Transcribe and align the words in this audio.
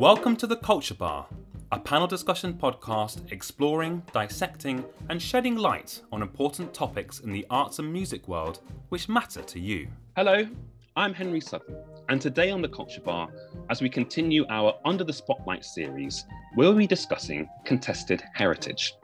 Welcome 0.00 0.34
to 0.36 0.46
the 0.46 0.56
Culture 0.56 0.94
Bar, 0.94 1.26
a 1.72 1.78
panel 1.78 2.06
discussion 2.06 2.54
podcast 2.54 3.30
exploring, 3.32 4.02
dissecting, 4.14 4.82
and 5.10 5.20
shedding 5.20 5.56
light 5.56 6.00
on 6.10 6.22
important 6.22 6.72
topics 6.72 7.20
in 7.20 7.30
the 7.32 7.44
arts 7.50 7.80
and 7.80 7.92
music 7.92 8.26
world 8.26 8.60
which 8.88 9.10
matter 9.10 9.42
to 9.42 9.60
you. 9.60 9.88
Hello, 10.16 10.48
I'm 10.96 11.12
Henry 11.12 11.42
Southern, 11.42 11.76
and 12.08 12.18
today 12.18 12.50
on 12.50 12.62
the 12.62 12.68
Culture 12.68 13.02
Bar, 13.02 13.28
as 13.68 13.82
we 13.82 13.90
continue 13.90 14.46
our 14.48 14.72
Under 14.86 15.04
the 15.04 15.12
Spotlight 15.12 15.66
series, 15.66 16.24
we'll 16.56 16.72
be 16.72 16.86
discussing 16.86 17.46
contested 17.66 18.22
heritage. 18.32 18.94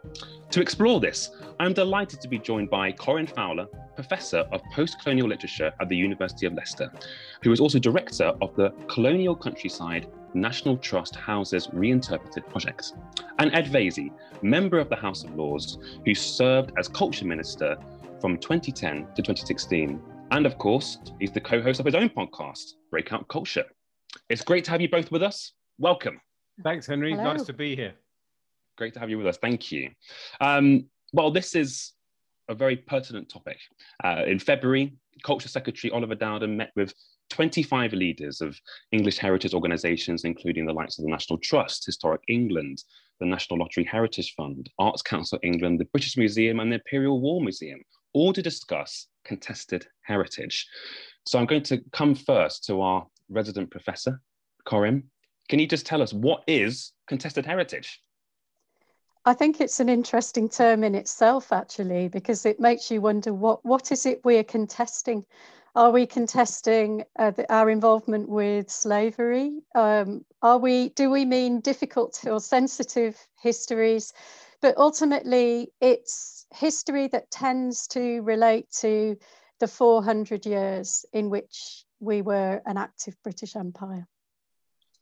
To 0.50 0.62
explore 0.62 0.98
this, 0.98 1.30
I'm 1.60 1.74
delighted 1.74 2.22
to 2.22 2.28
be 2.28 2.38
joined 2.38 2.70
by 2.70 2.92
Corinne 2.92 3.26
Fowler, 3.26 3.66
Professor 3.96 4.46
of 4.50 4.62
Post-Colonial 4.72 5.28
Literature 5.28 5.74
at 5.78 5.90
the 5.90 5.96
University 5.96 6.46
of 6.46 6.54
Leicester, 6.54 6.90
who 7.42 7.52
is 7.52 7.60
also 7.60 7.78
Director 7.78 8.32
of 8.40 8.56
the 8.56 8.70
Colonial 8.88 9.36
Countryside 9.36 10.06
National 10.34 10.76
Trust 10.76 11.16
Houses 11.16 11.68
Reinterpreted 11.72 12.46
projects. 12.48 12.94
and 13.38 13.54
Ed 13.54 13.66
Vaizey, 13.66 14.10
Member 14.42 14.78
of 14.78 14.88
the 14.88 14.96
House 14.96 15.24
of 15.24 15.34
Lords, 15.34 15.78
who 16.04 16.14
served 16.14 16.72
as 16.78 16.88
Culture 16.88 17.24
Minister 17.24 17.76
from 18.20 18.38
2010 18.38 19.06
to 19.14 19.22
2016. 19.22 20.00
And 20.30 20.46
of 20.46 20.58
course, 20.58 20.98
he's 21.20 21.32
the 21.32 21.40
co 21.40 21.60
host 21.62 21.80
of 21.80 21.86
his 21.86 21.94
own 21.94 22.08
podcast, 22.08 22.74
Breakout 22.90 23.28
Culture. 23.28 23.64
It's 24.28 24.42
great 24.42 24.64
to 24.64 24.70
have 24.70 24.80
you 24.80 24.88
both 24.88 25.10
with 25.10 25.22
us. 25.22 25.52
Welcome. 25.78 26.20
Thanks, 26.62 26.86
Henry. 26.86 27.12
Hello. 27.12 27.24
Nice 27.24 27.44
to 27.44 27.52
be 27.52 27.76
here. 27.76 27.94
Great 28.78 28.94
to 28.94 29.00
have 29.00 29.10
you 29.10 29.18
with 29.18 29.26
us. 29.26 29.36
Thank 29.36 29.70
you. 29.70 29.90
Um, 30.40 30.86
well, 31.12 31.30
this 31.30 31.54
is 31.54 31.92
a 32.48 32.54
very 32.54 32.76
pertinent 32.76 33.28
topic. 33.28 33.58
Uh, 34.02 34.22
in 34.26 34.38
February, 34.38 34.96
Culture 35.22 35.48
Secretary 35.48 35.90
Oliver 35.90 36.14
Dowden 36.14 36.56
met 36.56 36.72
with 36.76 36.94
25 37.30 37.92
leaders 37.92 38.40
of 38.40 38.58
English 38.92 39.18
heritage 39.18 39.54
organisations, 39.54 40.24
including 40.24 40.66
the 40.66 40.72
likes 40.72 40.98
of 40.98 41.04
the 41.04 41.10
National 41.10 41.38
Trust, 41.38 41.84
Historic 41.86 42.22
England, 42.28 42.82
the 43.20 43.26
National 43.26 43.58
Lottery 43.58 43.84
Heritage 43.84 44.34
Fund, 44.36 44.70
Arts 44.78 45.02
Council 45.02 45.38
England, 45.42 45.80
the 45.80 45.86
British 45.86 46.16
Museum, 46.16 46.60
and 46.60 46.70
the 46.70 46.76
Imperial 46.76 47.20
War 47.20 47.40
Museum, 47.40 47.80
all 48.12 48.32
to 48.32 48.42
discuss 48.42 49.06
contested 49.24 49.86
heritage. 50.02 50.66
So 51.26 51.38
I'm 51.38 51.46
going 51.46 51.62
to 51.64 51.82
come 51.92 52.14
first 52.14 52.64
to 52.64 52.80
our 52.80 53.06
resident 53.28 53.70
professor, 53.70 54.20
Corinne. 54.64 55.04
Can 55.48 55.58
you 55.58 55.66
just 55.66 55.86
tell 55.86 56.02
us 56.02 56.12
what 56.12 56.42
is 56.46 56.92
contested 57.08 57.46
heritage? 57.46 58.00
I 59.24 59.34
think 59.34 59.60
it's 59.60 59.80
an 59.80 59.88
interesting 59.88 60.48
term 60.48 60.84
in 60.84 60.94
itself, 60.94 61.52
actually, 61.52 62.06
because 62.06 62.46
it 62.46 62.60
makes 62.60 62.92
you 62.92 63.00
wonder 63.00 63.34
what, 63.34 63.64
what 63.64 63.90
is 63.90 64.06
it 64.06 64.24
we're 64.24 64.44
contesting? 64.44 65.26
Are 65.76 65.90
we 65.90 66.06
contesting 66.06 67.04
uh, 67.18 67.32
the, 67.32 67.52
our 67.52 67.68
involvement 67.68 68.30
with 68.30 68.70
slavery? 68.70 69.60
Um, 69.74 70.24
are 70.40 70.56
we, 70.56 70.88
do 70.88 71.10
we 71.10 71.26
mean 71.26 71.60
difficult 71.60 72.18
or 72.26 72.40
sensitive 72.40 73.14
histories? 73.42 74.14
But 74.62 74.78
ultimately, 74.78 75.68
it's 75.82 76.46
history 76.54 77.08
that 77.08 77.30
tends 77.30 77.88
to 77.88 78.22
relate 78.22 78.70
to 78.80 79.18
the 79.60 79.68
400 79.68 80.46
years 80.46 81.04
in 81.12 81.28
which 81.28 81.84
we 82.00 82.22
were 82.22 82.62
an 82.64 82.78
active 82.78 83.14
British 83.22 83.54
Empire. 83.54 84.08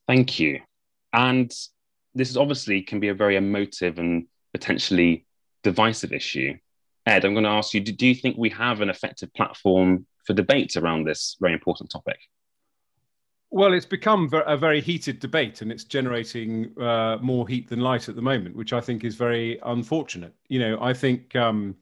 Thank 0.09 0.41
you. 0.41 0.59
And 1.13 1.57
this 2.17 2.31
is 2.31 2.37
obviously 2.37 2.83
can 2.83 2.99
be 2.99 3.09
a 3.09 3.15
very 3.15 3.37
emotive 3.37 4.01
and 4.01 4.27
potentially 4.53 5.25
divisive 5.63 6.13
issue. 6.13 6.55
Ed, 7.07 7.25
I'm 7.25 7.35
going 7.35 7.45
to 7.45 7.51
ask 7.51 7.75
you 7.75 7.81
do, 7.81 7.93
do 7.93 8.09
you 8.09 8.15
think 8.17 8.37
we 8.37 8.51
have 8.51 8.81
an 8.81 8.91
effective 8.91 9.33
platform 9.35 10.07
for 10.25 10.33
debate 10.33 10.77
around 10.77 11.05
this 11.05 11.37
very 11.41 11.53
important 11.53 11.91
topic? 11.91 12.19
Well, 13.51 13.73
it's 13.73 13.87
become 13.87 14.29
a 14.33 14.57
very 14.57 14.81
heated 14.81 15.21
debate 15.21 15.63
and 15.63 15.71
it's 15.71 15.85
generating 15.85 16.77
uh, 16.81 17.19
more 17.23 17.47
heat 17.47 17.69
than 17.69 17.81
light 17.81 18.09
at 18.09 18.17
the 18.17 18.23
moment, 18.23 18.57
which 18.57 18.73
I 18.73 18.81
think 18.81 19.05
is 19.05 19.15
very 19.15 19.61
unfortunate. 19.65 20.35
You 20.49 20.59
know, 20.59 20.83
I 20.83 20.93
think, 20.93 21.37
um, 21.37 21.77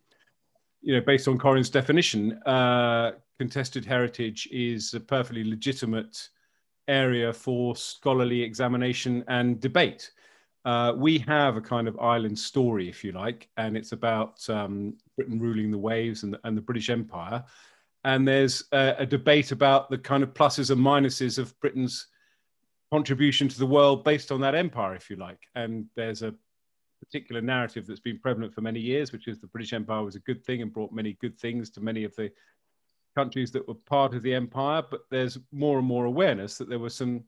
you 0.83 0.95
know, 0.95 1.01
based 1.01 1.29
on 1.29 1.39
Corinne's 1.39 1.71
definition, 1.71 2.35
uh, 2.43 3.13
contested 3.39 3.87
heritage 3.87 4.47
is 4.53 4.93
a 4.93 5.01
perfectly 5.01 5.45
legitimate 5.45 6.29
area 6.89 7.33
for 7.33 7.75
scholarly 7.75 8.43
examination 8.43 9.25
and 9.29 9.59
debate. 9.59 10.11
Uh, 10.65 10.93
we 10.97 11.19
have 11.19 11.57
a 11.57 11.61
kind 11.61 11.89
of 11.89 11.99
island 11.99 12.39
story, 12.39 12.89
if 12.89 13.03
you 13.03 13.13
like, 13.13 13.49
and 13.57 13.77
it's 13.77 13.93
about 13.93 14.49
um, 14.51 14.95
Britain 15.17 15.41
ruling 15.41 15.71
the 15.71 15.79
waves 15.79 16.23
and 16.23 16.35
the, 16.35 16.41
and 16.45 16.57
the 16.57 16.61
British 16.61 16.91
Empire. 16.91 17.43
And 18.05 18.27
there's 18.27 18.65
a, 18.73 18.97
a, 18.99 19.07
debate 19.07 19.53
about 19.53 19.89
the 19.89 19.99
kind 19.99 20.23
of 20.23 20.35
pluses 20.35 20.71
and 20.71 20.81
minuses 20.81 21.39
of 21.39 21.59
Britain's 21.61 22.09
contribution 22.91 23.49
to 23.49 23.59
the 23.59 23.67
world 23.67 24.05
based 24.05 24.33
on 24.33 24.41
that 24.41 24.55
empire, 24.55 24.95
if 24.95 25.09
you 25.09 25.17
like. 25.17 25.39
And 25.55 25.87
there's 25.95 26.23
a 26.23 26.35
particular 27.01 27.41
narrative 27.41 27.87
that's 27.87 28.01
been 28.01 28.19
prevalent 28.19 28.55
for 28.55 28.61
many 28.61 28.81
years, 28.81 29.13
which 29.13 29.29
is 29.29 29.41
the 29.41 29.47
British 29.47 29.73
Empire 29.73 30.03
was 30.03 30.17
a 30.17 30.21
good 30.21 30.45
thing 30.45 30.63
and 30.63 30.73
brought 30.73 30.93
many 30.93 31.17
good 31.21 31.39
things 31.39 31.71
to 31.71 31.81
many 31.81 32.05
of 32.05 32.15
the 32.17 32.31
countries 33.15 33.51
that 33.53 33.67
were 33.67 33.75
part 33.75 34.15
of 34.15 34.23
the 34.23 34.35
empire. 34.35 34.83
But 34.89 35.03
there's 35.11 35.39
more 35.53 35.79
and 35.79 35.87
more 35.87 36.05
awareness 36.05 36.59
that 36.59 36.69
there 36.69 36.79
were 36.79 36.91
some 36.91 37.25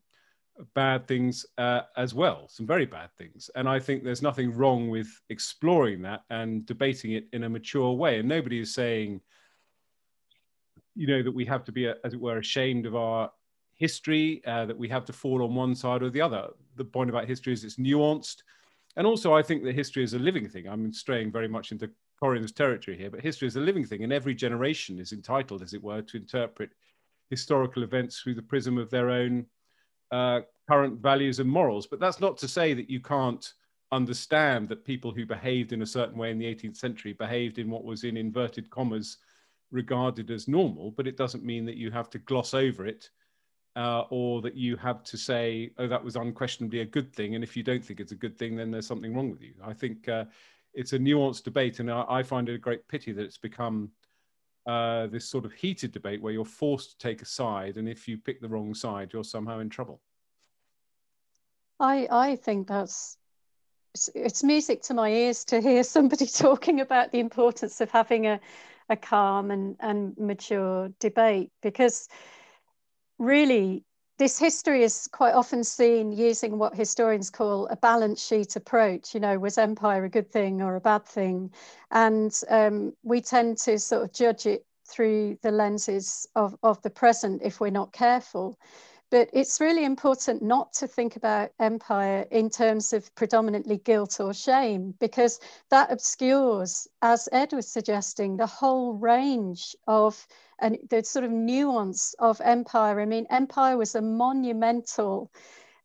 bad 0.75 1.07
things 1.07 1.45
uh, 1.59 1.83
as 1.97 2.15
well, 2.15 2.49
some 2.49 2.67
very 2.67 2.87
bad 2.87 3.11
things. 3.17 3.51
And 3.55 3.69
I 3.69 3.79
think 3.81 4.05
there's 4.05 4.23
nothing 4.23 4.53
wrong 4.53 4.89
with 4.89 5.09
exploring 5.29 6.03
that 6.03 6.23
and 6.31 6.65
debating 6.67 7.13
it 7.13 7.27
in 7.33 7.45
a 7.45 7.49
mature 7.49 7.93
way. 7.93 8.19
And 8.19 8.29
nobody 8.29 8.61
is 8.61 8.75
saying, 8.75 9.21
you 10.95 11.07
know, 11.07 11.23
that 11.23 11.33
we 11.33 11.45
have 11.45 11.65
to 11.65 11.73
be, 11.73 11.87
as 11.87 12.15
it 12.15 12.21
were, 12.21 12.39
ashamed 12.39 12.87
of 12.87 12.95
our 12.95 13.31
history, 13.75 14.43
uh, 14.47 14.67
that 14.67 14.79
we 14.79 14.89
have 14.89 15.05
to 15.07 15.13
fall 15.13 15.43
on 15.43 15.55
one 15.55 15.75
side 15.75 16.03
or 16.03 16.11
the 16.11 16.21
other. 16.21 16.49
The 16.77 16.85
point 16.85 17.11
about 17.11 17.27
history 17.27 17.53
is 17.53 17.65
it's 17.65 17.77
nuanced. 17.77 18.43
And 18.97 19.07
also, 19.07 19.35
I 19.35 19.43
think 19.43 19.65
that 19.65 19.75
history 19.75 20.05
is 20.05 20.15
a 20.15 20.19
living 20.19 20.49
thing. 20.49 20.69
I'm 20.69 20.93
straying 20.93 21.33
very 21.33 21.49
much 21.49 21.73
into 21.73 21.91
Corinne's 22.21 22.53
territory 22.53 22.97
here, 22.97 23.11
but 23.11 23.21
history 23.21 23.49
is 23.49 23.57
a 23.57 23.61
living 23.61 23.85
thing, 23.85 24.05
and 24.05 24.13
every 24.13 24.35
generation 24.35 24.99
is 24.99 25.13
entitled, 25.13 25.63
as 25.63 25.75
it 25.75 25.83
were, 25.83 26.03
to 26.03 26.17
interpret 26.17 26.71
historical 27.29 27.83
events 27.83 28.21
through 28.21 28.35
the 28.35 28.43
prism 28.43 28.79
of 28.79 28.91
their 28.91 29.11
own 29.11 29.47
uh, 30.13 30.41
current 30.69 31.01
values 31.01 31.41
and 31.41 31.51
morals. 31.51 31.87
But 31.87 31.99
that's 31.99 32.21
not 32.21 32.37
to 32.39 32.49
say 32.49 32.73
that 32.75 32.89
you 32.89 33.01
can't 33.01 33.53
understand 33.91 34.69
that 34.69 34.85
people 34.85 35.13
who 35.13 35.27
behaved 35.27 35.73
in 35.73 35.83
a 35.83 35.87
certain 35.87 36.17
way 36.17 36.31
in 36.31 36.39
the 36.39 36.53
18th 36.53 36.77
century 36.77 37.13
behaved 37.13 37.59
in 37.59 37.71
what 37.71 37.85
was 37.85 38.05
in 38.05 38.17
inverted 38.17 38.71
commas 38.71 39.19
regarded 39.75 40.31
as 40.31 40.49
normal, 40.49 40.93
but 40.93 41.07
it 41.07 41.17
doesn't 41.17 41.45
mean 41.45 41.67
that 41.67 41.77
you 41.77 41.91
have 41.91 42.09
to 42.11 42.19
gloss 42.19 42.55
over 42.55 42.87
it 42.87 43.11
uh, 43.77 44.05
or 44.11 44.41
that 44.41 44.55
you 44.55 44.77
have 44.77 45.03
to 45.03 45.19
say, 45.19 45.73
oh, 45.79 45.89
that 45.89 46.03
was 46.03 46.17
unquestionably 46.17 46.81
a 46.81 46.85
good 46.85 47.13
thing. 47.13 47.35
And 47.35 47.43
if 47.43 47.57
you 47.57 47.63
don't 47.63 47.85
think 47.85 48.01
it's 48.01 48.13
a 48.13 48.17
good 48.17 48.39
thing, 48.39 48.57
then 48.57 48.71
there's 48.71 48.87
something 48.87 49.15
wrong 49.15 49.31
with 49.31 49.43
you. 49.43 49.55
I 49.63 49.73
think 49.73 50.09
uh, 50.09 50.25
it's 50.73 50.93
a 50.93 50.99
nuanced 50.99 51.43
debate, 51.43 51.81
and 51.81 51.91
I, 51.91 52.05
I, 52.09 52.23
find 52.23 52.49
it 52.49 52.55
a 52.55 52.59
great 52.59 52.87
pity 52.89 53.13
that 53.13 53.25
it's 53.25 53.39
become 53.39 53.91
uh, 54.67 55.09
this 55.09 55.29
sort 55.29 55.45
of 55.45 55.53
heated 55.53 55.93
debate 55.93 56.23
where 56.23 56.33
you're 56.33 56.45
forced 56.45 56.93
to 56.93 56.99
take 56.99 57.21
a 57.21 57.27
side, 57.27 57.77
and 57.77 57.89
if 57.89 58.07
you 58.09 58.17
pick 58.17 58.41
the 58.41 58.49
wrong 58.49 58.75
side, 58.75 59.13
you're 59.13 59.25
somehow 59.25 59.59
in 59.59 59.69
trouble. 59.69 60.01
I 61.81 62.07
I 62.11 62.37
think 62.37 62.69
that's 62.69 63.19
it's, 63.95 64.11
it's 64.15 64.43
music 64.43 64.83
to 64.83 64.95
my 64.95 65.11
ears 65.11 65.45
to 65.47 65.61
hear 65.61 65.83
somebody 65.83 66.27
talking 66.45 66.81
about 66.81 67.13
the 67.13 67.21
importance 67.21 67.81
of 67.81 67.91
having 67.91 68.27
a 68.27 68.41
a 68.89 68.97
calm 68.97 69.51
and, 69.51 69.77
and 69.81 70.17
mature 70.19 70.91
debate 71.01 71.51
because 71.63 72.09
really 73.19 73.85
this 74.19 74.39
history 74.39 74.83
is 74.85 75.09
quite 75.11 75.35
often 75.35 75.65
seen 75.65 76.13
using 76.13 76.59
what 76.59 76.75
historians 76.75 77.31
call 77.31 77.67
a 77.67 77.77
balance 77.77 78.25
sheet 78.25 78.55
approach. 78.55 79.13
You 79.13 79.21
know, 79.21 79.39
was 79.39 79.59
empire 79.59 80.05
a 80.05 80.09
good 80.09 80.31
thing 80.31 80.63
or 80.63 80.77
a 80.77 80.81
bad 80.81 81.05
thing? 81.05 81.51
And 81.91 82.33
um, 82.49 82.93
we 83.03 83.21
tend 83.21 83.59
to 83.59 83.79
sort 83.79 84.05
of 84.05 84.13
judge 84.13 84.47
it 84.47 84.65
through 84.87 85.39
the 85.43 85.51
lenses 85.51 86.29
of, 86.37 86.57
of 86.63 86.81
the 86.83 86.91
present 86.91 87.43
if 87.43 87.61
we're 87.61 87.71
not 87.71 87.93
careful. 87.93 88.59
But 89.15 89.31
it's 89.33 89.61
really 89.61 89.85
important 89.85 90.43
not 90.43 90.73
to 90.73 90.89
think 90.89 91.15
about 91.15 91.53
empire 91.61 92.27
in 92.33 92.51
terms 92.51 92.93
of 92.93 93.15
predominantly 93.15 93.77
guilt 93.77 94.19
or 94.19 94.35
shame, 94.35 94.95
because 94.99 95.39
that 95.71 95.93
obscures, 95.93 96.89
as 97.01 97.29
Ed 97.31 97.53
was 97.53 97.69
suggesting, 97.69 98.37
the 98.37 98.49
whole 98.49 98.95
range 98.95 99.77
of 99.87 100.27
and 100.59 100.79
the 100.91 101.05
sort 101.05 101.25
of 101.25 101.31
nuance 101.31 102.15
of 102.19 102.41
empire. 102.41 103.01
I 103.01 103.05
mean, 103.05 103.29
empire 103.31 103.77
was 103.77 103.95
a 103.95 104.03
monumental 104.03 105.31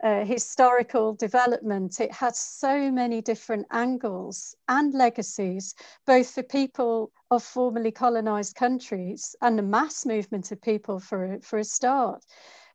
uh, 0.03 0.25
historical 0.25 1.13
development. 1.13 1.99
It 1.99 2.11
had 2.11 2.35
so 2.35 2.89
many 2.89 3.21
different 3.21 3.67
angles 3.69 4.55
and 4.69 4.91
legacies, 4.95 5.75
both 6.07 6.31
for 6.31 6.41
people 6.41 7.11
of 7.29 7.43
formerly 7.43 7.91
colonized 7.91 8.55
countries 8.55 9.35
and 9.43 9.55
the 9.55 9.61
mass 9.61 10.03
movement 10.03 10.51
of 10.51 10.59
people 10.63 10.99
for, 10.99 11.37
for 11.43 11.59
a 11.59 11.63
start 11.63 12.25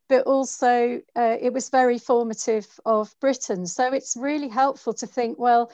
but 0.07 0.25
also 0.25 1.01
uh, 1.15 1.37
it 1.41 1.53
was 1.53 1.69
very 1.69 1.97
formative 1.97 2.67
of 2.85 3.13
Britain. 3.19 3.65
So 3.65 3.91
it's 3.93 4.15
really 4.15 4.49
helpful 4.49 4.93
to 4.93 5.07
think, 5.07 5.39
well, 5.39 5.71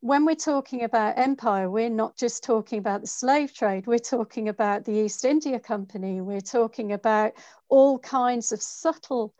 when 0.00 0.24
we're 0.24 0.36
talking 0.36 0.84
about 0.84 1.18
empire, 1.18 1.68
we're 1.68 1.90
not 1.90 2.16
just 2.16 2.44
talking 2.44 2.78
about 2.78 3.00
the 3.00 3.06
slave 3.06 3.52
trade, 3.52 3.86
we're 3.86 3.98
talking 3.98 4.48
about 4.48 4.84
the 4.84 4.92
East 4.92 5.24
India 5.24 5.58
Company, 5.58 6.20
we're 6.20 6.40
talking 6.40 6.92
about 6.92 7.32
all 7.68 7.98
kinds 7.98 8.52
of 8.52 8.62
subtle 8.62 9.34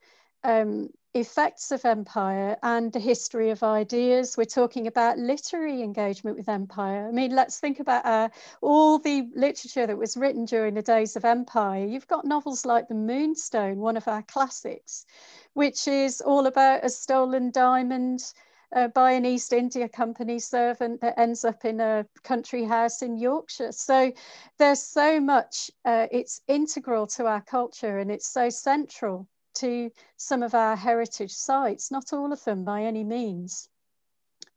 um, 0.45 0.91
effects 1.15 1.71
of 1.71 1.85
empire 1.85 2.57
and 2.63 2.93
the 2.93 3.01
history 3.01 3.51
of 3.51 3.63
ideas. 3.63 4.37
We're 4.37 4.45
talking 4.45 4.87
about 4.87 5.19
literary 5.19 5.83
engagement 5.83 6.37
with 6.37 6.49
empire. 6.49 7.09
I 7.09 7.13
mean, 7.13 7.35
let's 7.35 7.59
think 7.59 7.81
about 7.81 8.05
uh, 8.05 8.29
all 8.61 8.99
the 8.99 9.29
literature 9.35 9.87
that 9.87 9.97
was 9.97 10.17
written 10.17 10.45
during 10.45 10.75
the 10.75 10.83
days 10.83 11.17
of 11.17 11.25
empire. 11.25 11.85
You've 11.85 12.07
got 12.07 12.25
novels 12.25 12.65
like 12.67 12.89
The 12.89 12.95
Moonstone, 12.95 13.79
one 13.79 13.97
of 13.97 14.07
our 14.07 14.23
classics, 14.23 15.07
which 15.55 15.89
is 15.89 16.21
all 16.21 16.47
about 16.47 16.85
a 16.85 16.91
stolen 16.91 17.51
diamond. 17.51 18.33
Uh, 18.71 18.87
by 18.89 19.13
an 19.13 19.25
East 19.25 19.55
India 19.55 19.89
Company 19.89 20.39
servant 20.39 21.01
that 21.01 21.19
ends 21.19 21.43
up 21.43 21.65
in 21.65 21.81
a 21.81 22.05
country 22.23 22.65
house 22.65 23.01
in 23.01 23.17
Yorkshire. 23.17 23.73
So 23.73 24.13
there's 24.59 24.83
so 24.83 25.21
much, 25.21 25.71
uh, 25.87 26.07
it's 26.13 26.43
integral 26.49 27.07
to 27.07 27.25
our 27.25 27.41
culture 27.41 27.99
and 27.99 28.11
it's 28.11 28.29
so 28.29 28.51
central 28.51 29.27
to 29.61 29.91
some 30.17 30.43
of 30.43 30.55
our 30.55 30.77
heritage 30.77 31.33
sites, 31.33 31.91
not 31.91 32.13
all 32.13 32.33
of 32.33 32.43
them 32.45 32.65
by 32.65 32.85
any 32.85 33.05
means. 33.05 33.69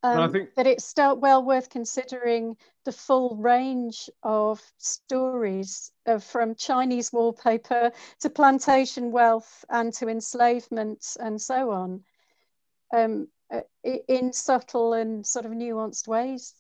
Um, 0.03 0.19
I 0.19 0.27
think 0.30 0.56
that 0.56 0.65
it's 0.65 0.86
still 0.86 1.15
well 1.15 1.44
worth 1.44 1.69
considering 1.69 2.57
the 2.86 2.92
full 2.92 3.36
range 3.36 4.09
of 4.24 4.59
stories 4.80 5.92
of, 6.07 6.24
from 6.24 6.56
Chinese 6.56 7.13
wallpaper 7.13 7.92
to 8.21 8.30
plantation 8.30 9.12
wealth 9.12 9.63
and 9.69 9.94
to 9.94 10.07
enslavement 10.07 11.18
and 11.19 11.39
so 11.39 11.69
on 11.69 12.04
um, 12.94 13.27
uh, 13.54 13.62
in 13.83 14.33
subtle 14.33 14.94
and 14.94 15.25
sort 15.25 15.45
of 15.45 15.51
nuanced 15.51 16.07
ways. 16.07 16.56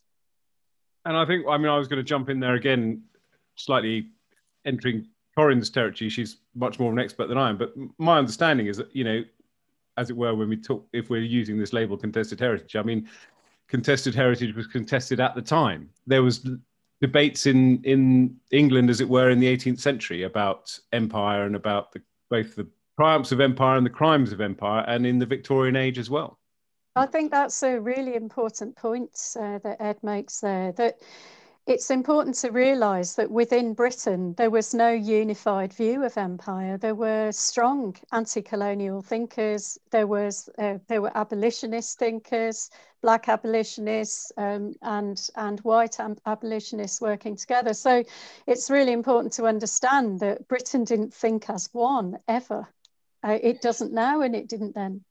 And 1.05 1.17
I 1.17 1.25
think, 1.25 1.47
I 1.49 1.57
mean, 1.57 1.67
I 1.67 1.77
was 1.77 1.87
going 1.87 1.97
to 1.97 2.03
jump 2.03 2.29
in 2.29 2.39
there 2.39 2.53
again, 2.53 3.03
slightly 3.55 4.09
entering 4.65 5.07
Corinne's 5.41 5.71
territory, 5.71 6.09
she's 6.09 6.37
much 6.53 6.79
more 6.79 6.91
of 6.91 6.97
an 6.97 7.03
expert 7.03 7.27
than 7.27 7.37
I 7.37 7.49
am. 7.49 7.57
But 7.57 7.73
my 7.97 8.19
understanding 8.19 8.67
is 8.67 8.77
that, 8.77 8.95
you 8.95 9.03
know, 9.03 9.23
as 9.97 10.11
it 10.11 10.15
were, 10.15 10.35
when 10.35 10.49
we 10.49 10.55
talk, 10.55 10.87
if 10.93 11.09
we're 11.09 11.21
using 11.21 11.57
this 11.57 11.73
label 11.73 11.97
contested 11.97 12.39
heritage, 12.39 12.75
I 12.75 12.83
mean, 12.83 13.09
contested 13.67 14.13
heritage 14.13 14.55
was 14.55 14.67
contested 14.67 15.19
at 15.19 15.33
the 15.33 15.41
time. 15.41 15.89
There 16.05 16.21
was 16.21 16.47
debates 17.01 17.47
in 17.47 17.83
in 17.83 18.37
England, 18.51 18.91
as 18.91 19.01
it 19.01 19.09
were, 19.09 19.31
in 19.31 19.39
the 19.39 19.47
18th 19.47 19.79
century 19.79 20.23
about 20.23 20.77
empire 20.93 21.45
and 21.45 21.55
about 21.55 21.91
the, 21.91 22.01
both 22.29 22.55
the 22.55 22.67
triumphs 22.99 23.31
of 23.31 23.41
empire 23.41 23.77
and 23.77 23.85
the 23.85 23.97
crimes 24.01 24.31
of 24.31 24.41
empire, 24.41 24.85
and 24.87 25.07
in 25.07 25.17
the 25.17 25.25
Victorian 25.25 25.75
age 25.75 25.97
as 25.97 26.09
well. 26.09 26.37
I 26.95 27.07
think 27.07 27.31
that's 27.31 27.63
a 27.63 27.79
really 27.79 28.15
important 28.15 28.75
point 28.75 29.17
uh, 29.39 29.57
that 29.63 29.81
Ed 29.81 29.97
makes 30.03 30.41
there. 30.41 30.71
That 30.73 30.99
it's 31.71 31.89
important 31.89 32.35
to 32.35 32.49
realise 32.49 33.13
that 33.13 33.31
within 33.31 33.73
Britain 33.73 34.33
there 34.37 34.49
was 34.49 34.73
no 34.73 34.89
unified 34.91 35.71
view 35.71 36.03
of 36.03 36.17
empire. 36.17 36.77
There 36.77 36.95
were 36.95 37.31
strong 37.31 37.95
anti-colonial 38.11 39.01
thinkers. 39.01 39.79
There 39.89 40.05
was 40.05 40.49
uh, 40.57 40.79
there 40.89 41.01
were 41.01 41.15
abolitionist 41.15 41.97
thinkers, 41.97 42.69
black 43.01 43.29
abolitionists, 43.29 44.33
um, 44.35 44.75
and 44.81 45.29
and 45.37 45.61
white 45.61 45.97
abolitionists 46.25 46.99
working 46.99 47.37
together. 47.37 47.73
So 47.73 48.03
it's 48.47 48.69
really 48.69 48.91
important 48.91 49.31
to 49.33 49.45
understand 49.45 50.19
that 50.19 50.49
Britain 50.49 50.83
didn't 50.83 51.13
think 51.13 51.49
as 51.49 51.69
one 51.71 52.17
ever. 52.27 52.67
Uh, 53.23 53.39
it 53.41 53.61
doesn't 53.61 53.93
now, 53.93 54.21
and 54.21 54.35
it 54.35 54.49
didn't 54.49 54.75
then. 54.75 55.05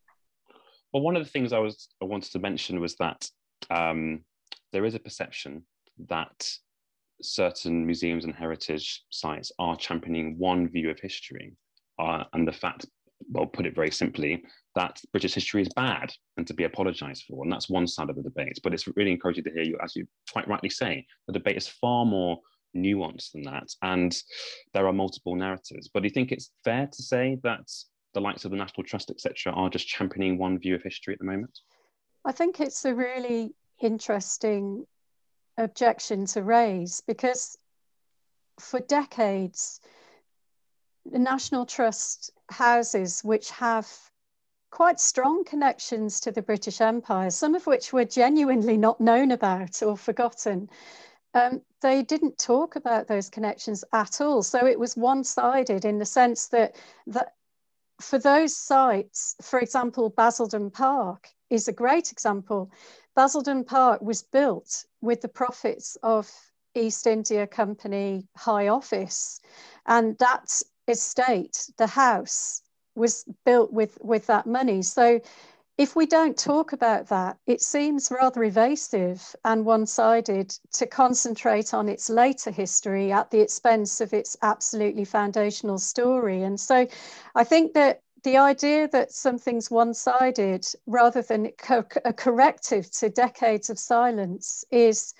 Well, 0.92 1.02
one 1.02 1.16
of 1.16 1.24
the 1.24 1.30
things 1.30 1.54
I 1.54 1.58
was 1.58 1.88
I 2.02 2.04
wanted 2.04 2.32
to 2.32 2.38
mention 2.38 2.80
was 2.80 2.96
that 2.96 3.30
um, 3.70 4.24
there 4.72 4.84
is 4.84 4.94
a 4.94 4.98
perception 4.98 5.64
that 6.08 6.48
certain 7.22 7.84
museums 7.84 8.24
and 8.24 8.34
heritage 8.34 9.04
sites 9.10 9.52
are 9.58 9.76
championing 9.76 10.38
one 10.38 10.68
view 10.68 10.90
of 10.90 10.98
history 11.00 11.52
uh, 11.98 12.24
and 12.32 12.46
the 12.46 12.52
fact 12.52 12.86
well 13.32 13.46
put 13.46 13.66
it 13.66 13.74
very 13.74 13.90
simply 13.90 14.42
that 14.74 14.98
british 15.12 15.34
history 15.34 15.60
is 15.60 15.68
bad 15.74 16.10
and 16.36 16.46
to 16.46 16.54
be 16.54 16.64
apologized 16.64 17.24
for. 17.28 17.42
And 17.44 17.52
that's 17.52 17.68
one 17.68 17.86
side 17.86 18.08
of 18.08 18.16
the 18.16 18.22
debate. 18.22 18.58
But 18.62 18.72
it's 18.72 18.86
really 18.96 19.10
encouraging 19.10 19.44
to 19.44 19.50
hear 19.50 19.62
you 19.62 19.78
as 19.82 19.94
you 19.94 20.06
quite 20.32 20.48
rightly 20.48 20.70
say 20.70 21.04
the 21.26 21.32
debate 21.32 21.56
is 21.56 21.68
far 21.68 22.04
more 22.04 22.38
nuanced 22.74 23.32
than 23.32 23.42
that. 23.42 23.68
And 23.82 24.16
there 24.72 24.86
are 24.86 24.92
multiple 24.92 25.34
narratives. 25.34 25.90
But 25.92 26.02
do 26.02 26.06
you 26.06 26.14
think 26.14 26.32
it's 26.32 26.52
fair 26.64 26.86
to 26.86 27.02
say 27.02 27.38
that 27.42 27.68
the 28.14 28.20
likes 28.20 28.44
of 28.44 28.50
the 28.50 28.56
national 28.56 28.84
trust 28.84 29.10
etc 29.10 29.52
are 29.52 29.68
just 29.68 29.86
championing 29.86 30.38
one 30.38 30.58
view 30.58 30.74
of 30.74 30.82
history 30.82 31.12
at 31.12 31.18
the 31.18 31.26
moment? 31.26 31.58
I 32.24 32.32
think 32.32 32.60
it's 32.60 32.84
a 32.84 32.94
really 32.94 33.54
interesting 33.80 34.86
objection 35.60 36.26
to 36.26 36.42
raise 36.42 37.00
because 37.06 37.56
for 38.58 38.80
decades, 38.80 39.80
the 41.04 41.18
National 41.18 41.64
Trust 41.64 42.30
houses, 42.50 43.22
which 43.22 43.50
have 43.50 43.88
quite 44.70 45.00
strong 45.00 45.44
connections 45.44 46.20
to 46.20 46.30
the 46.30 46.42
British 46.42 46.80
Empire, 46.80 47.30
some 47.30 47.54
of 47.54 47.66
which 47.66 47.92
were 47.92 48.04
genuinely 48.04 48.76
not 48.76 49.00
known 49.00 49.30
about 49.30 49.82
or 49.82 49.96
forgotten, 49.96 50.68
um, 51.34 51.62
they 51.80 52.02
didn't 52.02 52.38
talk 52.38 52.76
about 52.76 53.06
those 53.06 53.28
connections 53.28 53.84
at 53.92 54.20
all. 54.20 54.42
So 54.42 54.66
it 54.66 54.78
was 54.78 54.96
one 54.96 55.24
sided 55.24 55.84
in 55.84 55.98
the 55.98 56.04
sense 56.04 56.48
that, 56.48 56.76
that 57.06 57.34
for 58.00 58.18
those 58.18 58.56
sites, 58.56 59.36
for 59.42 59.60
example, 59.60 60.10
Basildon 60.10 60.70
Park 60.70 61.28
is 61.50 61.68
a 61.68 61.72
great 61.72 62.12
example. 62.12 62.70
Basildon 63.20 63.64
Park 63.64 64.00
was 64.00 64.22
built 64.22 64.86
with 65.02 65.20
the 65.20 65.28
profits 65.28 65.98
of 66.02 66.26
East 66.74 67.06
India 67.06 67.46
Company 67.46 68.26
High 68.34 68.68
Office, 68.68 69.42
and 69.84 70.16
that 70.20 70.62
estate, 70.88 71.68
the 71.76 71.86
house, 71.86 72.62
was 72.94 73.26
built 73.44 73.74
with, 73.74 73.98
with 74.00 74.26
that 74.28 74.46
money. 74.46 74.80
So 74.80 75.20
if 75.76 75.94
we 75.94 76.06
don't 76.06 76.34
talk 76.34 76.72
about 76.72 77.08
that, 77.08 77.36
it 77.46 77.60
seems 77.60 78.10
rather 78.10 78.42
evasive 78.42 79.36
and 79.44 79.66
one 79.66 79.84
sided 79.84 80.48
to 80.72 80.86
concentrate 80.86 81.74
on 81.74 81.90
its 81.90 82.08
later 82.08 82.50
history 82.50 83.12
at 83.12 83.30
the 83.30 83.40
expense 83.40 84.00
of 84.00 84.14
its 84.14 84.34
absolutely 84.40 85.04
foundational 85.04 85.78
story. 85.78 86.42
And 86.42 86.58
so 86.58 86.86
I 87.34 87.44
think 87.44 87.74
that 87.74 88.00
the 88.22 88.36
idea 88.36 88.88
that 88.88 89.12
something's 89.12 89.70
one-sided 89.70 90.66
rather 90.86 91.22
than 91.22 91.52
a 92.04 92.12
corrective 92.12 92.90
to 92.92 93.08
decades 93.08 93.70
of 93.70 93.78
silence 93.78 94.64
is 94.70 95.14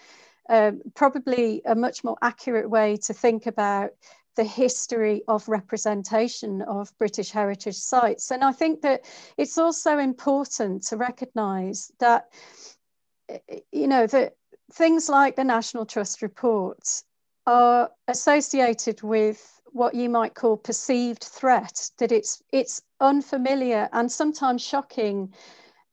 um, 0.49 0.81
probably 0.95 1.63
a 1.65 1.75
much 1.75 2.03
more 2.05 2.17
accurate 2.23 2.69
way 2.69 2.97
to 2.97 3.15
think 3.15 3.47
about 3.47 3.91
the 4.37 4.45
history 4.45 5.23
of 5.29 5.49
representation 5.49 6.63
of 6.63 6.97
British 6.99 7.31
heritage 7.31 7.77
sites. 7.77 8.31
And 8.31 8.43
I 8.45 8.53
think 8.53 8.83
that 8.83 9.05
it's 9.37 9.59
also 9.59 9.99
important 9.99 10.83
to 10.85 10.97
recognise 10.97 11.93
that, 11.99 12.33
you 13.73 13.87
know, 13.89 14.07
that 14.07 14.35
things 14.73 15.09
like 15.09 15.37
the 15.37 15.45
National 15.45 15.85
Trust 15.85 16.23
report 16.23 17.03
are 17.47 17.91
associated 18.09 19.03
with 19.03 19.60
what 19.73 19.95
you 19.95 20.09
might 20.09 20.35
call 20.35 20.57
perceived 20.57 21.23
threat, 21.23 21.91
that 21.99 22.13
it's 22.13 22.43
it's 22.53 22.83
unfamiliar 23.01 23.89
and 23.93 24.11
sometimes 24.11 24.63
shocking 24.63 25.33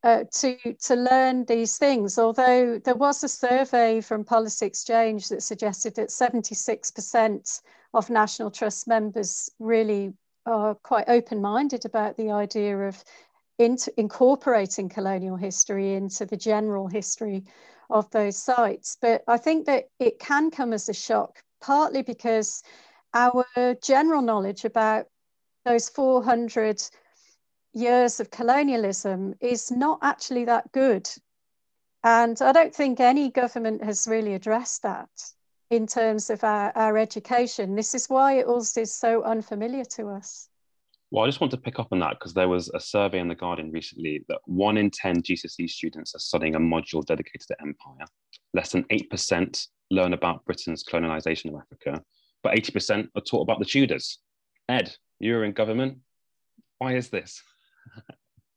uh, 0.03 0.23
to 0.31 0.57
to 0.73 0.95
learn 0.95 1.45
these 1.45 1.77
things. 1.77 2.17
Although 2.17 2.79
there 2.79 2.95
was 2.95 3.23
a 3.23 3.29
survey 3.29 4.01
from 4.01 4.23
Policy 4.23 4.65
Exchange 4.65 5.29
that 5.29 5.43
suggested 5.43 5.95
that 5.95 6.09
76% 6.09 7.61
of 7.93 8.09
National 8.09 8.51
Trust 8.51 8.87
members 8.87 9.49
really 9.59 10.13
are 10.45 10.75
quite 10.75 11.09
open-minded 11.09 11.85
about 11.85 12.15
the 12.15 12.31
idea 12.31 12.77
of 12.77 13.03
incorporating 13.59 14.87
colonial 14.87 15.35
history 15.35 15.95
into 15.95 16.25
the 16.25 16.37
general 16.37 16.87
history 16.87 17.43
of 17.89 18.09
those 18.11 18.37
sites. 18.37 18.97
But 19.01 19.23
I 19.27 19.37
think 19.37 19.65
that 19.65 19.89
it 19.99 20.19
can 20.19 20.51
come 20.51 20.73
as 20.73 20.89
a 20.89 20.93
shock, 20.93 21.41
partly 21.59 22.01
because 22.01 22.61
our 23.13 23.45
general 23.81 24.21
knowledge 24.21 24.65
about 24.65 25.05
those 25.65 25.89
400 25.89 26.81
years 27.73 28.19
of 28.19 28.31
colonialism 28.31 29.35
is 29.39 29.71
not 29.71 29.99
actually 30.01 30.45
that 30.45 30.71
good. 30.71 31.09
And 32.03 32.41
I 32.41 32.51
don't 32.51 32.73
think 32.73 32.99
any 32.99 33.29
government 33.29 33.83
has 33.83 34.07
really 34.07 34.33
addressed 34.33 34.83
that 34.83 35.09
in 35.69 35.85
terms 35.85 36.29
of 36.29 36.43
our, 36.43 36.71
our 36.75 36.97
education. 36.97 37.75
This 37.75 37.93
is 37.93 38.07
why 38.07 38.39
it 38.39 38.45
also 38.45 38.81
is 38.81 38.95
so 38.95 39.23
unfamiliar 39.23 39.83
to 39.95 40.09
us. 40.09 40.49
Well, 41.11 41.23
I 41.23 41.27
just 41.27 41.39
want 41.39 41.51
to 41.51 41.57
pick 41.57 41.79
up 41.79 41.87
on 41.91 41.99
that 41.99 42.11
because 42.19 42.33
there 42.33 42.49
was 42.49 42.69
a 42.73 42.79
survey 42.79 43.19
in 43.19 43.29
The 43.29 43.35
Guardian 43.35 43.71
recently 43.71 44.25
that 44.27 44.39
one 44.45 44.77
in 44.77 44.91
10 44.91 45.21
GCSE 45.21 45.69
students 45.69 46.13
are 46.15 46.19
studying 46.19 46.55
a 46.55 46.59
module 46.59 47.05
dedicated 47.05 47.47
to 47.47 47.61
empire. 47.61 48.05
Less 48.53 48.71
than 48.71 48.83
8% 48.85 49.67
learn 49.89 50.13
about 50.13 50.43
Britain's 50.45 50.83
colonization 50.83 51.53
of 51.53 51.61
Africa, 51.61 52.03
but 52.47 52.55
80% 52.55 53.09
are 53.15 53.21
taught 53.21 53.41
about 53.41 53.59
the 53.59 53.65
Tudors. 53.65 54.19
Ed, 54.69 54.95
you're 55.19 55.43
in 55.43 55.51
government. 55.51 55.97
Why 56.79 56.95
is 56.95 57.09
this? 57.09 57.41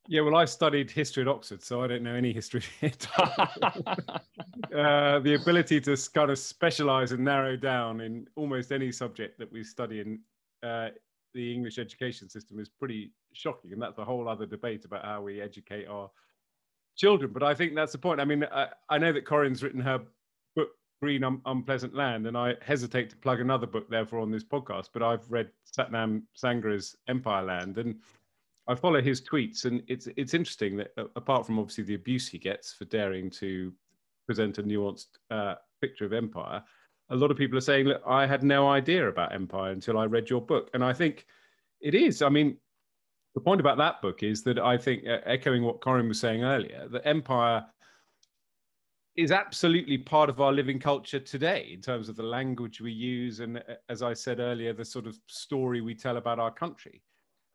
Yeah, 0.09 0.23
well, 0.23 0.35
I 0.35 0.45
studied 0.45 0.91
history 0.91 1.23
at 1.23 1.29
Oxford, 1.29 1.63
so 1.63 1.85
I 1.85 1.87
don't 1.87 2.03
know 2.03 2.17
any 2.17 2.33
history. 2.33 2.65
uh, 2.83 2.91
the 4.73 5.39
ability 5.41 5.81
to 5.83 5.97
kind 6.13 6.33
of 6.33 6.39
specialize 6.41 7.13
and 7.13 7.25
narrow 7.25 7.57
down 7.57 8.01
in 8.01 8.27
almost 8.35 8.73
any 8.73 8.91
subject 8.91 9.39
that 9.39 9.53
we 9.53 9.63
study 9.63 10.01
in 10.01 10.19
uh, 10.65 10.89
the 11.33 11.55
English 11.55 11.79
education 11.79 12.29
system 12.29 12.59
is 12.59 12.69
pretty 12.69 13.13
shocking, 13.35 13.73
and 13.73 13.81
that's 13.81 13.99
a 13.99 14.05
whole 14.05 14.29
other 14.29 14.47
debate 14.47 14.85
about 14.85 15.05
how 15.05 15.23
we 15.23 15.41
educate 15.41 15.87
our 15.87 16.11
children. 16.97 17.31
But 17.33 17.45
I 17.45 17.55
think 17.55 17.77
that's 17.77 17.93
the 17.93 17.99
point. 17.99 18.21
I 18.21 18.25
mean, 18.25 18.45
I, 18.51 18.67
I 18.89 18.99
know 18.99 19.13
that 19.13 19.25
Corinne's 19.25 19.63
written 19.63 19.81
her 19.81 20.01
Green 21.01 21.25
Un- 21.25 21.41
Unpleasant 21.47 21.95
Land, 21.95 22.27
and 22.27 22.37
I 22.37 22.55
hesitate 22.63 23.11
to 23.11 23.17
plug 23.17 23.41
another 23.41 23.67
book 23.67 23.89
therefore 23.89 24.21
on 24.21 24.31
this 24.31 24.45
podcast. 24.45 24.91
But 24.93 25.03
I've 25.03 25.29
read 25.31 25.51
Sathnam 25.77 26.23
Sanghera's 26.37 26.97
Empire 27.09 27.43
Land, 27.43 27.79
and 27.79 27.97
I 28.69 28.75
follow 28.75 29.01
his 29.01 29.21
tweets, 29.23 29.65
and 29.65 29.83
it's 29.89 30.09
it's 30.17 30.35
interesting 30.35 30.77
that 30.77 30.93
uh, 30.99 31.05
apart 31.17 31.47
from 31.47 31.59
obviously 31.59 31.85
the 31.85 31.95
abuse 31.95 32.29
he 32.29 32.39
gets 32.39 32.73
for 32.75 32.85
daring 32.85 33.31
to 33.31 33.73
present 34.27 34.59
a 34.59 34.63
nuanced 34.63 35.19
uh, 35.31 35.55
picture 35.81 36.05
of 36.05 36.13
empire, 36.13 36.63
a 37.09 37.17
lot 37.17 37.31
of 37.31 37.37
people 37.37 37.57
are 37.57 37.63
saying, 37.63 37.87
"Look, 37.87 38.03
I 38.07 38.27
had 38.27 38.43
no 38.43 38.69
idea 38.69 39.09
about 39.09 39.35
empire 39.35 39.73
until 39.73 39.99
I 39.99 40.05
read 40.05 40.29
your 40.29 40.43
book," 40.43 40.71
and 40.75 40.85
I 40.85 40.93
think 40.93 41.27
it 41.81 41.95
is. 41.95 42.21
I 42.21 42.29
mean, 42.29 42.59
the 43.35 43.41
point 43.41 43.61
about 43.61 43.79
that 43.79 44.03
book 44.03 44.23
is 44.23 44.43
that 44.43 44.59
I 44.59 44.77
think, 44.77 45.07
uh, 45.07 45.19
echoing 45.25 45.63
what 45.63 45.81
Corinne 45.81 46.09
was 46.09 46.21
saying 46.21 46.45
earlier, 46.45 46.89
that 46.89 47.07
empire 47.07 47.65
is 49.17 49.33
absolutely 49.33 49.99
part 49.99 50.31
of 50.31 50.41
our 50.41 50.53
living 50.53 50.79
culture 50.79 51.21
today 51.21 51.71
in 51.73 51.81
terms 51.81 52.09
of 52.09 52.17
the 52.17 52.23
language 52.23 52.81
we 52.81 52.93
use 52.93 53.41
and, 53.41 53.59
uh, 53.59 53.75
as 53.89 54.03
I 54.03 54.15
said 54.15 54.41
earlier, 54.41 54.73
the 54.73 54.85
sort 54.85 55.07
of 55.07 55.19
story 55.27 55.81
we 55.81 55.95
tell 55.95 56.17
about 56.17 56.39
our 56.39 56.51
country 56.51 57.03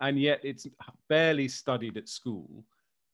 and 0.02 0.20
yet 0.20 0.42
it's 0.44 0.68
barely 1.10 1.48
studied 1.48 1.98
at 1.98 2.10
school. 2.10 2.66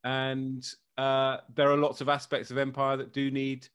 And 0.04 0.68
uh, 0.98 1.38
there 1.56 1.72
are 1.72 1.78
lots 1.78 2.02
of 2.02 2.10
aspects 2.10 2.52
of 2.52 2.58
empire 2.58 2.98
that 2.98 3.14
do 3.14 3.30
need 3.30 3.68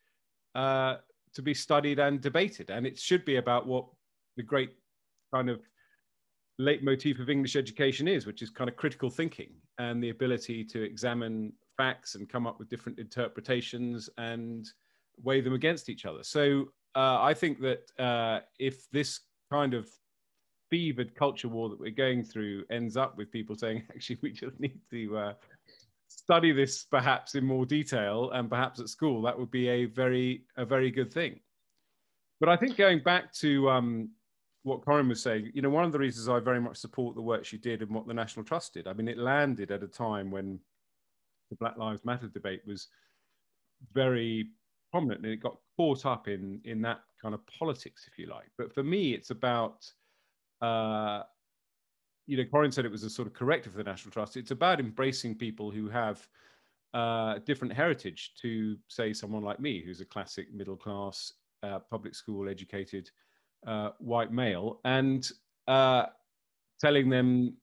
uh, 0.55 0.97
to 1.35 1.43
be 1.43 1.55
studied 1.55 1.99
and 1.99 2.21
debated. 2.21 2.71
And 2.71 2.87
it 2.87 2.99
should 2.99 3.25
be 3.25 3.37
about 3.37 3.67
what 3.67 3.87
the 4.37 4.43
great 4.43 4.73
kind 5.33 5.49
of 5.49 5.61
leitmotif 6.59 7.21
of 7.21 7.31
English 7.31 7.55
education 7.55 8.09
is, 8.09 8.27
which 8.27 8.43
is 8.43 8.51
kind 8.51 8.69
of 8.69 8.77
critical 8.77 9.11
thinking 9.11 9.51
and 9.79 10.03
the 10.03 10.11
ability 10.11 10.65
to 10.65 10.83
examine 10.83 11.53
facts 11.77 12.15
and 12.15 12.29
come 12.29 12.47
up 12.47 12.59
with 12.59 12.69
different 12.69 12.99
interpretations 12.99 14.09
and 14.19 14.69
weigh 15.23 15.41
them 15.41 15.55
against 15.55 15.89
each 15.89 16.07
other. 16.07 16.23
So 16.23 16.67
uh, 16.95 17.21
I 17.21 17.35
think 17.35 17.61
that 17.61 17.91
uh, 17.99 18.41
if 18.59 18.91
this 18.91 19.21
kind 19.51 19.75
of 19.75 19.89
fevered 20.71 21.15
culture 21.15 21.49
war 21.49 21.69
that 21.69 21.79
we're 21.79 21.91
going 21.91 22.25
through 22.25 22.65
ends 22.71 22.97
up 22.97 23.17
with 23.17 23.31
people 23.31 23.57
saying, 23.57 23.85
actually, 23.91 24.19
we 24.23 24.33
just 24.33 24.59
need 24.59 24.79
to 24.91 25.17
uh, 25.17 25.33
study 26.09 26.53
this 26.53 26.85
perhaps 26.85 27.35
in 27.35 27.45
more 27.45 27.67
detail 27.67 28.31
and 28.33 28.49
perhaps 28.49 28.81
at 28.81 28.89
school, 28.89 29.23
that 29.23 29.39
would 29.39 29.51
be 29.51 29.69
a 29.69 29.85
very, 29.87 30.45
a 30.57 30.65
very 30.65 30.91
good 30.91 31.13
thing. 31.13 31.41
But 32.41 32.49
I 32.49 32.57
think 32.57 32.77
going 32.77 33.03
back 33.03 33.33
to 33.35 33.71
um, 33.71 34.11
what 34.63 34.85
Corinne 34.85 35.09
was 35.09 35.23
saying, 35.23 35.53
you 35.55 35.63
know, 35.63 35.71
one 35.71 35.85
of 35.85 35.93
the 35.93 35.99
reasons 35.99 36.29
I 36.29 36.39
very 36.41 36.61
much 36.61 36.77
support 36.77 37.15
the 37.15 37.23
work 37.23 37.45
she 37.45 37.57
did 37.57 37.83
and 37.83 37.91
what 37.91 38.07
the 38.07 38.15
National 38.15 38.45
Trust 38.45 38.75
did, 38.75 38.87
I 38.87 38.93
mean, 38.93 39.09
it 39.09 39.17
landed 39.17 39.71
at 39.71 39.83
a 39.83 39.89
time 39.89 40.31
when 40.31 40.59
the 41.51 41.57
Black 41.57 41.77
Lives 41.77 42.05
Matter 42.05 42.29
debate 42.29 42.63
was 42.67 42.89
very 43.93 44.51
prominent 44.91 45.23
and 45.25 45.33
it 45.33 45.43
got 45.43 45.57
caught 45.77 46.07
up 46.07 46.29
in 46.29 46.61
in 46.65 46.81
that 46.83 47.01
kind 47.21 47.35
of 47.35 47.41
politics, 47.47 48.07
if 48.11 48.19
you 48.19 48.27
like. 48.27 48.51
But 48.59 48.73
for 48.73 48.83
me, 48.83 49.13
it's 49.13 49.31
about 49.31 49.85
uh, 50.61 51.23
you 52.27 52.37
know, 52.37 52.45
Corinne 52.45 52.73
said 52.73 52.85
it 52.85 52.91
was 52.91 53.05
a 53.05 53.11
sort 53.11 53.29
of 53.29 53.35
corrective 53.35 53.73
for 53.73 53.79
the 53.79 53.85
National 53.85 54.11
Trust. 54.11 54.37
It's 54.37 54.51
about 54.51 54.81
embracing 54.81 55.37
people 55.37 55.71
who 55.71 55.89
have 55.89 56.27
uh, 56.93 57.39
different 57.45 57.73
heritage 57.73 58.33
to, 58.43 58.77
say, 58.89 59.13
someone 59.13 59.45
like 59.45 59.61
me, 59.61 59.83
who's 59.85 60.01
a 60.01 60.05
classic 60.05 60.53
middle 60.53 60.77
class, 60.77 61.33
uh, 61.63 61.79
public 61.91 62.15
school 62.15 62.49
educated 62.49 63.11
uh, 63.67 63.91
white 63.99 64.33
male, 64.33 64.81
and 64.85 65.31
uh, 65.69 66.07
telling 66.81 67.09
them 67.09 67.57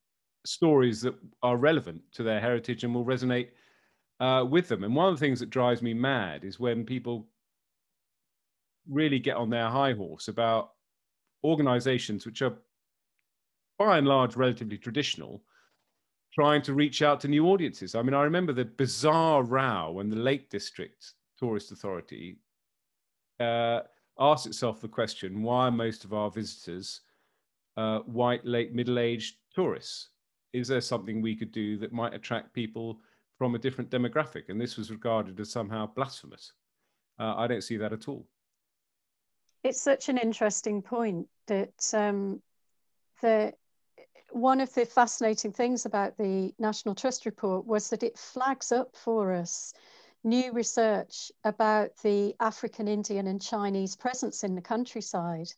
stories 0.46 1.02
that 1.02 1.16
are 1.42 1.58
relevant 1.58 2.02
to 2.14 2.24
their 2.24 2.40
heritage 2.40 2.84
and 2.84 2.94
will 2.94 3.06
resonate 3.06 3.50
uh, 4.24 4.46
with 4.46 4.70
them. 4.70 4.86
And 4.86 4.96
one 4.96 5.10
of 5.10 5.20
the 5.20 5.26
things 5.26 5.42
that 5.42 5.50
drives 5.50 5.82
me 5.82 5.94
mad 5.94 6.46
is 6.46 6.58
when 6.58 6.86
people 6.86 7.28
really 8.90 9.20
get 9.20 9.36
on 9.36 9.50
their 9.50 9.68
high 9.68 9.92
horse 9.92 10.30
about 10.30 10.72
organizations 11.44 12.26
which 12.26 12.42
are 12.42 12.54
by 13.78 13.98
and 13.98 14.08
large 14.08 14.38
relatively 14.38 14.78
traditional, 14.78 15.44
trying 16.34 16.62
to 16.62 16.74
reach 16.74 17.02
out 17.02 17.20
to 17.20 17.28
new 17.28 17.48
audiences. 17.48 17.96
I 17.96 18.02
mean, 18.02 18.14
I 18.14 18.24
remember 18.24 18.54
the 18.54 18.64
bizarre 18.64 19.44
row 19.44 19.92
when 19.92 20.10
the 20.10 20.16
Lake 20.16 20.50
District 20.50 21.06
Tourist 21.38 21.74
Authority 21.74 22.38
uh, 23.42 23.82
asked 24.20 24.48
itself 24.48 24.80
the 24.80 24.88
question 24.88 25.44
why 25.44 25.68
are 25.68 25.72
most 25.72 26.06
of 26.06 26.14
our 26.14 26.32
visitors 26.32 27.02
uh, 27.76 28.00
white, 28.00 28.46
late, 28.46 28.74
middle 28.74 29.00
aged 29.00 29.36
tourists? 29.54 30.12
Is 30.54 30.70
there 30.70 30.80
something 30.80 31.22
we 31.22 31.36
could 31.36 31.52
do 31.52 31.78
that 31.80 31.92
might 31.92 32.14
attract 32.14 32.54
people 32.54 33.02
from 33.44 33.56
a 33.56 33.60
different 33.60 33.90
demographic? 33.90 34.48
And 34.48 34.62
this 34.62 34.78
was 34.78 34.90
regarded 34.90 35.38
as 35.38 35.52
somehow 35.52 35.86
blasphemous. 35.86 36.54
Uh, 37.20 37.36
I 37.36 37.46
don't 37.46 37.62
see 37.62 37.76
that 37.76 37.92
at 37.92 38.08
all. 38.08 38.26
It's 39.66 39.82
such 39.82 40.08
an 40.08 40.18
interesting 40.18 40.82
point 40.82 41.28
that 41.48 41.74
um, 41.94 42.42
the 43.22 43.52
one 44.32 44.62
of 44.62 44.74
the 44.74 44.86
fascinating 44.86 45.52
things 45.52 45.86
about 45.86 46.18
the 46.18 46.54
National 46.58 46.96
Trust 46.96 47.26
report 47.26 47.66
was 47.66 47.90
that 47.90 48.02
it 48.02 48.18
flags 48.18 48.72
up 48.72 48.96
for 48.96 49.34
us 49.34 49.74
new 50.24 50.54
research 50.54 51.30
about 51.44 51.90
the 52.02 52.34
African, 52.40 52.88
Indian, 52.88 53.28
and 53.28 53.42
Chinese 53.42 53.98
presence 53.98 54.46
in 54.46 54.56
the 54.56 54.62
countryside. 54.62 55.52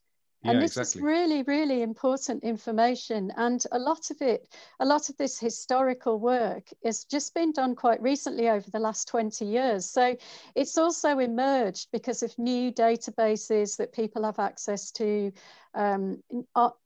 Yeah, 0.46 0.52
and 0.52 0.62
this 0.62 0.78
exactly. 0.78 1.00
is 1.00 1.04
really, 1.04 1.44
really 1.44 1.82
important 1.82 2.44
information. 2.44 3.32
And 3.36 3.64
a 3.72 3.80
lot 3.80 4.12
of 4.12 4.22
it, 4.22 4.48
a 4.80 4.86
lot 4.86 5.10
of 5.10 5.18
this 5.18 5.40
historical 5.40 6.20
work 6.20 6.70
has 6.84 7.04
just 7.04 7.34
been 7.34 7.52
done 7.52 7.76
quite 7.76 8.02
recently 8.02 8.50
over 8.50 8.70
the 8.70 8.80
last 8.80 9.08
20 9.08 9.46
years. 9.46 9.86
So 9.86 10.16
it's 10.56 10.78
also 10.78 11.20
emerged 11.20 11.90
because 11.92 12.22
of 12.24 12.38
new 12.38 12.72
databases 12.72 13.78
that 13.78 13.94
people 13.94 14.24
have 14.24 14.40
access 14.40 14.92
to, 14.92 15.32
um, 15.76 16.24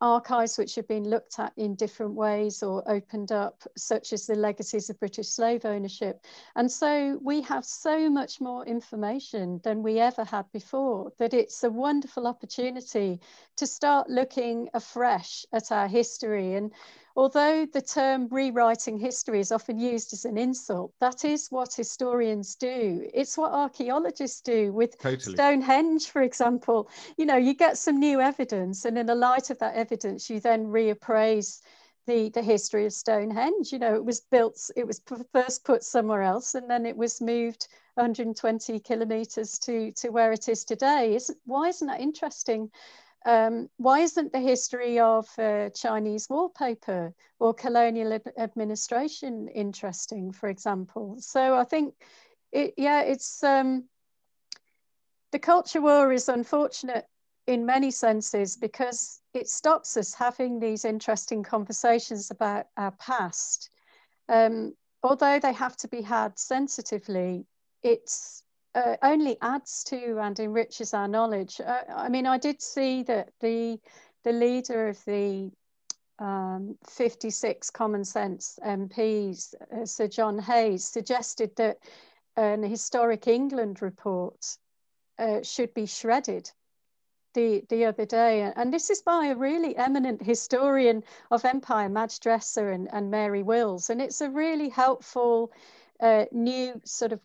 archives 0.01 0.57
which 0.57 0.75
have 0.75 0.87
been 0.87 1.09
looked 1.09 1.39
at 1.39 1.53
in 1.57 1.75
different 1.75 2.13
ways 2.15 2.63
or 2.63 2.83
opened 2.89 3.31
up, 3.31 3.63
such 3.77 4.13
as 4.13 4.25
the 4.25 4.35
legacies 4.35 4.89
of 4.89 4.99
British 4.99 5.29
slave 5.29 5.63
ownership. 5.63 6.25
And 6.55 6.71
so 6.71 7.19
we 7.21 7.41
have 7.41 7.63
so 7.63 8.09
much 8.09 8.41
more 8.41 8.65
information 8.65 9.61
than 9.63 9.83
we 9.83 9.99
ever 9.99 10.23
had 10.23 10.51
before 10.51 11.11
that 11.19 11.33
it's 11.33 11.63
a 11.63 11.69
wonderful 11.69 12.27
opportunity 12.27 13.19
to 13.57 13.67
start 13.67 14.09
looking 14.09 14.69
afresh 14.73 15.45
at 15.53 15.71
our 15.71 15.87
history. 15.87 16.55
And 16.55 16.71
Although 17.19 17.65
the 17.65 17.81
term 17.81 18.29
rewriting 18.31 18.97
history 18.97 19.41
is 19.41 19.51
often 19.51 19.77
used 19.77 20.13
as 20.13 20.23
an 20.23 20.37
insult, 20.37 20.93
that 21.01 21.25
is 21.25 21.49
what 21.49 21.73
historians 21.73 22.55
do. 22.55 23.09
It's 23.13 23.37
what 23.37 23.51
archaeologists 23.51 24.39
do 24.39 24.71
with 24.71 24.97
totally. 24.97 25.35
Stonehenge, 25.35 26.09
for 26.09 26.21
example. 26.21 26.89
You 27.17 27.25
know, 27.25 27.35
you 27.35 27.53
get 27.53 27.77
some 27.77 27.99
new 27.99 28.21
evidence, 28.21 28.85
and 28.85 28.97
in 28.97 29.05
the 29.05 29.15
light 29.15 29.49
of 29.49 29.59
that 29.59 29.75
evidence, 29.75 30.29
you 30.29 30.39
then 30.39 30.67
reappraise 30.67 31.59
the, 32.07 32.29
the 32.29 32.41
history 32.41 32.85
of 32.85 32.93
Stonehenge. 32.93 33.73
You 33.73 33.79
know, 33.79 33.95
it 33.95 34.05
was 34.05 34.21
built, 34.21 34.71
it 34.77 34.87
was 34.87 35.01
first 35.33 35.65
put 35.65 35.83
somewhere 35.83 36.21
else, 36.21 36.55
and 36.55 36.69
then 36.69 36.85
it 36.85 36.95
was 36.95 37.19
moved 37.19 37.67
120 37.95 38.79
kilometers 38.79 39.59
to, 39.59 39.91
to 39.91 40.07
where 40.07 40.31
it 40.31 40.47
is 40.47 40.63
today. 40.63 41.15
Isn't, 41.15 41.37
why 41.43 41.67
isn't 41.67 41.87
that 41.87 41.99
interesting? 41.99 42.71
Um, 43.25 43.69
why 43.77 43.99
isn't 43.99 44.31
the 44.31 44.39
history 44.39 44.99
of 44.99 45.27
uh, 45.37 45.69
Chinese 45.71 46.27
wallpaper 46.29 47.13
or 47.39 47.53
colonial 47.53 48.13
ad 48.13 48.23
administration 48.37 49.49
interesting, 49.49 50.31
for 50.31 50.49
example? 50.49 51.17
So 51.19 51.55
I 51.55 51.65
think, 51.65 51.95
it, 52.51 52.75
yeah, 52.77 53.01
it's 53.01 53.43
um, 53.43 53.85
the 55.31 55.39
culture 55.39 55.81
war 55.81 56.11
is 56.13 56.29
unfortunate 56.29 57.05
in 57.45 57.65
many 57.65 57.91
senses 57.91 58.55
because 58.55 59.21
it 59.33 59.47
stops 59.47 59.97
us 59.97 60.13
having 60.13 60.59
these 60.59 60.85
interesting 60.85 61.43
conversations 61.43 62.31
about 62.31 62.67
our 62.77 62.91
past. 62.91 63.69
Um, 64.29 64.75
although 65.03 65.39
they 65.39 65.53
have 65.53 65.75
to 65.77 65.87
be 65.87 66.01
had 66.01 66.37
sensitively, 66.37 67.45
it's 67.83 68.43
uh, 68.75 68.95
only 69.01 69.37
adds 69.41 69.83
to 69.85 70.19
and 70.19 70.39
enriches 70.39 70.93
our 70.93 71.07
knowledge. 71.07 71.59
Uh, 71.59 71.83
I 71.95 72.09
mean, 72.09 72.25
I 72.25 72.37
did 72.37 72.61
see 72.61 73.03
that 73.03 73.29
the 73.39 73.79
the 74.23 74.31
leader 74.33 74.89
of 74.89 75.03
the 75.05 75.51
um, 76.19 76.77
56 76.87 77.69
Common 77.69 78.03
Sense 78.03 78.59
MPs, 78.63 79.55
uh, 79.71 79.85
Sir 79.85 80.07
John 80.07 80.37
Hayes, 80.39 80.85
suggested 80.85 81.55
that 81.55 81.77
an 82.35 82.63
historic 82.63 83.27
England 83.27 83.81
report 83.81 84.57
uh, 85.17 85.41
should 85.41 85.73
be 85.73 85.85
shredded 85.85 86.51
the, 87.33 87.63
the 87.69 87.85
other 87.85 88.05
day. 88.05 88.51
And 88.55 88.73
this 88.73 88.89
is 88.89 89.01
by 89.01 89.27
a 89.27 89.35
really 89.35 89.75
eminent 89.75 90.21
historian 90.21 91.03
of 91.31 91.45
empire, 91.45 91.89
Madge 91.89 92.19
Dresser 92.19 92.71
and, 92.71 92.87
and 92.91 93.11
Mary 93.11 93.43
Wills. 93.43 93.89
And 93.89 94.01
it's 94.01 94.21
a 94.21 94.29
really 94.29 94.69
helpful 94.69 95.51
uh, 95.99 96.25
new 96.31 96.81
sort 96.85 97.11
of 97.13 97.19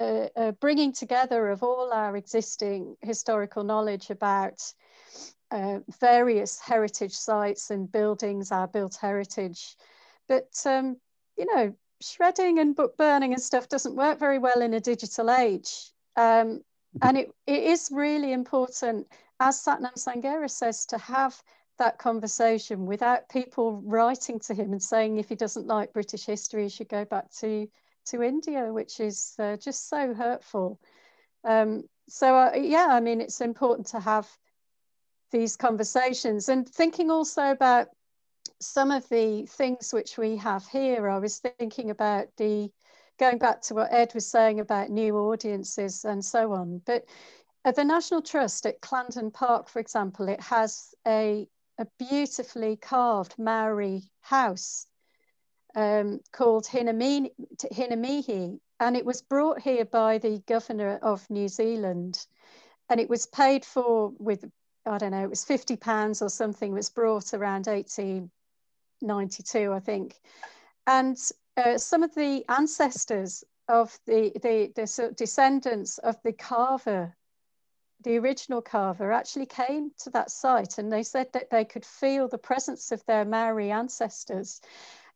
a, 0.00 0.30
a 0.36 0.52
bringing 0.52 0.92
together 0.92 1.48
of 1.50 1.62
all 1.62 1.92
our 1.92 2.16
existing 2.16 2.96
historical 3.02 3.64
knowledge 3.64 4.10
about 4.10 4.60
uh, 5.50 5.78
various 6.00 6.58
heritage 6.58 7.12
sites 7.12 7.70
and 7.70 7.90
buildings, 7.90 8.50
our 8.50 8.66
built 8.66 8.96
heritage. 9.00 9.76
But, 10.28 10.50
um, 10.66 10.96
you 11.36 11.46
know, 11.54 11.74
shredding 12.00 12.58
and 12.58 12.74
book 12.74 12.96
burning 12.96 13.32
and 13.32 13.42
stuff 13.42 13.68
doesn't 13.68 13.96
work 13.96 14.18
very 14.18 14.38
well 14.38 14.62
in 14.62 14.74
a 14.74 14.80
digital 14.80 15.30
age. 15.30 15.92
Um, 16.16 16.62
and 17.02 17.18
it, 17.18 17.32
it 17.46 17.62
is 17.62 17.90
really 17.92 18.32
important, 18.32 19.06
as 19.40 19.62
Sathnam 19.62 19.94
Sanghera 19.94 20.50
says, 20.50 20.86
to 20.86 20.98
have 20.98 21.40
that 21.78 21.98
conversation 21.98 22.86
without 22.86 23.28
people 23.28 23.82
writing 23.84 24.38
to 24.40 24.54
him 24.54 24.72
and 24.72 24.82
saying 24.82 25.18
if 25.18 25.28
he 25.28 25.34
doesn't 25.34 25.66
like 25.66 25.92
British 25.92 26.24
history, 26.24 26.64
he 26.64 26.68
should 26.68 26.88
go 26.88 27.04
back 27.04 27.30
to, 27.40 27.68
to 28.06 28.22
India, 28.22 28.72
which 28.72 29.00
is 29.00 29.34
uh, 29.38 29.56
just 29.56 29.88
so 29.88 30.14
hurtful. 30.14 30.78
Um, 31.44 31.84
so, 32.08 32.36
uh, 32.36 32.52
yeah, 32.56 32.88
I 32.90 33.00
mean, 33.00 33.20
it's 33.20 33.40
important 33.40 33.88
to 33.88 34.00
have 34.00 34.28
these 35.30 35.56
conversations 35.56 36.48
and 36.48 36.68
thinking 36.68 37.10
also 37.10 37.50
about 37.50 37.88
some 38.60 38.90
of 38.90 39.08
the 39.08 39.46
things 39.46 39.92
which 39.92 40.16
we 40.16 40.36
have 40.36 40.66
here. 40.68 41.08
I 41.08 41.18
was 41.18 41.38
thinking 41.38 41.90
about 41.90 42.28
the 42.36 42.70
going 43.18 43.38
back 43.38 43.60
to 43.62 43.74
what 43.74 43.92
Ed 43.92 44.12
was 44.14 44.26
saying 44.26 44.60
about 44.60 44.90
new 44.90 45.16
audiences 45.16 46.04
and 46.04 46.24
so 46.24 46.52
on. 46.52 46.80
But 46.84 47.04
at 47.64 47.76
the 47.76 47.84
National 47.84 48.22
Trust 48.22 48.66
at 48.66 48.80
Clandon 48.80 49.32
Park, 49.32 49.68
for 49.68 49.78
example, 49.78 50.28
it 50.28 50.40
has 50.40 50.94
a, 51.06 51.46
a 51.78 51.86
beautifully 51.98 52.76
carved 52.76 53.34
Maori 53.38 54.02
house 54.20 54.86
um, 55.74 56.20
called 56.32 56.66
Hinemihi, 56.66 58.58
and 58.80 58.96
it 58.96 59.04
was 59.04 59.22
brought 59.22 59.60
here 59.60 59.84
by 59.84 60.18
the 60.18 60.42
governor 60.46 60.98
of 61.02 61.28
New 61.30 61.48
Zealand, 61.48 62.26
and 62.88 63.00
it 63.00 63.08
was 63.08 63.26
paid 63.26 63.64
for 63.64 64.12
with 64.18 64.44
I 64.86 64.98
don't 64.98 65.12
know, 65.12 65.24
it 65.24 65.30
was 65.30 65.44
fifty 65.44 65.76
pounds 65.76 66.22
or 66.22 66.28
something. 66.28 66.72
Was 66.72 66.90
brought 66.90 67.34
around 67.34 67.68
eighteen 67.68 68.30
ninety 69.00 69.42
two, 69.42 69.72
I 69.72 69.80
think, 69.80 70.20
and 70.86 71.16
uh, 71.56 71.78
some 71.78 72.02
of 72.02 72.14
the 72.14 72.44
ancestors 72.48 73.44
of 73.68 73.98
the, 74.06 74.32
the, 74.42 74.72
the 74.74 75.14
descendants 75.16 75.98
of 75.98 76.16
the 76.22 76.32
carver, 76.32 77.16
the 78.02 78.18
original 78.18 78.60
carver, 78.60 79.12
actually 79.12 79.46
came 79.46 79.90
to 79.98 80.10
that 80.10 80.30
site 80.30 80.78
and 80.78 80.92
they 80.92 81.02
said 81.02 81.32
that 81.32 81.48
they 81.50 81.64
could 81.64 81.84
feel 81.84 82.28
the 82.28 82.38
presence 82.38 82.92
of 82.92 83.04
their 83.06 83.24
Maori 83.24 83.70
ancestors. 83.70 84.60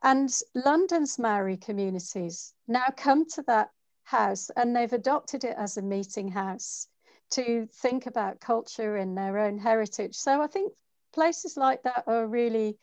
And 0.02 0.30
London's 0.54 1.18
Maori 1.18 1.56
communities 1.56 2.54
now 2.66 2.86
come 2.96 3.26
to 3.30 3.42
that 3.42 3.70
house 4.04 4.50
and 4.56 4.74
they've 4.74 4.92
adopted 4.92 5.44
it 5.44 5.56
as 5.56 5.76
a 5.76 5.82
meeting 5.82 6.28
house 6.28 6.88
to 7.30 7.66
think 7.66 8.06
about 8.06 8.40
culture 8.40 8.96
and 8.96 9.16
their 9.16 9.38
own 9.38 9.58
heritage. 9.58 10.14
So 10.14 10.40
I 10.40 10.46
think 10.46 10.72
places 11.12 11.56
like 11.56 11.82
that 11.82 12.04
are 12.06 12.26
really 12.26 12.78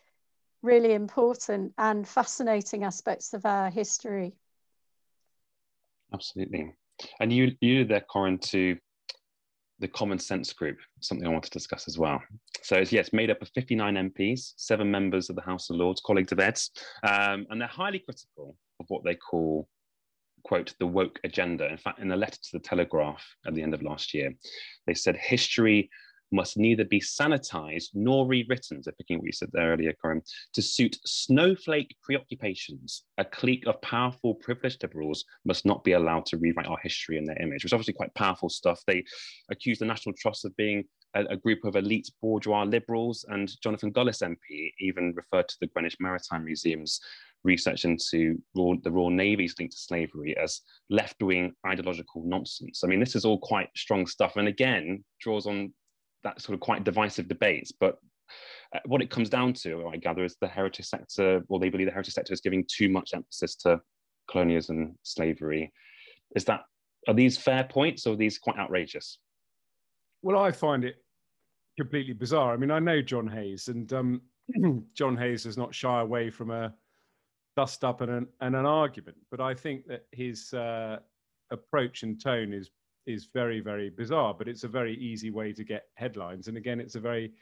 really 0.65 0.93
important 0.93 1.71
and 1.77 2.07
fascinating 2.07 2.83
aspects 2.83 3.33
of 3.33 3.45
our 3.45 3.69
history. 3.69 4.33
Absolutely. 6.13 6.73
And 7.19 7.31
you, 7.31 7.51
you 7.61 7.85
there, 7.85 8.03
Corinne, 8.09 8.39
to 8.39 8.77
the 9.79 9.87
Common 9.87 10.19
Sense 10.19 10.53
Group, 10.53 10.77
something 11.01 11.27
I 11.27 11.31
want 11.31 11.43
to 11.43 11.49
discuss 11.49 11.87
as 11.87 11.97
well. 11.97 12.21
So 12.61 12.77
it's, 12.77 12.91
yes, 12.91 13.11
made 13.13 13.29
up 13.29 13.41
of 13.41 13.49
59 13.49 14.11
MPs, 14.11 14.53
seven 14.57 14.89
members 14.89 15.29
of 15.29 15.35
the 15.35 15.41
House 15.41 15.69
of 15.69 15.75
Lords, 15.75 16.01
colleagues 16.05 16.31
of 16.31 16.39
Ed's, 16.39 16.71
um, 17.03 17.45
and 17.49 17.59
they're 17.59 17.67
highly 17.67 17.99
critical 17.99 18.55
of 18.79 18.85
what 18.89 19.03
they 19.03 19.15
call, 19.15 19.67
quote, 20.43 20.73
the 20.79 20.87
woke 20.87 21.19
agenda. 21.23 21.69
In 21.69 21.77
fact, 21.77 21.99
in 21.99 22.11
a 22.11 22.15
letter 22.15 22.37
to 22.37 22.49
the 22.53 22.59
Telegraph 22.59 23.23
at 23.45 23.53
the 23.53 23.61
end 23.61 23.73
of 23.73 23.81
last 23.81 24.13
year, 24.13 24.33
they 24.87 24.93
said 24.93 25.17
history 25.17 25.89
must 26.35 26.57
neither 26.57 26.83
be 26.83 26.99
sanitized 26.99 27.89
nor 27.93 28.27
rewritten, 28.27 28.83
so 28.83 28.91
picking 28.97 29.17
what 29.17 29.25
you 29.25 29.31
said 29.31 29.49
there 29.53 29.71
earlier, 29.71 29.93
Corinne, 29.99 30.21
to 30.53 30.61
suit 30.61 30.97
snowflake 31.05 31.95
preoccupations. 32.03 33.03
A 33.17 33.25
clique 33.25 33.65
of 33.67 33.81
powerful, 33.81 34.35
privileged 34.35 34.83
liberals 34.83 35.25
must 35.45 35.65
not 35.65 35.83
be 35.83 35.93
allowed 35.93 36.25
to 36.27 36.37
rewrite 36.37 36.67
our 36.67 36.79
history 36.83 37.17
in 37.17 37.25
their 37.25 37.41
image, 37.41 37.63
which 37.63 37.65
is 37.65 37.73
obviously 37.73 37.93
quite 37.93 38.13
powerful 38.15 38.49
stuff. 38.49 38.81
They 38.85 39.03
accuse 39.49 39.79
the 39.79 39.85
National 39.85 40.13
Trust 40.17 40.45
of 40.45 40.55
being 40.57 40.83
a, 41.15 41.23
a 41.25 41.37
group 41.37 41.63
of 41.63 41.75
elite 41.75 42.11
bourgeois 42.21 42.63
liberals, 42.63 43.25
and 43.29 43.49
Jonathan 43.61 43.91
Gullis 43.91 44.19
MP 44.19 44.73
even 44.79 45.13
referred 45.15 45.47
to 45.47 45.55
the 45.61 45.67
Greenwich 45.67 45.97
Maritime 45.99 46.45
Museum's 46.45 46.99
research 47.43 47.85
into 47.85 48.41
Royal, 48.55 48.77
the 48.83 48.91
Royal 48.91 49.09
Navy's 49.09 49.55
link 49.57 49.71
to 49.71 49.77
slavery 49.77 50.35
as 50.37 50.61
left 50.89 51.21
wing 51.21 51.53
ideological 51.65 52.23
nonsense. 52.25 52.83
I 52.83 52.87
mean, 52.87 52.99
this 52.99 53.15
is 53.15 53.23
all 53.23 53.39
quite 53.39 53.69
strong 53.75 54.05
stuff, 54.07 54.35
and 54.35 54.47
again, 54.47 55.03
draws 55.21 55.47
on 55.47 55.73
that 56.25 56.41
sort 56.41 56.55
of 56.55 56.59
quite 56.59 56.83
divisive 56.83 57.29
debates. 57.29 57.71
But 57.71 57.97
uh, 58.75 58.79
what 58.85 59.01
it 59.01 59.09
comes 59.09 59.29
down 59.29 59.53
to, 59.53 59.87
I 59.87 59.95
gather, 59.95 60.25
is 60.25 60.35
the 60.41 60.47
heritage 60.47 60.87
sector, 60.87 61.43
or 61.47 61.59
they 61.59 61.69
believe 61.69 61.87
the 61.87 61.93
heritage 61.93 62.13
sector 62.13 62.33
is 62.33 62.41
giving 62.41 62.65
too 62.67 62.89
much 62.89 63.11
emphasis 63.13 63.55
to 63.57 63.79
colonialism, 64.29 64.97
slavery. 65.03 65.71
Is 66.35 66.43
that 66.45 66.61
are 67.07 67.13
these 67.13 67.37
fair 67.37 67.63
points, 67.63 68.05
or 68.05 68.13
are 68.13 68.17
these 68.17 68.37
quite 68.37 68.57
outrageous? 68.57 69.19
Well, 70.21 70.37
I 70.37 70.51
find 70.51 70.83
it 70.83 70.95
completely 71.77 72.13
bizarre. 72.13 72.53
I 72.53 72.57
mean, 72.57 72.71
I 72.71 72.79
know 72.79 73.01
John 73.01 73.27
Hayes, 73.27 73.67
and 73.67 73.91
um, 73.93 74.21
John 74.93 75.15
Hayes 75.15 75.43
does 75.43 75.57
not 75.57 75.73
shy 75.73 76.01
away 76.01 76.31
from 76.31 76.49
a 76.51 76.73
dust 77.55 77.83
up 77.83 78.01
and 78.01 78.11
an, 78.11 78.27
and 78.41 78.55
an 78.55 78.65
argument, 78.65 79.17
but 79.29 79.39
I 79.39 79.53
think 79.53 79.85
that 79.87 80.05
his 80.11 80.51
uh, 80.53 80.97
approach 81.51 82.03
and 82.03 82.21
tone 82.21 82.53
is 82.53 82.69
is 83.05 83.25
very 83.33 83.59
very 83.59 83.89
bizarre 83.89 84.33
but 84.33 84.47
it's 84.47 84.63
a 84.63 84.67
very 84.67 84.95
easy 84.97 85.29
way 85.29 85.53
to 85.53 85.63
get 85.63 85.83
headlines. 85.95 86.47
And 86.47 86.57
again 86.57 86.79
it's 86.79 86.95
a 86.95 86.99
very 86.99 87.33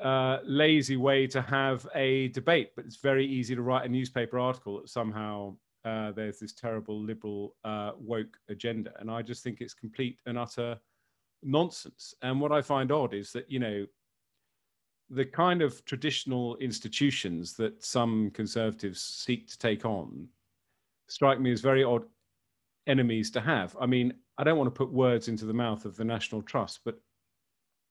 uh, 0.00 0.38
lazy 0.44 0.96
way 0.96 1.26
to 1.28 1.40
have 1.40 1.86
a 1.94 2.28
debate 2.28 2.70
but 2.74 2.84
it's 2.84 2.96
very 2.96 3.26
easy 3.26 3.54
to 3.54 3.62
write 3.62 3.86
a 3.86 3.88
newspaper 3.88 4.38
article 4.38 4.80
that 4.80 4.88
somehow 4.88 5.56
uh, 5.84 6.12
there's 6.12 6.38
this 6.38 6.52
terrible 6.52 7.00
liberal 7.00 7.56
uh, 7.64 7.92
woke 7.98 8.36
agenda. 8.48 8.92
And 8.98 9.10
i 9.10 9.22
just 9.22 9.42
think 9.42 9.60
it's 9.60 9.74
complete 9.74 10.18
and 10.26 10.38
utter 10.38 10.78
nonsense. 11.42 12.14
And 12.22 12.40
what 12.40 12.52
i 12.52 12.62
find 12.62 12.92
odd 12.92 13.14
is 13.14 13.32
that 13.32 13.50
you 13.50 13.58
know 13.58 13.86
the 15.10 15.24
kind 15.26 15.60
of 15.60 15.84
traditional 15.84 16.56
institutions 16.56 17.52
that 17.54 17.84
some 17.84 18.30
conservatives 18.30 19.00
seek 19.00 19.46
to 19.46 19.58
take 19.58 19.84
on 19.84 20.26
strike 21.08 21.38
me 21.38 21.52
as 21.52 21.60
very 21.60 21.84
odd 21.84 22.04
enemies 22.86 23.30
to 23.30 23.40
have. 23.40 23.76
I 23.80 23.86
mean, 23.86 24.14
I 24.38 24.44
don't 24.44 24.58
want 24.58 24.68
to 24.68 24.78
put 24.78 24.92
words 24.92 25.28
into 25.28 25.44
the 25.44 25.52
mouth 25.52 25.84
of 25.84 25.96
the 25.96 26.04
National 26.04 26.42
Trust, 26.42 26.80
but 26.84 26.98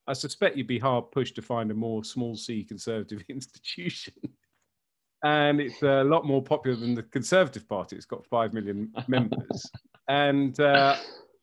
I 0.08 0.14
suspect 0.14 0.58
you'd 0.58 0.68
be 0.68 0.80
hard 0.80 1.12
pushed 1.12 1.36
to 1.36 1.42
find 1.42 1.70
a 1.72 1.76
more 1.76 2.04
small 2.04 2.36
c 2.36 2.64
conservative 2.64 3.24
institution. 3.30 4.14
and 5.24 5.62
it's 5.62 5.82
a 5.84 6.04
lot 6.04 6.26
more 6.26 6.42
popular 6.42 6.76
than 6.76 6.96
the 6.96 7.04
Conservative 7.04 7.68
Party. 7.68 7.96
It's 7.96 8.06
got 8.06 8.26
5 8.26 8.54
million 8.54 8.92
members. 9.08 9.72
and 10.08 10.60
uh, 10.60 10.96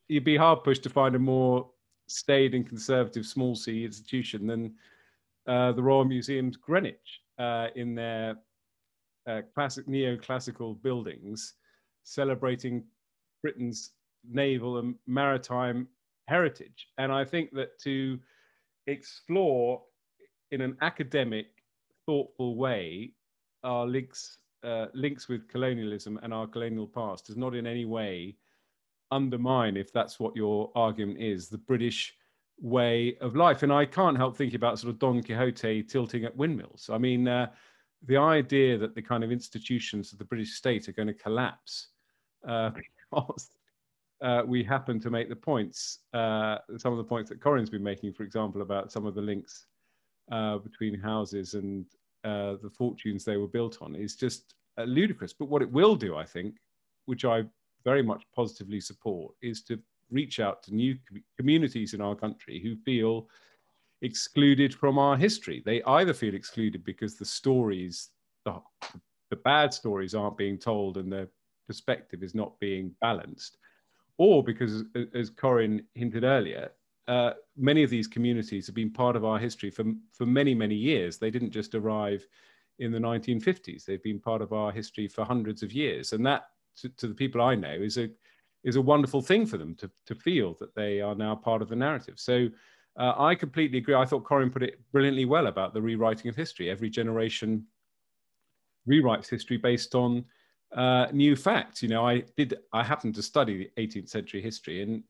you'd 0.07 0.25
be 0.25 0.37
hard 0.37 0.63
pushed 0.63 0.83
to 0.83 0.89
find 0.89 1.15
a 1.15 1.19
more 1.19 1.69
staid 2.07 2.53
and 2.55 2.67
conservative 2.67 3.25
small 3.25 3.55
c 3.55 3.85
institution 3.85 4.47
than 4.47 4.73
uh, 5.47 5.71
the 5.71 5.81
Royal 5.81 6.05
Museum's 6.05 6.57
Greenwich 6.57 7.21
uh, 7.37 7.67
in 7.75 7.95
their 7.95 8.35
uh, 9.27 9.41
classic 9.55 9.87
neoclassical 9.87 10.81
buildings, 10.81 11.53
celebrating 12.03 12.83
Britain's 13.41 13.91
naval 14.27 14.79
and 14.79 14.95
maritime 15.07 15.87
heritage. 16.27 16.87
And 16.97 17.11
I 17.11 17.25
think 17.25 17.51
that 17.53 17.79
to 17.83 18.19
explore 18.87 19.81
in 20.51 20.61
an 20.61 20.77
academic, 20.81 21.47
thoughtful 22.05 22.55
way 22.55 23.13
our 23.63 23.85
links 23.85 24.37
uh, 24.63 24.87
links 24.93 25.29
with 25.29 25.47
colonialism 25.47 26.19
and 26.21 26.33
our 26.33 26.45
colonial 26.45 26.87
past 26.87 27.27
does 27.27 27.37
not 27.37 27.55
in 27.55 27.65
any 27.65 27.85
way 27.85 28.35
undermine, 29.11 29.77
if 29.77 29.93
that's 29.93 30.19
what 30.19 30.35
your 30.35 30.69
argument 30.75 31.19
is, 31.19 31.47
the 31.47 31.57
British 31.57 32.13
way 32.59 33.15
of 33.21 33.35
life. 33.35 33.63
And 33.63 33.71
I 33.71 33.85
can't 33.85 34.17
help 34.17 34.35
thinking 34.35 34.57
about 34.57 34.77
sort 34.77 34.91
of 34.91 34.99
Don 34.99 35.23
Quixote 35.23 35.83
tilting 35.83 36.25
at 36.25 36.35
windmills. 36.35 36.89
I 36.91 36.97
mean, 36.97 37.27
uh, 37.27 37.47
the 38.05 38.17
idea 38.17 38.77
that 38.77 38.95
the 38.95 39.01
kind 39.01 39.23
of 39.23 39.31
institutions 39.31 40.11
of 40.11 40.19
the 40.19 40.25
British 40.25 40.51
state 40.53 40.87
are 40.89 40.93
going 40.93 41.07
to 41.07 41.13
collapse 41.13 41.87
uh, 42.47 42.71
because 43.11 43.49
uh, 44.21 44.43
we 44.45 44.63
happen 44.63 44.99
to 44.99 45.09
make 45.09 45.29
the 45.29 45.35
points, 45.35 45.99
uh, 46.13 46.57
some 46.77 46.91
of 46.91 46.97
the 46.97 47.03
points 47.03 47.29
that 47.29 47.41
Corinne's 47.41 47.69
been 47.69 47.83
making, 47.83 48.13
for 48.13 48.23
example, 48.23 48.61
about 48.61 48.91
some 48.91 49.05
of 49.05 49.15
the 49.15 49.21
links 49.21 49.65
uh, 50.31 50.57
between 50.57 50.99
houses 50.99 51.53
and 51.53 51.85
uh, 52.23 52.55
the 52.61 52.69
fortunes 52.69 53.23
they 53.23 53.37
were 53.37 53.47
built 53.47 53.81
on, 53.81 53.95
is 53.95 54.15
just 54.15 54.55
uh, 54.77 54.83
ludicrous. 54.83 55.33
But 55.33 55.49
what 55.49 55.61
it 55.61 55.71
will 55.71 55.95
do, 55.95 56.17
I 56.17 56.25
think, 56.25 56.55
which 57.05 57.23
I 57.25 57.43
very 57.85 58.03
much 58.03 58.23
positively 58.35 58.81
support, 58.81 59.35
is 59.41 59.63
to 59.63 59.79
reach 60.11 60.39
out 60.39 60.63
to 60.63 60.75
new 60.75 60.97
com- 61.07 61.23
communities 61.37 61.93
in 61.93 62.01
our 62.01 62.15
country 62.15 62.59
who 62.59 62.75
feel 62.75 63.27
excluded 64.01 64.73
from 64.73 64.97
our 64.97 65.15
history. 65.15 65.61
They 65.65 65.81
either 65.83 66.13
feel 66.13 66.35
excluded 66.35 66.83
because 66.83 67.15
the 67.15 67.25
stories, 67.25 68.09
the, 68.45 68.61
the 69.29 69.37
bad 69.37 69.73
stories, 69.73 70.13
aren't 70.13 70.37
being 70.37 70.57
told 70.57 70.97
and 70.97 71.11
their 71.11 71.27
perspective 71.67 72.23
is 72.23 72.33
not 72.33 72.59
being 72.59 72.95
balanced, 72.99 73.58
or 74.19 74.43
because, 74.43 74.83
as 75.15 75.29
Corinne 75.29 75.81
hinted 75.95 76.25
earlier, 76.25 76.69
uh, 77.07 77.31
many 77.57 77.83
of 77.83 77.89
these 77.89 78.05
communities 78.05 78.67
have 78.67 78.75
been 78.75 78.91
part 78.91 79.15
of 79.15 79.23
our 79.23 79.39
history 79.39 79.71
for, 79.71 79.85
for 80.11 80.25
many, 80.25 80.53
many 80.53 80.75
years. 80.75 81.17
They 81.17 81.31
didn't 81.31 81.51
just 81.51 81.73
arrive 81.73 82.27
in 82.79 82.91
the 82.91 82.99
1950s. 82.99 83.85
They've 83.85 84.03
been 84.03 84.19
part 84.19 84.41
of 84.41 84.51
our 84.51 84.71
history 84.73 85.07
for 85.07 85.23
hundreds 85.23 85.63
of 85.63 85.71
years. 85.71 86.11
And 86.11 86.23
that, 86.25 86.49
to, 86.81 86.89
to 86.89 87.07
the 87.07 87.15
people 87.15 87.41
I 87.41 87.55
know, 87.55 87.73
is 87.73 87.97
a, 87.97 88.09
is 88.65 88.75
a 88.75 88.81
wonderful 88.81 89.21
thing 89.21 89.45
for 89.45 89.57
them 89.57 89.73
to, 89.75 89.89
to 90.05 90.15
feel 90.15 90.53
that 90.59 90.75
they 90.75 90.99
are 90.99 91.15
now 91.15 91.33
part 91.33 91.61
of 91.61 91.69
the 91.69 91.75
narrative. 91.77 92.15
So 92.17 92.49
uh, 92.97 93.13
I 93.17 93.35
completely 93.35 93.77
agree. 93.77 93.95
I 93.95 94.05
thought 94.05 94.25
Corinne 94.25 94.51
put 94.51 94.63
it 94.63 94.81
brilliantly 94.91 95.23
well 95.23 95.47
about 95.47 95.73
the 95.73 95.81
rewriting 95.81 96.27
of 96.27 96.35
history. 96.35 96.69
Every 96.69 96.89
generation 96.89 97.65
rewrites 98.87 99.29
history 99.29 99.55
based 99.55 99.95
on 99.95 100.25
uh, 100.75 101.07
new 101.11 101.35
facts. 101.35 101.81
You 101.81 101.89
know, 101.89 102.07
I 102.07 102.23
did. 102.37 102.55
I 102.73 102.83
happened 102.83 103.15
to 103.15 103.23
study 103.23 103.69
the 103.75 103.81
18th 103.81 104.09
century 104.09 104.41
history, 104.41 104.81
and 104.81 105.03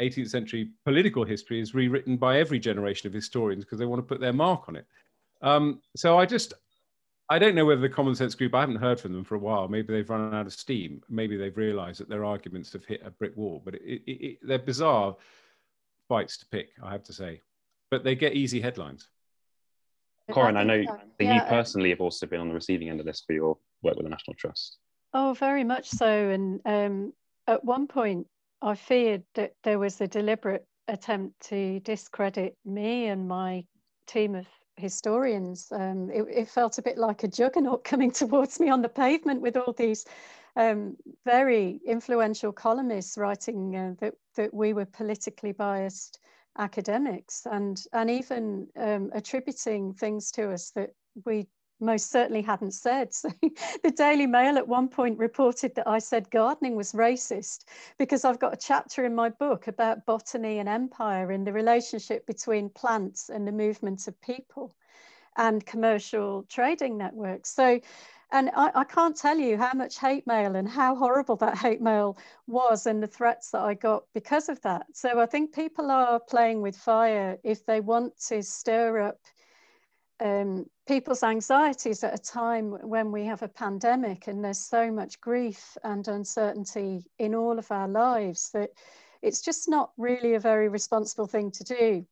18th 0.00 0.30
century 0.30 0.70
political 0.84 1.24
history 1.24 1.60
is 1.60 1.74
rewritten 1.74 2.16
by 2.16 2.38
every 2.38 2.58
generation 2.58 3.06
of 3.06 3.12
historians 3.12 3.64
because 3.64 3.78
they 3.78 3.86
want 3.86 4.00
to 4.00 4.06
put 4.06 4.20
their 4.20 4.32
mark 4.32 4.68
on 4.68 4.76
it. 4.76 4.86
Um, 5.42 5.80
so 5.96 6.18
I 6.18 6.26
just, 6.26 6.54
I 7.28 7.38
don't 7.38 7.54
know 7.54 7.64
whether 7.64 7.80
the 7.80 7.88
Common 7.88 8.14
Sense 8.14 8.34
Group. 8.34 8.54
I 8.54 8.60
haven't 8.60 8.76
heard 8.76 9.00
from 9.00 9.12
them 9.12 9.24
for 9.24 9.36
a 9.36 9.38
while. 9.38 9.68
Maybe 9.68 9.92
they've 9.92 10.08
run 10.08 10.34
out 10.34 10.46
of 10.46 10.52
steam. 10.52 11.02
Maybe 11.08 11.36
they've 11.36 11.56
realised 11.56 12.00
that 12.00 12.08
their 12.08 12.24
arguments 12.24 12.72
have 12.72 12.84
hit 12.84 13.02
a 13.04 13.10
brick 13.10 13.36
wall. 13.36 13.62
But 13.64 13.74
it, 13.76 14.02
it, 14.06 14.10
it, 14.10 14.38
they're 14.42 14.58
bizarre 14.58 15.16
fights 16.08 16.38
to 16.38 16.46
pick, 16.46 16.70
I 16.82 16.90
have 16.92 17.04
to 17.04 17.12
say. 17.12 17.40
But 17.90 18.04
they 18.04 18.14
get 18.14 18.34
easy 18.34 18.60
headlines. 18.60 19.08
Corinne, 20.32 20.56
I 20.56 20.62
know 20.62 20.84
that 20.84 21.24
yeah. 21.24 21.34
you 21.34 21.40
personally 21.48 21.90
have 21.90 22.00
also 22.00 22.26
been 22.26 22.40
on 22.40 22.48
the 22.48 22.54
receiving 22.54 22.88
end 22.88 23.00
of 23.00 23.06
this 23.06 23.22
for 23.26 23.32
your 23.32 23.58
work 23.82 23.96
with 23.96 24.04
the 24.04 24.10
National 24.10 24.34
Trust. 24.34 24.78
Oh, 25.12 25.34
very 25.34 25.64
much 25.64 25.88
so. 25.88 26.30
And 26.30 26.60
um, 26.64 27.12
at 27.46 27.64
one 27.64 27.86
point, 27.86 28.26
I 28.62 28.74
feared 28.74 29.24
that 29.34 29.54
there 29.64 29.78
was 29.78 30.00
a 30.00 30.06
deliberate 30.06 30.66
attempt 30.88 31.40
to 31.48 31.80
discredit 31.80 32.56
me 32.64 33.06
and 33.06 33.26
my 33.28 33.64
team 34.06 34.34
of 34.34 34.46
historians. 34.76 35.68
Um, 35.72 36.10
it, 36.10 36.22
it, 36.30 36.48
felt 36.48 36.78
a 36.78 36.82
bit 36.82 36.98
like 36.98 37.22
a 37.22 37.28
juggernaut 37.28 37.84
coming 37.92 38.10
towards 38.10 38.60
me 38.60 38.70
on 38.70 38.82
the 38.82 38.88
pavement 38.88 39.40
with 39.40 39.56
all 39.56 39.72
these 39.72 40.04
um, 40.56 40.96
very 41.24 41.80
influential 41.86 42.52
columnists 42.52 43.16
writing 43.16 43.76
uh, 43.76 43.94
that, 44.00 44.14
that 44.36 44.52
we 44.52 44.72
were 44.72 44.86
politically 44.86 45.52
biased 45.52 46.18
academics 46.58 47.46
and, 47.50 47.82
and 47.92 48.10
even 48.10 48.66
um, 48.76 49.10
attributing 49.14 49.94
things 49.94 50.30
to 50.32 50.50
us 50.52 50.70
that 50.74 50.90
we 51.24 51.46
most 51.80 52.10
certainly 52.10 52.42
hadn't 52.42 52.72
said. 52.72 53.12
So 53.20 53.30
the 53.82 53.90
Daily 53.90 54.26
Mail 54.26 54.56
at 54.56 54.68
one 54.68 54.88
point 54.88 55.18
reported 55.18 55.74
that 55.74 55.88
I 55.88 55.98
said 55.98 56.30
gardening 56.30 56.76
was 56.76 56.92
racist 56.92 57.64
because 57.98 58.24
I've 58.24 58.38
got 58.38 58.54
a 58.54 58.56
chapter 58.56 59.04
in 59.04 59.14
my 59.14 59.28
book 59.28 59.66
about 59.66 60.06
botany 60.06 60.58
and 60.58 60.68
empire 60.68 61.30
and 61.30 61.46
the 61.46 61.52
relationship 61.52 62.26
between 62.26 62.70
plants 62.70 63.28
and 63.28 63.46
the 63.46 63.52
movement 63.52 64.08
of 64.08 64.20
people 64.20 64.74
and 65.36 65.64
commercial 65.66 66.44
trading 66.48 66.96
networks. 66.96 67.50
So 67.50 67.80
and 68.32 68.50
I, 68.54 68.70
I, 68.74 68.84
can't 68.84 69.16
tell 69.16 69.36
you 69.36 69.56
how 69.56 69.72
much 69.74 69.98
hate 69.98 70.26
mail 70.26 70.54
and 70.54 70.68
how 70.68 70.94
horrible 70.94 71.36
that 71.36 71.58
hate 71.58 71.80
mail 71.80 72.16
was 72.46 72.86
and 72.86 73.02
the 73.02 73.08
threats 73.08 73.50
that 73.50 73.62
I 73.62 73.74
got 73.74 74.04
because 74.14 74.48
of 74.48 74.60
that. 74.62 74.86
So 74.92 75.20
I 75.20 75.26
think 75.26 75.52
people 75.52 75.90
are 75.90 76.20
playing 76.20 76.62
with 76.62 76.76
fire 76.76 77.38
if 77.42 77.66
they 77.66 77.80
want 77.80 78.16
to 78.28 78.42
stir 78.42 79.00
up 79.00 79.18
um, 80.20 80.66
people's 80.86 81.22
anxieties 81.22 82.04
at 82.04 82.14
a 82.14 82.18
time 82.18 82.72
when 82.88 83.10
we 83.10 83.24
have 83.24 83.42
a 83.42 83.48
pandemic 83.48 84.26
and 84.26 84.44
there's 84.44 84.58
so 84.58 84.90
much 84.90 85.20
grief 85.20 85.76
and 85.82 86.06
uncertainty 86.08 87.04
in 87.18 87.34
all 87.34 87.58
of 87.58 87.70
our 87.70 87.88
lives 87.88 88.50
that 88.52 88.70
it's 89.22 89.40
just 89.40 89.68
not 89.68 89.92
really 89.96 90.34
a 90.34 90.40
very 90.40 90.68
responsible 90.68 91.26
thing 91.26 91.50
to 91.52 91.64
do. 91.64 92.06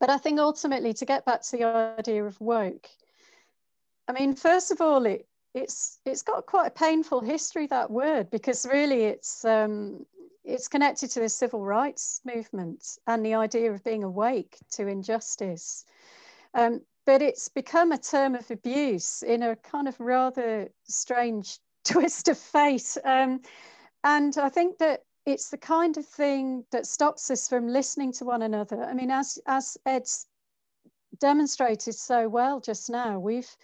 But 0.00 0.10
I 0.10 0.18
think 0.18 0.38
ultimately, 0.38 0.92
to 0.94 1.04
get 1.04 1.24
back 1.24 1.42
to 1.42 1.56
the 1.56 1.64
idea 1.64 2.24
of 2.24 2.40
woke, 2.40 2.88
I 4.06 4.12
mean, 4.12 4.34
first 4.34 4.70
of 4.70 4.80
all, 4.80 5.06
it 5.06 5.26
it's 5.54 5.98
it's 6.04 6.22
got 6.22 6.46
quite 6.46 6.66
a 6.68 6.70
painful 6.70 7.20
history 7.20 7.66
that 7.66 7.90
word 7.90 8.30
because 8.30 8.66
really 8.66 9.04
it's 9.04 9.44
um, 9.44 10.06
it's 10.44 10.68
connected 10.68 11.10
to 11.10 11.20
the 11.20 11.28
civil 11.28 11.64
rights 11.64 12.20
movement 12.24 12.98
and 13.06 13.24
the 13.24 13.34
idea 13.34 13.72
of 13.72 13.84
being 13.84 14.04
awake 14.04 14.56
to 14.72 14.86
injustice. 14.86 15.84
Um, 16.54 16.80
but 17.08 17.22
it's 17.22 17.48
become 17.48 17.90
a 17.90 17.96
term 17.96 18.34
of 18.34 18.50
abuse 18.50 19.22
in 19.22 19.42
a 19.42 19.56
kind 19.56 19.88
of 19.88 19.98
rather 19.98 20.68
strange 20.86 21.58
twist 21.84 22.28
of 22.28 22.36
fate. 22.36 22.98
Um, 23.02 23.40
and 24.04 24.36
I 24.36 24.50
think 24.50 24.76
that 24.76 25.04
it's 25.24 25.48
the 25.48 25.56
kind 25.56 25.96
of 25.96 26.04
thing 26.04 26.66
that 26.70 26.84
stops 26.84 27.30
us 27.30 27.48
from 27.48 27.66
listening 27.66 28.12
to 28.12 28.26
one 28.26 28.42
another. 28.42 28.84
I 28.84 28.92
mean, 28.92 29.10
as, 29.10 29.38
as 29.46 29.78
Ed's 29.86 30.26
demonstrated 31.18 31.94
so 31.94 32.28
well 32.28 32.60
just 32.60 32.90
now, 32.90 33.18
we've 33.18 33.56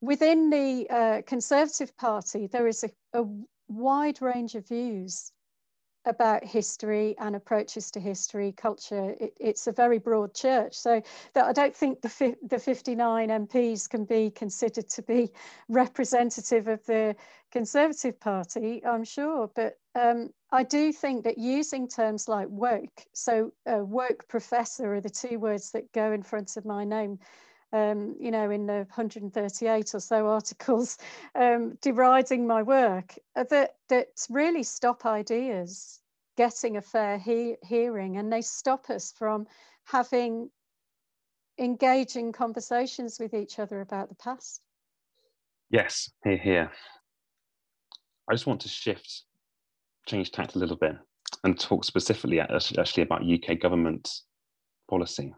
within 0.00 0.50
the 0.50 0.88
uh, 0.90 1.22
Conservative 1.28 1.96
Party, 1.96 2.48
there 2.48 2.66
is 2.66 2.82
a, 2.82 2.90
a 3.12 3.24
wide 3.68 4.20
range 4.20 4.56
of 4.56 4.66
views 4.66 5.30
about 6.06 6.44
history 6.44 7.14
and 7.18 7.34
approaches 7.34 7.90
to 7.92 8.00
history, 8.00 8.52
culture. 8.52 9.14
It, 9.20 9.34
it's 9.40 9.66
a 9.66 9.72
very 9.72 9.98
broad 9.98 10.34
church. 10.34 10.74
So 10.74 11.02
that 11.34 11.44
I 11.44 11.52
don't 11.52 11.74
think 11.74 12.02
the, 12.02 12.08
fi- 12.08 12.36
the 12.42 12.58
59 12.58 13.28
MPs 13.28 13.88
can 13.88 14.04
be 14.04 14.30
considered 14.30 14.88
to 14.90 15.02
be 15.02 15.30
representative 15.68 16.68
of 16.68 16.84
the 16.86 17.16
Conservative 17.50 18.18
Party, 18.18 18.84
I'm 18.84 19.04
sure. 19.04 19.50
But 19.54 19.78
um, 19.94 20.30
I 20.50 20.62
do 20.64 20.92
think 20.92 21.24
that 21.24 21.38
using 21.38 21.88
terms 21.88 22.28
like 22.28 22.48
woke, 22.50 23.06
so 23.12 23.52
uh, 23.66 23.84
woke 23.84 24.26
professor 24.28 24.94
are 24.94 25.00
the 25.00 25.10
two 25.10 25.38
words 25.38 25.70
that 25.72 25.92
go 25.92 26.12
in 26.12 26.22
front 26.22 26.56
of 26.56 26.64
my 26.64 26.84
name. 26.84 27.18
Um, 27.74 28.14
you 28.20 28.30
know, 28.30 28.50
in 28.50 28.66
the 28.66 28.86
138 28.94 29.94
or 29.96 30.00
so 30.00 30.28
articles 30.28 30.96
um, 31.34 31.76
deriding 31.82 32.46
my 32.46 32.62
work, 32.62 33.16
uh, 33.34 33.42
that, 33.50 33.74
that 33.88 34.06
really 34.30 34.62
stop 34.62 35.04
ideas 35.04 35.98
getting 36.36 36.76
a 36.76 36.80
fair 36.80 37.18
he 37.18 37.56
hearing 37.64 38.16
and 38.16 38.32
they 38.32 38.42
stop 38.42 38.90
us 38.90 39.12
from 39.18 39.48
having 39.86 40.50
engaging 41.58 42.30
conversations 42.30 43.18
with 43.18 43.34
each 43.34 43.58
other 43.58 43.80
about 43.80 44.08
the 44.08 44.14
past. 44.14 44.60
Yes, 45.68 46.08
here, 46.22 46.36
here. 46.36 46.72
I 48.30 48.34
just 48.34 48.46
want 48.46 48.60
to 48.60 48.68
shift, 48.68 49.24
change 50.06 50.30
tact 50.30 50.54
a 50.54 50.60
little 50.60 50.76
bit 50.76 50.94
and 51.42 51.58
talk 51.58 51.84
specifically 51.84 52.38
actually 52.38 53.02
about 53.02 53.24
UK 53.24 53.58
government 53.58 54.12
policy 54.88 55.34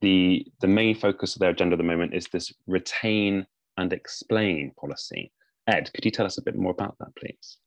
the, 0.00 0.46
the 0.60 0.68
main 0.68 0.94
focus 0.94 1.34
of 1.34 1.40
their 1.40 1.50
agenda 1.50 1.74
at 1.74 1.78
the 1.78 1.84
moment 1.84 2.14
is 2.14 2.26
this 2.26 2.52
retain 2.66 3.46
and 3.76 3.92
explain 3.92 4.72
policy. 4.78 5.32
Ed, 5.66 5.90
could 5.94 6.04
you 6.04 6.10
tell 6.10 6.26
us 6.26 6.38
a 6.38 6.42
bit 6.42 6.56
more 6.56 6.72
about 6.72 6.96
that, 6.98 7.14
please? 7.18 7.58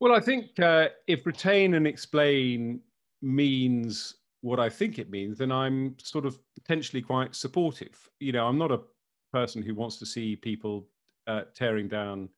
Well, 0.00 0.12
I 0.12 0.20
think 0.20 0.58
uh, 0.58 0.88
if 1.06 1.26
retain 1.26 1.74
and 1.74 1.86
explain 1.86 2.80
means 3.22 4.16
what 4.40 4.58
I 4.58 4.68
think 4.68 4.98
it 4.98 5.10
means, 5.10 5.38
then 5.38 5.52
I'm 5.52 5.94
sort 5.98 6.26
of 6.26 6.38
potentially 6.56 7.00
quite 7.00 7.34
supportive. 7.34 8.08
You 8.18 8.32
know, 8.32 8.46
I'm 8.46 8.58
not 8.58 8.72
a 8.72 8.80
person 9.32 9.62
who 9.62 9.74
wants 9.74 9.98
to 9.98 10.06
see 10.06 10.36
people 10.36 10.88
uh, 11.26 11.42
tearing 11.54 11.88
down 11.88 12.28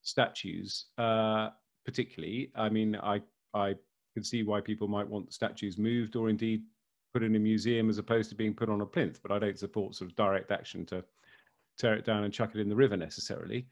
statues, 0.00 0.86
uh, 0.98 1.50
particularly. 1.84 2.50
I 2.56 2.68
mean, 2.68 2.96
I 2.96 3.20
I 3.54 3.74
can 4.14 4.24
see 4.24 4.42
why 4.42 4.60
people 4.60 4.88
might 4.88 5.08
want 5.08 5.26
the 5.26 5.32
statues 5.32 5.78
moved 5.78 6.16
or 6.16 6.28
indeed 6.28 6.62
put 7.12 7.22
in 7.22 7.36
a 7.36 7.38
museum 7.38 7.88
as 7.88 7.98
opposed 7.98 8.30
to 8.30 8.36
being 8.36 8.54
put 8.54 8.68
on 8.68 8.80
a 8.80 8.86
plinth. 8.86 9.20
But 9.22 9.32
I 9.32 9.38
don't 9.38 9.58
support 9.58 9.94
sort 9.94 10.10
of 10.10 10.16
direct 10.16 10.50
action 10.50 10.86
to 10.86 11.04
tear 11.78 11.94
it 11.94 12.04
down 12.04 12.24
and 12.24 12.32
chuck 12.32 12.54
it 12.54 12.60
in 12.60 12.68
the 12.68 12.76
river 12.76 12.96
necessarily. 12.96 13.66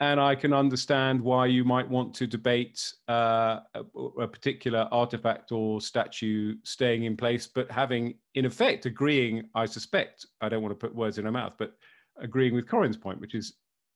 And 0.00 0.20
I 0.20 0.36
can 0.36 0.52
understand 0.52 1.20
why 1.20 1.46
you 1.46 1.64
might 1.64 1.88
want 1.88 2.14
to 2.14 2.26
debate 2.26 2.92
uh, 3.08 3.60
a, 3.74 3.82
a, 4.20 4.28
particular 4.28 4.88
artifact 4.92 5.50
or 5.50 5.80
statue 5.80 6.54
staying 6.62 7.02
in 7.02 7.16
place, 7.16 7.48
but 7.48 7.68
having, 7.68 8.14
in 8.36 8.44
effect, 8.44 8.86
agreeing, 8.86 9.48
I 9.56 9.66
suspect, 9.66 10.24
I 10.40 10.48
don't 10.48 10.62
want 10.62 10.70
to 10.70 10.86
put 10.86 10.94
words 10.94 11.18
in 11.18 11.24
her 11.24 11.32
mouth, 11.32 11.54
but 11.58 11.72
agreeing 12.16 12.54
with 12.54 12.68
Corinne's 12.68 12.96
point, 12.96 13.20
which 13.20 13.34
is 13.34 13.54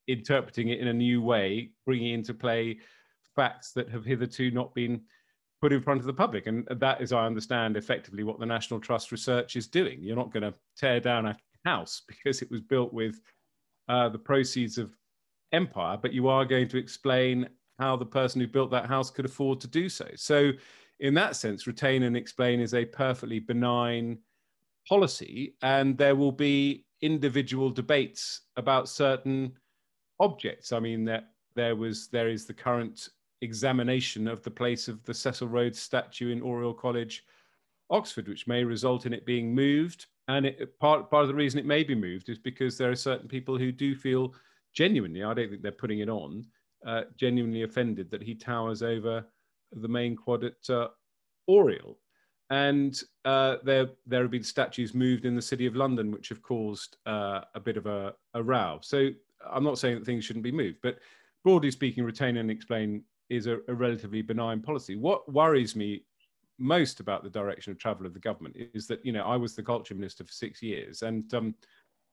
interpreting 0.09 0.71
it 0.71 0.81
in 0.81 0.89
a 0.89 0.93
new 0.93 1.23
way, 1.23 1.71
bringing 1.87 2.15
into 2.15 2.35
play 2.35 2.81
facts 3.37 3.71
that 3.73 3.89
have 3.89 4.05
hitherto 4.05 4.51
not 4.51 4.75
been 4.75 5.03
put 5.63 5.73
in 5.73 5.81
front 5.81 6.01
of 6.01 6.07
the 6.07 6.13
public. 6.13 6.49
And 6.49 6.67
that 6.69 7.01
is, 7.01 7.13
I 7.13 7.25
understand, 7.25 7.77
effectively 7.77 8.25
what 8.25 8.41
the 8.41 8.47
National 8.47 8.81
Trust 8.81 9.13
research 9.13 9.55
is 9.55 9.69
doing. 9.69 10.01
You're 10.03 10.17
not 10.17 10.33
going 10.33 10.43
to 10.43 10.53
tear 10.77 10.99
down 10.99 11.27
a 11.27 11.37
house 11.65 12.03
because 12.09 12.43
it 12.43 12.51
was 12.51 12.61
built 12.61 12.93
with 12.93 13.21
uh, 13.89 14.09
the 14.09 14.19
proceeds 14.19 14.77
of 14.77 14.95
empire, 15.53 15.97
but 15.97 16.13
you 16.13 16.29
are 16.29 16.45
going 16.45 16.67
to 16.69 16.79
explain 16.79 17.49
how 17.79 17.97
the 17.97 18.05
person 18.05 18.41
who 18.41 18.47
built 18.47 18.71
that 18.73 18.87
house 18.87 19.11
could 19.11 19.25
afford 19.25 19.61
to 19.61 19.69
do 19.69 19.89
so. 19.89 20.09
So, 20.17 20.51
in 21.01 21.15
that 21.15 21.37
sense, 21.37 21.67
retain 21.67 22.05
and 22.05 22.17
explain 22.17 22.61
is 22.61 22.75
a 22.75 22.85
perfectly 22.85 23.41
benign 23.41 24.19
policy, 24.89 25.57
and 25.63 25.99
there 25.99 26.15
will 26.15 26.33
be 26.33 26.85
individual 27.01 27.71
debates 27.71 28.43
about 28.57 28.89
certain 28.89 29.53
objects. 30.21 30.71
I 30.71 30.79
mean, 30.79 31.05
that 31.07 31.31
there 31.57 31.75
was 31.75 32.09
there 32.09 32.29
is 32.29 32.47
the 32.47 32.55
current 32.55 33.09
examination 33.43 34.27
of 34.27 34.43
the 34.43 34.51
place 34.51 34.89
of 34.89 35.03
the 35.05 35.13
Cecil 35.13 35.49
Rhodes 35.49 35.81
statue 35.81 36.31
in 36.31 36.41
Oriel 36.41 36.73
College 36.73 37.25
Oxford, 37.91 38.29
which 38.29 38.47
may 38.47 38.65
result 38.65 39.05
in 39.05 39.13
it 39.13 39.27
being 39.27 39.55
moved. 39.55 40.07
And 40.29 40.47
it, 40.47 40.79
part, 40.79 41.11
part 41.11 41.23
of 41.23 41.29
the 41.29 41.35
reason 41.35 41.59
it 41.59 41.67
may 41.67 41.85
be 41.85 41.95
moved 41.95 42.29
is 42.29 42.39
because 42.39 42.79
there 42.79 42.91
are 42.91 42.97
certain 42.97 43.29
people 43.29 43.59
who 43.59 43.73
do 43.73 43.95
feel 43.95 44.33
genuinely, 44.73 45.23
I 45.23 45.35
don't 45.35 45.51
think 45.51 45.63
they're 45.63 45.73
putting 45.73 45.99
it 45.99 46.09
on, 46.09 46.47
uh, 46.87 47.03
genuinely 47.17 47.63
offended 47.63 48.11
that 48.11 48.23
he 48.23 48.35
towers 48.35 48.83
over 48.83 49.27
the 49.73 49.89
main 49.89 50.17
quad 50.17 50.45
at 50.45 50.71
uh, 50.71 50.89
Oriel. 51.49 51.99
And 52.51 53.01
uh, 53.25 53.57
there, 53.65 53.89
there 54.07 54.23
have 54.23 54.31
been 54.31 54.43
statues 54.43 54.95
moved 54.95 55.25
in 55.25 55.35
the 55.35 55.43
city 55.43 55.67
of 55.67 55.77
London, 55.77 56.11
which 56.11 56.29
have 56.29 56.43
caused 56.43 56.97
uh, 57.07 57.43
a 57.55 57.61
bit 57.61 57.77
of 57.77 57.87
a, 57.87 58.15
a 58.35 58.43
row. 58.43 58.79
So 58.83 59.11
I'm 59.51 59.65
not 59.65 59.79
saying 59.79 59.99
that 59.99 60.05
things 60.05 60.25
shouldn't 60.25 60.43
be 60.43 60.53
moved, 60.53 60.79
but 60.83 60.99
broadly 61.43 61.71
speaking, 61.71 62.05
retain 62.05 62.37
and 62.37 62.51
explain 62.51 63.05
is 63.29 63.47
a, 63.47 63.59
a 63.69 63.75
relatively 63.75 64.23
benign 64.23 64.61
policy. 64.61 64.97
What 64.97 65.31
worries 65.33 65.77
me 65.77 66.05
most 66.59 67.01
about 67.01 67.25
the 67.25 67.31
direction 67.31 67.73
of 67.73 67.79
travel 67.79 68.07
of 68.07 68.15
the 68.15 68.21
government 68.21 68.57
is 68.75 68.87
that 68.87 69.05
you 69.05 69.13
know 69.13 69.25
I 69.25 69.37
was 69.37 69.55
the 69.55 69.63
culture 69.63 69.95
minister 69.95 70.25
for 70.25 70.33
six 70.33 70.63
years, 70.63 71.03
and 71.03 71.33
um, 71.35 71.55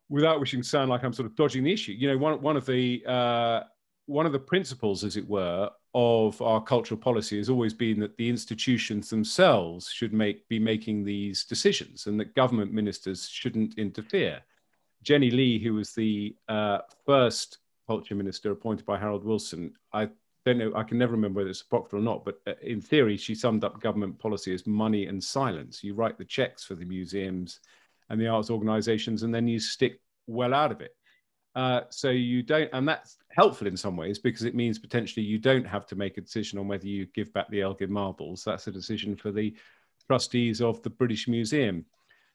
without 0.10 0.40
wishing 0.40 0.62
to 0.62 0.68
sound 0.68 0.90
like 0.90 1.04
I'm 1.04 1.14
sort 1.14 1.28
of 1.28 1.36
dodging 1.36 1.64
the 1.64 1.72
issue, 1.72 1.94
you 1.94 2.08
know, 2.10 2.18
one 2.18 2.42
one 2.42 2.58
of 2.58 2.66
the 2.66 3.04
uh, 3.06 3.62
one 4.08 4.26
of 4.26 4.32
the 4.32 4.40
principles, 4.40 5.04
as 5.04 5.18
it 5.18 5.28
were, 5.30 5.70
of 5.94 6.42
our 6.42 6.62
cultural 6.62 7.00
policy 7.00 7.38
has 7.38 7.50
always 7.50 7.74
been 7.74 8.00
that 8.00 8.18
the 8.18 8.28
institutions 8.28 9.10
themselves 9.10 9.90
should 9.90 10.14
make 10.14 10.48
be 10.50 10.60
making 10.60 11.04
these 11.04 11.46
decisions, 11.46 12.08
and 12.08 12.20
that 12.20 12.36
government 12.36 12.74
ministers 12.74 13.30
shouldn't 13.30 13.78
interfere. 13.78 14.42
Jennie 15.02 15.32
Lee, 15.32 15.60
who 15.60 15.76
was 15.76 15.94
the 15.94 16.36
uh, 16.50 16.80
first 17.06 17.60
culture 17.88 18.16
minister 18.16 18.52
appointed 18.52 18.86
by 18.86 18.98
Harold 18.98 19.24
Wilson, 19.24 19.74
I 19.94 20.10
don't 20.50 20.58
know, 20.58 20.74
I 20.76 20.84
can 20.84 20.98
never 20.98 21.14
remember 21.14 21.40
whether 21.40 21.50
it's 21.50 21.62
apocryphal 21.62 22.00
or 22.00 22.02
not, 22.02 22.26
but 22.26 22.42
uh, 22.48 22.54
in 22.62 22.82
theory, 22.82 23.18
she 23.18 23.36
summed 23.36 23.64
up 23.64 23.82
government 23.82 24.20
policy 24.20 24.54
as 24.54 24.66
money 24.66 25.06
and 25.06 25.24
silence. 25.24 25.84
You 25.84 25.94
write 25.94 26.18
the 26.18 26.26
checks 26.26 26.64
for 26.64 26.76
the 26.76 26.86
museums 26.86 27.60
and 28.10 28.20
the 28.20 28.28
arts 28.28 28.50
organizations, 28.50 29.24
and 29.24 29.34
then 29.34 29.48
you 29.48 29.60
stick 29.60 30.02
well 30.28 30.54
out 30.54 30.72
of 30.72 30.82
it. 30.82 30.96
Uh, 31.56 31.82
so 31.90 32.10
you 32.10 32.44
don't, 32.44 32.70
and 32.74 32.88
that's 32.88 33.18
helpful 33.32 33.68
in 33.68 33.78
some 33.78 33.98
ways 33.98 34.20
because 34.20 34.44
it 34.44 34.56
means 34.56 34.80
potentially 34.80 35.26
you 35.26 35.38
don't 35.38 35.66
have 35.66 35.86
to 35.88 35.96
make 35.96 36.18
a 36.18 36.22
decision 36.22 36.60
on 36.60 36.68
whether 36.68 36.88
you 36.88 37.06
give 37.08 37.32
back 37.34 37.50
the 37.50 37.62
Elgin 37.62 37.92
marbles. 37.92 38.44
That's 38.44 38.68
a 38.68 38.72
decision 38.72 39.16
for 39.16 39.32
the 39.32 39.56
trustees 40.08 40.62
of 40.62 40.82
the 40.84 40.90
British 40.90 41.28
Museum. 41.28 41.86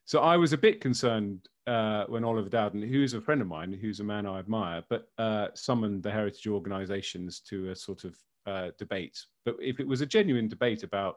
So 0.06 0.20
I 0.20 0.36
was 0.36 0.52
a 0.52 0.58
bit 0.58 0.80
concerned 0.80 1.48
uh, 1.66 2.04
when 2.08 2.24
Oliver 2.24 2.50
Dowden, 2.50 2.82
who's 2.82 3.14
a 3.14 3.20
friend 3.20 3.40
of 3.40 3.46
mine, 3.46 3.72
who's 3.72 4.00
a 4.00 4.04
man 4.04 4.26
I 4.26 4.38
admire, 4.38 4.82
but 4.90 5.08
uh, 5.16 5.48
summoned 5.54 6.02
the 6.02 6.10
heritage 6.10 6.46
organisations 6.46 7.40
to 7.40 7.70
a 7.70 7.76
sort 7.76 8.04
of 8.04 8.16
uh, 8.46 8.70
debate. 8.78 9.18
But 9.46 9.56
if 9.60 9.80
it 9.80 9.86
was 9.86 10.02
a 10.02 10.06
genuine 10.06 10.48
debate 10.48 10.82
about 10.82 11.16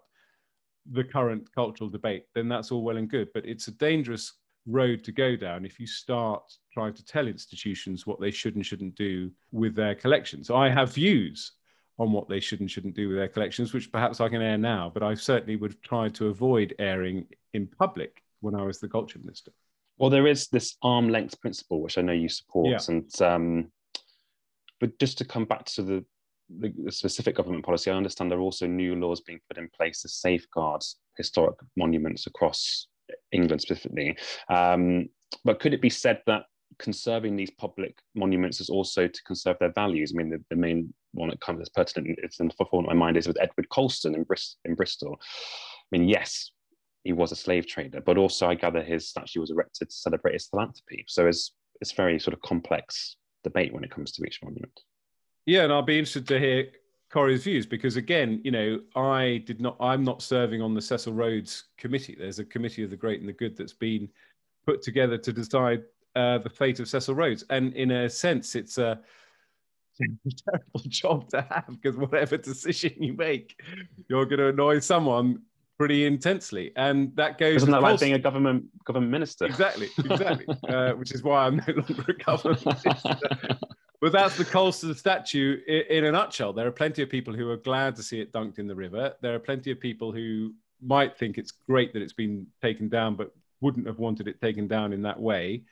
the 0.89 1.03
current 1.03 1.53
cultural 1.53 1.89
debate, 1.89 2.27
then 2.33 2.47
that's 2.47 2.71
all 2.71 2.81
well 2.81 2.95
and 2.95 3.09
good. 3.09 3.27
But 3.33 3.45
it's 3.45 3.67
a 3.67 3.71
dangerous 3.71 4.33
road 4.65 5.03
to 5.03 5.11
go 5.11 5.35
down 5.35 5.65
if 5.65 5.79
you 5.79 5.87
start 5.87 6.43
trying 6.73 6.93
to 6.93 7.05
tell 7.05 7.27
institutions 7.27 8.07
what 8.07 8.21
they 8.21 8.31
should 8.31 8.55
and 8.55 8.65
shouldn't 8.65 8.95
do 8.95 9.31
with 9.51 9.75
their 9.75 9.95
collections. 9.95 10.49
I 10.49 10.69
have 10.69 10.93
views 10.93 11.53
on 11.99 12.13
what 12.13 12.29
they 12.29 12.39
should 12.39 12.61
and 12.61 12.71
shouldn't 12.71 12.95
do 12.95 13.09
with 13.09 13.17
their 13.17 13.27
collections, 13.27 13.73
which 13.73 13.91
perhaps 13.91 14.21
I 14.21 14.29
can 14.29 14.41
air 14.41 14.57
now, 14.57 14.89
but 14.93 15.03
I 15.03 15.13
certainly 15.13 15.57
would 15.57 15.81
try 15.81 16.07
to 16.09 16.27
avoid 16.27 16.73
airing 16.79 17.25
in 17.53 17.67
public 17.67 18.23
when 18.41 18.55
I 18.55 18.63
was 18.63 18.79
the 18.79 18.87
culture 18.87 19.19
minister. 19.19 19.51
Well, 19.97 20.09
there 20.09 20.27
is 20.27 20.47
this 20.47 20.75
arm 20.81 21.09
length 21.09 21.39
principle, 21.41 21.81
which 21.81 21.97
I 21.97 22.01
know 22.01 22.13
you 22.13 22.29
support, 22.29 22.67
yeah. 22.69 22.79
and 22.87 23.21
um, 23.21 23.71
but 24.79 24.97
just 24.99 25.17
to 25.19 25.25
come 25.25 25.45
back 25.45 25.65
to 25.65 25.81
the, 25.81 26.05
the, 26.59 26.73
the, 26.83 26.91
specific 26.91 27.35
government 27.35 27.65
policy, 27.65 27.89
I 27.89 27.95
understand 27.95 28.29
there 28.29 28.37
are 28.37 28.41
also 28.41 28.67
new 28.67 28.95
laws 28.95 29.21
being 29.21 29.39
put 29.49 29.57
in 29.57 29.69
place 29.75 30.01
to 30.01 30.09
safeguard 30.09 30.83
historic 31.17 31.57
monuments 31.75 32.27
across 32.27 32.87
England 33.31 33.61
specifically. 33.61 34.15
Um, 34.49 35.09
but 35.43 35.59
could 35.59 35.73
it 35.73 35.81
be 35.81 35.89
said 35.89 36.21
that 36.27 36.43
conserving 36.79 37.35
these 37.35 37.49
public 37.51 37.97
monuments 38.15 38.61
is 38.61 38.69
also 38.69 39.07
to 39.07 39.23
conserve 39.23 39.57
their 39.59 39.73
values? 39.73 40.13
I 40.13 40.17
mean, 40.17 40.29
the, 40.29 40.43
the 40.49 40.55
main 40.55 40.93
one 41.13 41.29
that 41.29 41.41
comes 41.41 41.61
as 41.61 41.69
pertinent, 41.69 42.19
it's 42.21 42.39
in 42.39 42.47
the 42.47 42.53
forefront 42.53 42.85
of 42.85 42.89
my 42.89 43.05
mind, 43.05 43.17
is 43.17 43.27
with 43.27 43.41
Edward 43.41 43.69
Colston 43.69 44.15
in, 44.15 44.23
Bris- 44.23 44.57
in 44.65 44.75
Bristol. 44.75 45.17
I 45.19 45.97
mean, 45.97 46.07
yes, 46.07 46.51
he 47.07 47.13
was 47.13 47.31
a 47.31 47.35
slave 47.35 47.65
trader, 47.65 48.01
but 48.01 48.17
also 48.17 48.47
I 48.47 48.55
gather 48.55 48.83
his 48.83 49.07
statue 49.07 49.39
was 49.39 49.49
erected 49.49 49.89
to 49.89 49.95
celebrate 49.95 50.33
his 50.33 50.47
philanthropy. 50.47 51.05
So 51.07 51.25
it's 51.25 51.53
it's 51.79 51.93
very 51.93 52.19
sort 52.19 52.33
of 52.33 52.41
complex 52.41 53.15
debate 53.43 53.73
when 53.73 53.83
it 53.83 53.91
comes 53.91 54.11
to 54.11 54.25
each 54.25 54.41
monument. 54.43 54.77
Yeah, 55.45 55.63
and 55.63 55.71
I'll 55.71 55.81
be 55.81 55.97
interested 55.97 56.27
to 56.27 56.39
hear 56.39 56.67
Corey's 57.09 57.45
views 57.45 57.65
because 57.65 57.95
again, 57.95 58.41
you 58.43 58.51
know, 58.51 58.81
I 58.95 59.43
did 59.45 59.61
not 59.61 59.77
I'm 59.79 60.03
not 60.03 60.21
serving 60.21 60.61
on 60.61 60.73
the 60.73 60.81
Cecil 60.81 61.13
Rhodes 61.13 61.63
committee. 61.77 62.15
There's 62.19 62.39
a 62.39 62.45
committee 62.45 62.83
of 62.83 62.89
the 62.89 62.97
great 62.97 63.21
and 63.21 63.29
the 63.29 63.33
good 63.33 63.55
that's 63.55 63.73
been 63.73 64.09
put 64.65 64.81
together 64.81 65.17
to 65.17 65.31
decide 65.31 65.83
uh, 66.15 66.39
the 66.39 66.49
fate 66.49 66.81
of 66.81 66.89
Cecil 66.89 67.15
Rhodes. 67.15 67.45
And 67.49 67.73
in 67.73 67.91
a 67.91 68.09
sense, 68.09 68.53
it's 68.55 68.77
a 68.77 68.99
terrible 69.99 70.89
job 70.89 71.29
to 71.29 71.41
have 71.49 71.79
because 71.81 71.95
whatever 71.95 72.35
decision 72.37 73.01
you 73.01 73.13
make, 73.13 73.57
you're 74.09 74.25
going 74.25 74.39
to 74.39 74.49
annoy 74.49 74.79
someone 74.79 75.41
pretty 75.77 76.05
intensely, 76.05 76.71
and 76.75 77.15
that 77.15 77.37
goes. 77.37 77.57
Isn't 77.57 77.71
that 77.71 77.81
like 77.81 77.99
being 77.99 78.13
a 78.13 78.19
government 78.19 78.65
government 78.83 79.11
minister? 79.11 79.45
Exactly, 79.45 79.89
exactly. 79.97 80.45
uh, 80.69 80.93
which 80.93 81.11
is 81.11 81.23
why 81.23 81.45
I'm 81.45 81.57
no 81.57 81.73
longer 81.73 82.05
a 82.07 82.13
government 82.13 82.65
minister. 82.65 83.17
but 84.01 84.11
that's 84.11 84.37
the 84.37 84.45
Colston 84.45 84.95
statue 84.95 85.59
in, 85.67 85.97
in, 85.97 86.05
a 86.05 86.11
nutshell. 86.11 86.53
There 86.53 86.67
are 86.67 86.71
plenty 86.71 87.03
of 87.03 87.09
people 87.09 87.33
who 87.33 87.49
are 87.49 87.57
glad 87.57 87.95
to 87.97 88.03
see 88.03 88.19
it 88.19 88.33
dunked 88.33 88.59
in 88.59 88.67
the 88.67 88.75
river. 88.75 89.13
There 89.21 89.35
are 89.35 89.39
plenty 89.39 89.71
of 89.71 89.79
people 89.79 90.11
who 90.11 90.53
might 90.81 91.17
think 91.17 91.37
it's 91.37 91.51
great 91.51 91.93
that 91.93 92.01
it's 92.01 92.13
been 92.13 92.47
taken 92.61 92.89
down, 92.89 93.15
but 93.15 93.33
wouldn't 93.61 93.87
have 93.87 93.99
wanted 93.99 94.27
it 94.27 94.41
taken 94.41 94.67
down 94.67 94.93
in 94.93 95.01
that 95.03 95.19
way. 95.19 95.63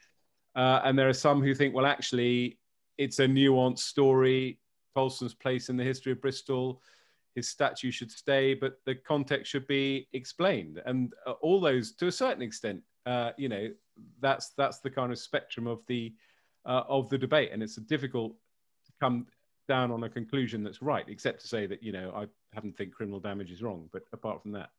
Uh, 0.55 0.81
and 0.83 0.97
there 0.97 1.09
are 1.09 1.13
some 1.13 1.41
who 1.41 1.53
think, 1.53 1.75
well, 1.75 1.85
actually, 1.85 2.57
it's 2.97 3.19
a 3.19 3.25
nuanced 3.25 3.79
story. 3.79 4.59
Colston's 4.95 5.33
place 5.33 5.69
in 5.69 5.75
the 5.75 5.83
history 5.83 6.13
of 6.13 6.21
Bristol 6.21 6.81
his 7.35 7.49
statue 7.49 7.91
should 7.91 8.11
stay, 8.11 8.53
but 8.53 8.79
the 8.85 8.95
context 8.95 9.51
should 9.51 9.67
be 9.67 10.07
explained. 10.13 10.81
And 10.85 11.13
uh, 11.27 11.33
all 11.41 11.59
those, 11.59 11.91
to 11.95 12.07
a 12.07 12.11
certain 12.11 12.41
extent, 12.41 12.81
uh, 13.05 13.31
you 13.37 13.49
know, 13.49 13.69
that's 14.21 14.49
that's 14.57 14.79
the 14.79 14.89
kind 14.89 15.11
of 15.11 15.19
spectrum 15.19 15.67
of 15.67 15.81
the 15.87 16.13
uh, 16.65 16.83
of 16.87 17.09
the 17.09 17.17
debate, 17.17 17.51
and 17.51 17.61
it's 17.61 17.75
difficult 17.75 18.33
to 18.85 18.91
come 18.99 19.27
down 19.67 19.91
on 19.91 20.03
a 20.03 20.09
conclusion 20.09 20.63
that's 20.63 20.81
right, 20.81 21.05
except 21.07 21.41
to 21.41 21.47
say 21.47 21.65
that 21.67 21.83
you 21.83 21.91
know 21.91 22.11
I 22.15 22.27
haven't 22.53 22.77
think 22.77 22.93
criminal 22.93 23.19
damage 23.19 23.51
is 23.51 23.61
wrong. 23.61 23.89
But 23.91 24.03
apart 24.13 24.41
from 24.41 24.53
that, 24.53 24.69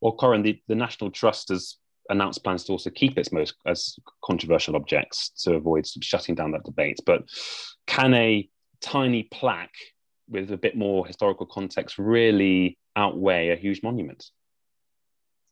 well, 0.00 0.12
Corinne, 0.12 0.42
the, 0.42 0.60
the 0.68 0.74
National 0.74 1.10
Trust 1.10 1.48
has 1.48 1.76
announced 2.08 2.42
plans 2.42 2.64
to 2.64 2.72
also 2.72 2.90
keep 2.90 3.16
its 3.16 3.32
most 3.32 3.54
as 3.66 3.96
controversial 4.24 4.76
objects 4.76 5.30
to 5.44 5.54
avoid 5.54 5.86
shutting 6.02 6.34
down 6.34 6.52
that 6.52 6.64
debate. 6.64 6.98
But 7.06 7.22
can 7.86 8.12
a 8.14 8.48
tiny 8.80 9.24
plaque 9.24 9.74
with 10.28 10.50
a 10.52 10.56
bit 10.56 10.76
more 10.76 11.06
historical 11.06 11.46
context 11.46 11.98
really 11.98 12.78
outweigh 12.96 13.50
a 13.50 13.56
huge 13.56 13.82
monument? 13.82 14.30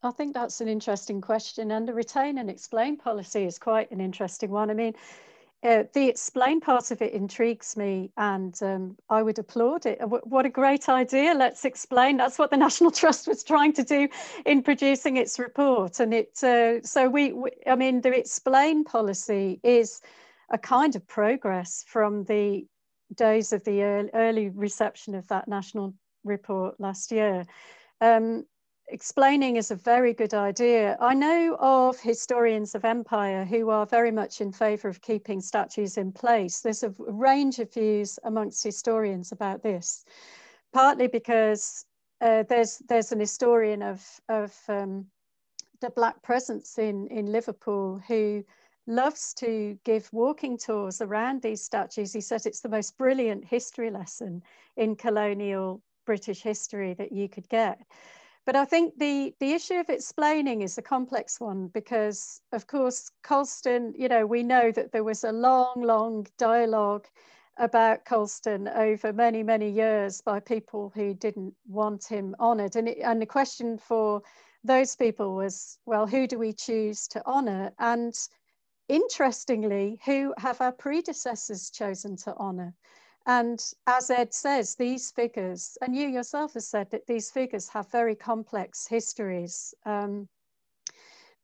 I 0.02 0.11
think 0.11 0.33
that's 0.33 0.61
an 0.61 0.68
interesting 0.68 1.20
question, 1.20 1.70
and 1.72 1.87
the 1.87 1.92
retain 1.92 2.38
and 2.38 2.48
explain 2.48 2.96
policy 2.96 3.44
is 3.44 3.59
quite 3.59 3.90
an 3.90 4.00
interesting 4.00 4.50
one. 4.50 4.70
I 4.70 4.74
mean, 4.74 4.94
uh, 5.62 5.85
the 5.92 6.09
explain 6.09 6.59
part 6.59 6.90
of 6.90 7.02
it 7.02 7.12
intrigues 7.12 7.76
me, 7.76 8.11
and 8.16 8.59
um, 8.62 8.96
I 9.11 9.22
would 9.22 9.38
applaud 9.38 9.85
it. 9.85 9.98
what 10.00 10.46
a 10.46 10.48
great 10.48 10.88
idea! 10.88 11.35
Let's 11.35 11.66
explain. 11.66 12.16
That's 12.16 12.38
what 12.38 12.50
the 12.50 12.56
National 12.56 12.90
Trust 13.00 13.28
was 13.28 13.44
trying 13.44 13.74
to 13.74 13.85
do 13.85 14.09
in 14.46 14.62
producing 14.62 15.18
its 15.18 15.38
report, 15.38 16.00
and 16.00 16.14
it. 16.14 16.42
Uh, 16.42 16.80
so 16.80 17.11
we, 17.11 17.33
we, 17.33 17.50
I 17.66 17.76
mean, 17.76 18.00
the 18.00 18.16
explain 18.16 18.85
policy 18.85 19.61
is 19.62 20.00
a 20.50 20.56
kind 20.56 20.96
of 20.96 21.06
progress 21.06 21.85
from 21.87 22.24
the 22.24 22.66
days 23.14 23.52
of 23.52 23.64
the 23.64 23.82
early 24.14 24.50
reception 24.50 25.14
of 25.14 25.26
that 25.28 25.48
national 25.48 25.94
report 26.24 26.78
last 26.78 27.10
year. 27.10 27.44
Um, 28.00 28.44
explaining 28.88 29.56
is 29.56 29.70
a 29.70 29.76
very 29.76 30.12
good 30.12 30.34
idea. 30.34 30.96
I 31.00 31.14
know 31.14 31.56
of 31.60 31.98
historians 32.00 32.74
of 32.74 32.84
empire 32.84 33.44
who 33.44 33.70
are 33.70 33.86
very 33.86 34.10
much 34.10 34.40
in 34.40 34.52
favour 34.52 34.88
of 34.88 35.00
keeping 35.00 35.40
statues 35.40 35.96
in 35.96 36.12
place. 36.12 36.60
There's 36.60 36.82
a 36.82 36.94
range 36.98 37.58
of 37.58 37.72
views 37.72 38.18
amongst 38.24 38.64
historians 38.64 39.32
about 39.32 39.62
this, 39.62 40.04
partly 40.72 41.06
because 41.06 41.86
uh, 42.20 42.42
there's 42.48 42.78
there's 42.88 43.12
an 43.12 43.20
historian 43.20 43.82
of 43.82 44.04
of 44.28 44.54
um, 44.68 45.06
the 45.80 45.90
black 45.90 46.20
presence 46.22 46.78
in 46.78 47.06
in 47.08 47.26
Liverpool 47.26 48.00
who 48.06 48.44
loves 48.90 49.33
to 49.35 49.79
give 49.85 50.12
walking 50.12 50.59
tours 50.59 51.00
around 51.00 51.40
these 51.40 51.62
statues. 51.62 52.12
He 52.12 52.20
says 52.20 52.44
it's 52.44 52.61
the 52.61 52.68
most 52.68 52.98
brilliant 52.98 53.44
history 53.44 53.90
lesson 53.90 54.42
in 54.76 54.96
colonial 54.96 55.81
British 56.05 56.42
history 56.42 56.94
that 56.94 57.12
you 57.12 57.29
could 57.29 57.48
get. 57.48 57.81
But 58.46 58.57
I 58.57 58.64
think 58.64 58.98
the, 58.98 59.35
the 59.38 59.53
issue 59.53 59.74
of 59.74 59.90
explaining 59.90 60.62
is 60.62 60.76
a 60.76 60.83
complex 60.83 61.38
one 61.40 61.68
because, 61.68 62.40
of 62.53 62.66
course, 62.66 63.11
Colston, 63.22 63.94
you 63.96 64.09
know, 64.09 64.26
we 64.26 64.42
know 64.42 64.72
that 64.72 64.92
there 64.92 65.05
was 65.05 65.24
a 65.24 65.33
long, 65.33 65.83
long 65.83 66.26
dialogue 66.38 67.07
about 67.59 68.07
Colston 68.07 68.66
over 68.68 69.12
many, 69.12 69.42
many 69.42 69.68
years 69.70 70.20
by 70.22 70.40
people 70.40 70.90
who 70.94 71.14
didn't 71.14 71.55
want 71.68 72.05
him 72.05 72.35
honoured. 72.40 72.76
And, 72.76 72.88
and 72.88 73.20
the 73.20 73.26
question 73.26 73.76
for 73.76 74.22
those 74.64 74.96
people 74.96 75.37
was, 75.37 75.79
well, 75.85 76.07
who 76.07 76.26
do 76.26 76.38
we 76.38 76.53
choose 76.53 77.07
to 77.09 77.24
honour? 77.26 77.72
And 77.79 78.14
interestingly, 78.90 80.00
who 80.05 80.35
have 80.37 80.61
our 80.61 80.72
predecessors 80.72 81.70
chosen 81.70 82.16
to 82.16 82.35
honour? 82.37 82.74
And 83.26 83.64
as 83.87 84.11
Ed 84.11 84.35
says, 84.35 84.74
these 84.74 85.11
figures, 85.12 85.79
and 85.81 85.94
you 85.94 86.09
yourself 86.09 86.55
have 86.55 86.64
said 86.64 86.90
that 86.90 87.07
these 87.07 87.31
figures 87.31 87.68
have 87.68 87.90
very 87.90 88.16
complex 88.16 88.87
histories. 88.88 89.74
Um, 89.87 90.29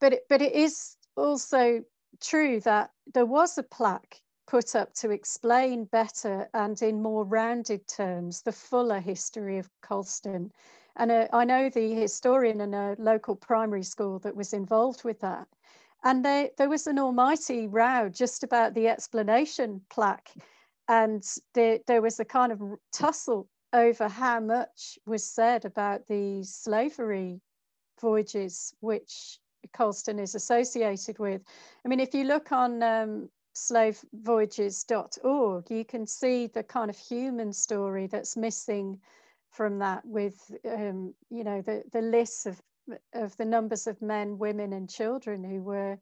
but, 0.01 0.15
it, 0.15 0.23
but 0.29 0.43
it 0.43 0.53
is 0.53 0.97
also 1.17 1.85
true 2.21 2.61
that 2.61 2.91
there 3.15 3.27
was 3.27 3.59
a 3.59 3.63
plaque 3.63 4.21
put 4.47 4.75
up 4.75 4.93
to 4.95 5.11
explain 5.11 5.85
better 5.85 6.49
and 6.55 6.81
in 6.83 7.03
more 7.03 7.25
rounded 7.25 7.87
terms 7.87 8.43
the 8.43 8.53
fuller 8.53 9.01
history 9.01 9.59
of 9.59 9.71
Colston. 9.83 10.51
And 10.97 11.11
uh, 11.11 11.29
I 11.33 11.45
know 11.45 11.69
the 11.69 11.95
historian 11.95 12.61
in 12.61 12.75
a 12.75 12.97
local 12.99 13.37
primary 13.37 13.83
school 13.83 14.19
that 14.21 14.35
was 14.35 14.53
involved 14.53 15.05
with 15.05 15.21
that. 15.21 15.47
And 16.07 16.25
they, 16.25 16.51
there 16.57 16.69
was 16.69 16.87
an 16.87 17.01
almighty 17.01 17.67
row 17.67 18.09
just 18.09 18.45
about 18.45 18.75
the 18.75 18.87
explanation 18.87 19.81
plaque. 19.91 20.31
And 20.87 21.25
there, 21.53 21.81
there 21.89 22.01
was 22.01 22.21
a 22.21 22.25
kind 22.25 22.53
of 22.53 22.63
tussle 22.93 23.49
over 23.73 24.07
how 24.07 24.39
much 24.39 25.01
was 25.05 25.25
said 25.25 25.65
about 25.65 26.07
the 26.07 26.45
slavery 26.45 27.41
voyages 28.01 28.73
which 28.79 29.41
Colston 29.73 30.21
is 30.21 30.37
associated 30.37 31.19
with. 31.19 31.43
I 31.85 31.89
mean, 31.89 31.99
if 31.99 32.15
you 32.15 32.23
look 32.23 32.53
on 32.53 32.85
um, 32.85 33.29
slavevoyages.org, 33.57 35.71
you 35.73 35.85
can 35.85 36.07
see 36.07 36.47
the 36.47 36.63
kind 36.63 36.89
of 36.89 36.97
human 36.97 37.53
story 37.53 38.07
that's 38.07 38.37
missing 38.37 39.01
from 39.51 39.81
that 39.81 40.07
with, 40.07 40.53
um, 40.71 41.15
you 41.31 41.43
know, 41.43 41.63
the, 41.63 41.83
the 41.93 42.03
list 42.03 42.47
of, 42.47 42.63
of 43.15 43.37
the 43.37 43.45
numbers 43.45 43.87
of 43.87 44.01
men, 44.03 44.39
women 44.39 44.73
and 44.73 44.89
children 44.89 45.45
who 45.45 45.63
were 45.63 45.99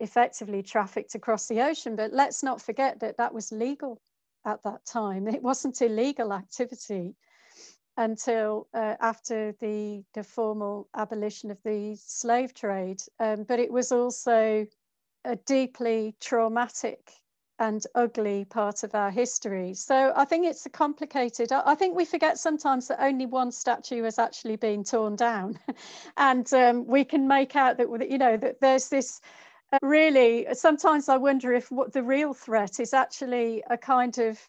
effectively 0.00 0.62
trafficked 0.62 1.14
across 1.14 1.48
the 1.48 1.60
ocean. 1.60 1.96
But 1.96 2.12
let's 2.12 2.42
not 2.42 2.62
forget 2.62 3.00
that 3.00 3.16
that 3.16 3.34
was 3.34 3.52
legal 3.52 4.00
at 4.44 4.62
that 4.64 4.84
time. 4.84 5.28
It 5.28 5.42
wasn't 5.42 5.80
illegal 5.82 6.32
activity 6.32 7.14
until 7.96 8.68
uh, 8.74 8.94
after 9.00 9.52
the, 9.60 10.04
the 10.14 10.22
formal 10.22 10.88
abolition 10.96 11.50
of 11.50 11.58
the 11.64 11.96
slave 11.96 12.54
trade. 12.54 13.02
Um, 13.18 13.42
but 13.42 13.58
it 13.58 13.72
was 13.72 13.90
also 13.90 14.66
a 15.24 15.36
deeply 15.36 16.14
traumatic 16.20 17.10
and 17.58 17.84
ugly 17.94 18.44
part 18.44 18.82
of 18.84 18.94
our 18.94 19.10
history. 19.10 19.74
So 19.74 20.12
I 20.14 20.24
think 20.24 20.46
it's 20.46 20.64
a 20.66 20.70
complicated, 20.70 21.52
I 21.52 21.74
think 21.74 21.96
we 21.96 22.04
forget 22.04 22.38
sometimes 22.38 22.88
that 22.88 23.02
only 23.02 23.26
one 23.26 23.50
statue 23.50 24.02
has 24.04 24.18
actually 24.18 24.56
been 24.56 24.84
torn 24.84 25.16
down. 25.16 25.58
and 26.16 26.52
um, 26.52 26.86
we 26.86 27.04
can 27.04 27.26
make 27.26 27.56
out 27.56 27.76
that, 27.78 27.88
you 28.10 28.18
know, 28.18 28.36
that 28.36 28.60
there's 28.60 28.88
this 28.88 29.20
uh, 29.72 29.78
really, 29.82 30.46
sometimes 30.52 31.08
I 31.08 31.16
wonder 31.16 31.52
if 31.52 31.70
what 31.70 31.92
the 31.92 32.02
real 32.02 32.32
threat 32.32 32.80
is 32.80 32.94
actually 32.94 33.62
a 33.68 33.76
kind 33.76 34.16
of 34.18 34.40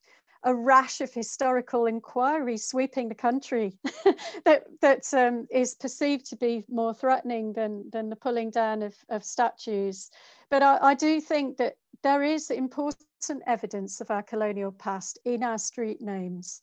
a 0.43 0.56
rash 0.56 1.02
of 1.02 1.13
historical 1.13 1.86
inquiry 1.86 2.58
sweeping 2.58 3.10
the 3.10 3.15
country 3.15 3.78
that 4.45 4.63
that 4.82 5.13
um, 5.13 5.47
is 5.52 5.75
perceived 5.75 6.25
to 6.25 6.36
be 6.36 6.63
more 6.69 6.93
threatening 6.93 7.54
than 7.54 7.89
than 7.91 8.10
the 8.10 8.15
pulling 8.15 8.49
down 8.49 8.82
of, 8.82 8.95
of 9.10 9.23
statues. 9.23 10.10
But 10.49 10.63
I, 10.63 10.78
I 10.82 10.93
do 10.95 11.19
think 11.19 11.58
that 11.58 11.75
there 12.04 12.23
is 12.23 12.49
important 12.49 13.04
evidence 13.45 13.99
of 13.99 14.12
our 14.12 14.23
colonial 14.23 14.71
past 14.71 15.19
in 15.25 15.43
our 15.43 15.58
street 15.58 16.02
names. 16.02 16.62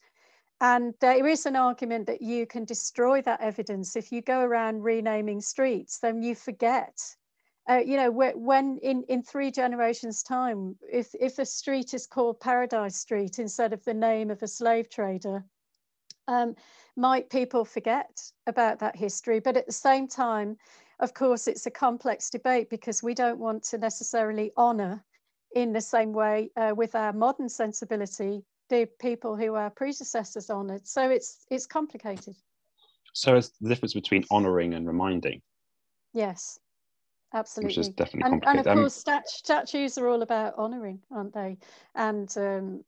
And 0.60 0.94
there 1.00 1.26
is 1.26 1.44
an 1.44 1.54
argument 1.54 2.06
that 2.06 2.22
you 2.22 2.46
can 2.46 2.64
destroy 2.64 3.20
that 3.22 3.42
evidence 3.42 3.94
if 3.94 4.10
you 4.10 4.22
go 4.22 4.40
around 4.40 4.82
renaming 4.82 5.42
streets, 5.42 5.98
then 5.98 6.22
you 6.22 6.34
forget 6.34 6.98
uh, 7.68 7.82
you 7.84 7.96
know, 7.96 8.10
when 8.10 8.78
in, 8.78 9.02
in 9.08 9.22
three 9.22 9.50
generations' 9.50 10.22
time, 10.22 10.76
if, 10.90 11.14
if 11.18 11.38
a 11.38 11.46
street 11.46 11.94
is 11.94 12.06
called 12.06 12.38
Paradise 12.38 12.96
Street 12.96 13.40
instead 13.40 13.72
of 13.72 13.84
the 13.84 13.94
name 13.94 14.30
of 14.30 14.42
a 14.42 14.48
slave 14.48 14.88
trader, 14.88 15.44
um, 16.28 16.54
might 16.96 17.28
people 17.28 17.64
forget 17.64 18.22
about 18.46 18.78
that 18.78 18.94
history? 18.94 19.40
But 19.40 19.56
at 19.56 19.66
the 19.66 19.72
same 19.72 20.06
time, 20.06 20.56
of 21.00 21.12
course, 21.12 21.48
it's 21.48 21.66
a 21.66 21.70
complex 21.70 22.30
debate 22.30 22.70
because 22.70 23.02
we 23.02 23.14
don't 23.14 23.38
want 23.38 23.64
to 23.64 23.78
necessarily 23.78 24.52
honour 24.56 25.04
in 25.54 25.72
the 25.72 25.80
same 25.80 26.12
way 26.12 26.50
uh, 26.56 26.72
with 26.76 26.94
our 26.94 27.12
modern 27.12 27.48
sensibility 27.48 28.42
the 28.68 28.88
people 29.00 29.36
who 29.36 29.54
our 29.54 29.70
predecessors 29.70 30.50
honoured. 30.50 30.86
So 30.86 31.08
it's 31.08 31.46
it's 31.50 31.66
complicated. 31.66 32.36
So 33.12 33.36
it's 33.36 33.50
the 33.60 33.68
difference 33.68 33.94
between 33.94 34.24
honouring 34.30 34.74
and 34.74 34.86
reminding. 34.86 35.40
Yes 36.12 36.58
absolutely 37.38 37.68
which 37.68 37.78
is 37.78 37.88
definitely 37.90 38.22
and, 38.22 38.42
complicated. 38.42 38.66
and 38.66 38.78
of 38.78 38.82
course 38.82 38.94
stat- 38.94 39.28
statues 39.28 39.98
are 39.98 40.08
all 40.08 40.22
about 40.22 40.54
honoring 40.56 41.00
aren't 41.10 41.34
they? 41.34 41.58
And 41.94 42.32
um, 42.36 42.84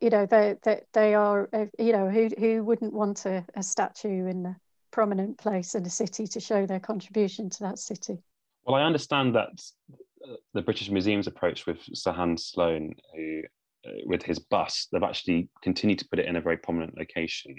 you 0.00 0.10
know 0.10 0.26
they 0.26 0.56
they, 0.62 0.80
they 0.92 1.14
are 1.14 1.48
uh, 1.52 1.66
you 1.78 1.92
know 1.92 2.08
who 2.08 2.30
who 2.38 2.64
wouldn't 2.64 2.92
want 2.92 3.26
a, 3.26 3.44
a 3.54 3.62
statue 3.62 4.26
in 4.26 4.46
a 4.46 4.56
prominent 4.90 5.38
place 5.38 5.74
in 5.74 5.84
a 5.84 5.90
city 5.90 6.26
to 6.26 6.40
show 6.40 6.66
their 6.66 6.80
contribution 6.80 7.50
to 7.50 7.60
that 7.60 7.78
city? 7.78 8.18
Well 8.64 8.76
i 8.76 8.82
understand 8.82 9.34
that 9.34 9.62
uh, 10.26 10.36
the 10.54 10.62
british 10.62 10.90
museum's 10.90 11.26
approach 11.26 11.66
with 11.66 11.78
sir 11.92 12.12
hans 12.12 12.46
sloane 12.46 12.94
who 13.14 13.42
uh, 13.86 13.90
with 14.06 14.22
his 14.22 14.38
bust 14.38 14.88
they've 14.90 15.02
actually 15.02 15.48
continued 15.62 15.98
to 15.98 16.08
put 16.08 16.18
it 16.18 16.26
in 16.26 16.36
a 16.36 16.40
very 16.40 16.56
prominent 16.56 16.96
location 16.96 17.54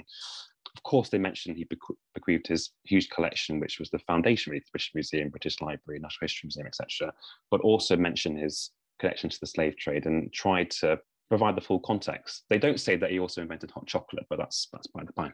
of 0.77 0.83
course, 0.83 1.09
they 1.09 1.17
mentioned 1.17 1.57
he 1.57 1.67
bequeathed 2.13 2.45
his 2.45 2.69
huge 2.83 3.09
collection, 3.09 3.59
which 3.59 3.79
was 3.79 3.89
the 3.89 3.97
foundation 3.97 4.51
really, 4.51 4.59
the 4.59 4.71
British 4.71 4.91
Museum, 4.93 5.29
British 5.29 5.59
Library, 5.59 5.99
National 5.99 6.25
History 6.25 6.45
Museum, 6.45 6.67
etc., 6.67 7.11
but 7.49 7.61
also 7.61 7.97
mentioned 7.97 8.37
his 8.37 8.69
connection 8.99 9.27
to 9.27 9.39
the 9.39 9.47
slave 9.47 9.75
trade 9.75 10.05
and 10.05 10.31
tried 10.31 10.69
to 10.69 10.99
provide 11.29 11.55
the 11.55 11.61
full 11.61 11.79
context. 11.79 12.43
They 12.51 12.59
don't 12.59 12.79
say 12.79 12.95
that 12.95 13.09
he 13.09 13.17
also 13.17 13.41
invented 13.41 13.71
hot 13.71 13.87
chocolate, 13.87 14.27
but 14.29 14.37
that's 14.37 14.67
that's 14.71 14.85
by 14.87 15.03
the 15.03 15.13
by. 15.13 15.31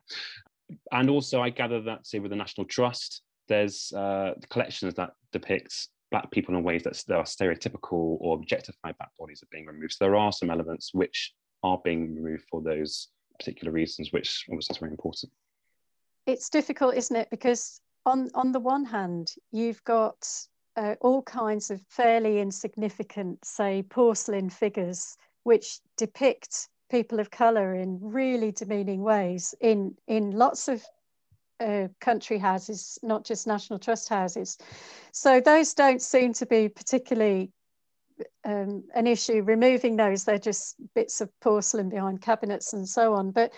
And 0.93 1.09
also, 1.09 1.41
I 1.41 1.49
gather 1.49 1.81
that 1.81 2.07
say 2.07 2.19
with 2.19 2.31
the 2.31 2.37
National 2.37 2.65
Trust, 2.65 3.21
there's 3.49 3.91
uh, 3.91 4.35
collections 4.49 4.93
that 4.93 5.11
depict 5.33 5.89
black 6.09 6.31
people 6.31 6.55
in 6.55 6.63
ways 6.63 6.83
that 6.83 6.95
are 7.11 7.23
stereotypical 7.23 8.17
or 8.21 8.35
objectified 8.35 8.95
black 8.97 9.11
bodies 9.19 9.43
are 9.43 9.51
being 9.51 9.65
removed. 9.65 9.91
So 9.93 10.05
there 10.05 10.15
are 10.15 10.31
some 10.31 10.49
elements 10.49 10.93
which 10.93 11.33
are 11.63 11.81
being 11.83 12.15
removed 12.15 12.45
for 12.49 12.61
those 12.61 13.09
particular 13.37 13.71
reasons, 13.71 14.11
which 14.11 14.45
obviously 14.49 14.73
is 14.73 14.77
very 14.77 14.91
important. 14.91 15.31
It's 16.25 16.49
difficult, 16.49 16.95
isn't 16.95 17.15
it? 17.15 17.29
Because 17.29 17.81
on 18.05 18.29
on 18.33 18.51
the 18.51 18.59
one 18.59 18.85
hand, 18.85 19.33
you've 19.51 19.83
got 19.83 20.27
uh, 20.75 20.95
all 21.01 21.21
kinds 21.21 21.69
of 21.69 21.81
fairly 21.89 22.39
insignificant, 22.39 23.43
say, 23.45 23.83
porcelain 23.83 24.49
figures 24.49 25.17
which 25.43 25.79
depict 25.97 26.69
people 26.89 27.19
of 27.19 27.29
color 27.31 27.75
in 27.75 27.99
really 28.01 28.51
demeaning 28.51 29.01
ways 29.01 29.53
in 29.61 29.95
in 30.07 30.31
lots 30.31 30.67
of 30.67 30.83
uh, 31.59 31.87
country 31.99 32.37
houses, 32.37 32.97
not 33.03 33.25
just 33.25 33.47
National 33.47 33.79
Trust 33.79 34.09
houses. 34.09 34.57
So 35.11 35.39
those 35.39 35.73
don't 35.73 36.01
seem 36.01 36.33
to 36.33 36.45
be 36.45 36.69
particularly 36.69 37.51
um, 38.45 38.83
an 38.95 39.07
issue 39.07 39.41
removing 39.43 39.95
those. 39.95 40.23
They're 40.23 40.37
just 40.37 40.75
bits 40.93 41.21
of 41.21 41.29
porcelain 41.41 41.89
behind 41.89 42.21
cabinets 42.21 42.73
and 42.73 42.87
so 42.87 43.13
on. 43.13 43.31
But 43.31 43.53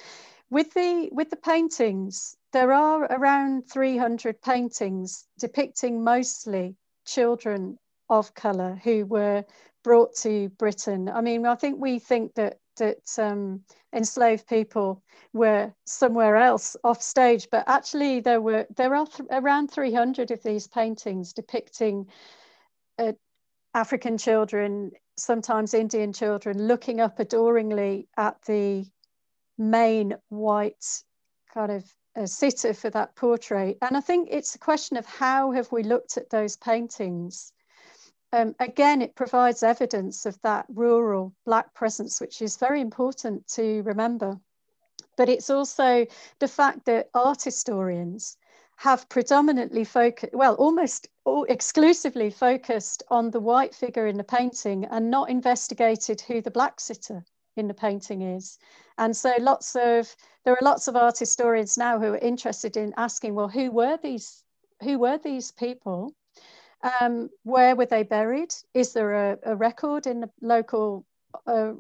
with 0.50 0.74
the 0.74 1.10
with 1.12 1.30
the 1.30 1.38
paintings, 1.38 2.36
there 2.54 2.72
are 2.72 3.04
around 3.06 3.70
300 3.70 4.42
paintings 4.42 5.26
depicting 5.40 6.04
mostly 6.04 6.76
children 7.06 7.78
of 8.10 8.34
colour 8.34 8.80
who 8.84 9.06
were 9.06 9.44
brought 9.84 10.16
to 10.16 10.50
Britain. 10.58 11.10
I 11.10 11.22
mean, 11.22 11.46
I 11.46 11.56
think 11.56 11.80
we 11.80 12.00
think 12.00 12.34
that 12.36 12.60
that 12.78 13.18
um, 13.18 13.62
enslaved 13.94 14.48
people 14.48 15.02
were 15.34 15.74
somewhere 15.86 16.36
else 16.36 16.76
off 16.84 17.02
stage, 17.02 17.48
but 17.52 17.64
actually 17.68 18.20
there 18.20 18.42
were 18.42 18.66
there 18.76 18.96
are 18.96 19.08
th 19.08 19.28
around 19.32 19.72
300 19.72 20.32
of 20.32 20.44
these 20.44 20.68
paintings 20.68 21.34
depicting 21.34 22.08
uh, 22.98 23.14
African 23.76 24.18
children, 24.18 24.92
sometimes 25.18 25.74
Indian 25.74 26.14
children, 26.14 26.66
looking 26.66 27.02
up 27.02 27.20
adoringly 27.20 28.08
at 28.16 28.42
the 28.44 28.86
main 29.58 30.16
white 30.30 31.04
kind 31.54 31.72
of 31.74 31.94
uh, 32.16 32.26
sitter 32.26 32.74
for 32.74 32.90
that 32.90 33.14
portrait. 33.16 33.78
And 33.82 33.98
I 33.98 34.00
think 34.00 34.30
it's 34.32 34.56
a 34.56 34.60
question 34.60 34.96
of 34.96 35.06
how 35.06 35.52
have 35.52 35.70
we 35.74 35.84
looked 35.84 36.16
at 36.16 36.30
those 36.30 36.56
paintings? 36.56 37.52
Um, 38.32 38.56
again, 38.60 39.02
it 39.02 39.14
provides 39.14 39.62
evidence 39.62 40.26
of 40.26 40.40
that 40.42 40.66
rural 40.70 41.34
Black 41.46 41.74
presence, 41.74 42.22
which 42.22 42.42
is 42.42 42.56
very 42.56 42.80
important 42.80 43.46
to 43.56 43.82
remember. 43.82 44.40
But 45.18 45.28
it's 45.28 45.50
also 45.50 46.06
the 46.40 46.48
fact 46.48 46.86
that 46.86 47.10
art 47.14 47.44
historians 47.44 48.38
have 48.78 49.10
predominantly 49.10 49.84
focused, 49.84 50.34
well, 50.34 50.56
almost 50.56 51.10
exclusively 51.48 52.30
focused 52.30 53.04
on 53.10 53.32
the 53.32 53.40
white 53.40 53.74
figure 53.74 54.08
in 54.08 54.18
the 54.18 54.24
painting 54.24 54.86
and 54.86 55.10
not 55.10 55.30
investigated 55.30 56.22
who 56.22 56.42
the 56.42 56.52
black 56.52 56.80
sitter 56.80 57.24
in 57.56 57.68
the 57.68 57.74
painting 57.74 58.22
is. 58.22 58.58
And 58.98 59.16
so 59.16 59.34
lots 59.40 59.76
of, 59.76 60.16
there 60.44 60.54
are 60.54 60.60
lots 60.62 60.88
of 60.88 60.96
art 60.96 61.18
historians 61.18 61.78
now 61.78 62.00
who 62.00 62.14
are 62.14 62.18
interested 62.18 62.78
in 62.78 62.94
asking, 62.98 63.36
well, 63.36 63.48
who 63.48 63.72
were 63.72 63.98
these 64.02 64.44
who 64.82 65.00
were 65.00 65.18
these 65.18 65.52
people? 65.52 66.14
Um, 67.00 67.30
where 67.44 67.76
were 67.76 67.86
they 67.86 68.04
buried? 68.04 68.54
Is 68.74 68.94
there 68.94 69.32
a, 69.32 69.38
a 69.44 69.56
record 69.56 70.06
in 70.06 70.20
the 70.20 70.30
local 70.42 71.06
uh, 71.48 71.74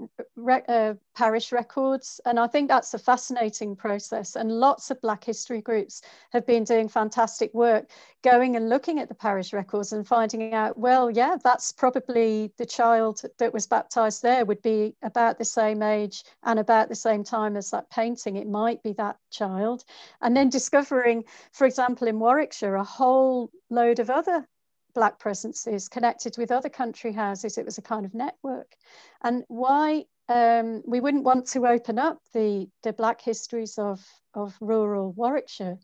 uh, 0.67 0.93
parish 1.15 1.51
records. 1.51 2.19
And 2.25 2.39
I 2.39 2.47
think 2.47 2.67
that's 2.67 2.93
a 2.93 2.99
fascinating 2.99 3.75
process. 3.75 4.35
And 4.35 4.51
lots 4.51 4.91
of 4.91 5.01
Black 5.01 5.23
history 5.23 5.61
groups 5.61 6.01
have 6.31 6.45
been 6.45 6.63
doing 6.63 6.87
fantastic 6.89 7.53
work 7.53 7.89
going 8.23 8.55
and 8.55 8.69
looking 8.69 8.99
at 8.99 9.07
the 9.07 9.15
parish 9.15 9.53
records 9.53 9.93
and 9.93 10.07
finding 10.07 10.53
out, 10.53 10.77
well, 10.77 11.11
yeah, 11.11 11.37
that's 11.43 11.71
probably 11.71 12.51
the 12.57 12.65
child 12.65 13.21
that 13.37 13.53
was 13.53 13.67
baptized 13.67 14.23
there 14.23 14.45
would 14.45 14.61
be 14.61 14.95
about 15.03 15.37
the 15.37 15.45
same 15.45 15.81
age 15.83 16.23
and 16.43 16.59
about 16.59 16.89
the 16.89 16.95
same 16.95 17.23
time 17.23 17.55
as 17.55 17.71
that 17.71 17.89
painting. 17.89 18.35
It 18.35 18.47
might 18.47 18.81
be 18.83 18.93
that 18.93 19.17
child. 19.29 19.83
And 20.21 20.35
then 20.35 20.49
discovering, 20.49 21.23
for 21.51 21.65
example, 21.65 22.07
in 22.07 22.19
Warwickshire, 22.19 22.75
a 22.75 22.83
whole 22.83 23.51
load 23.69 23.99
of 23.99 24.09
other 24.09 24.47
black 24.95 25.19
presences 25.19 25.87
connected 25.87 26.37
with 26.37 26.51
other 26.51 26.69
country 26.69 27.11
houses. 27.11 27.57
It 27.57 27.65
was 27.65 27.77
a 27.77 27.83
kind 27.83 28.05
of 28.05 28.15
network. 28.15 28.73
And 29.21 29.43
why 29.47 30.05
um, 30.29 30.81
we 30.85 30.99
wouldn't 30.99 31.23
want 31.23 31.45
to 31.47 31.67
open 31.67 31.99
up 31.99 32.19
the, 32.33 32.67
the 32.81 32.93
black 32.93 33.21
histories 33.21 33.77
of, 33.77 34.03
of 34.33 34.55
rural 34.59 35.11
Warwickshire 35.11 35.77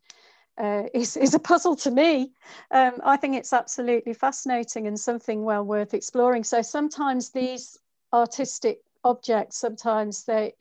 uh, 0.57 0.83
is, 0.93 1.17
is 1.17 1.33
a 1.33 1.39
puzzle 1.39 1.75
to 1.75 1.91
me. 1.91 2.31
Um, 2.71 2.93
I 3.03 3.17
think 3.17 3.35
it's 3.35 3.53
absolutely 3.53 4.13
fascinating 4.13 4.87
and 4.87 4.99
something 4.99 5.43
well 5.43 5.63
worth 5.63 5.93
exploring. 5.93 6.43
So 6.43 6.61
sometimes 6.61 7.29
these 7.29 7.77
artistic 8.13 8.79
objects, 9.03 9.57
sometimes 9.57 10.23
they, 10.23 10.53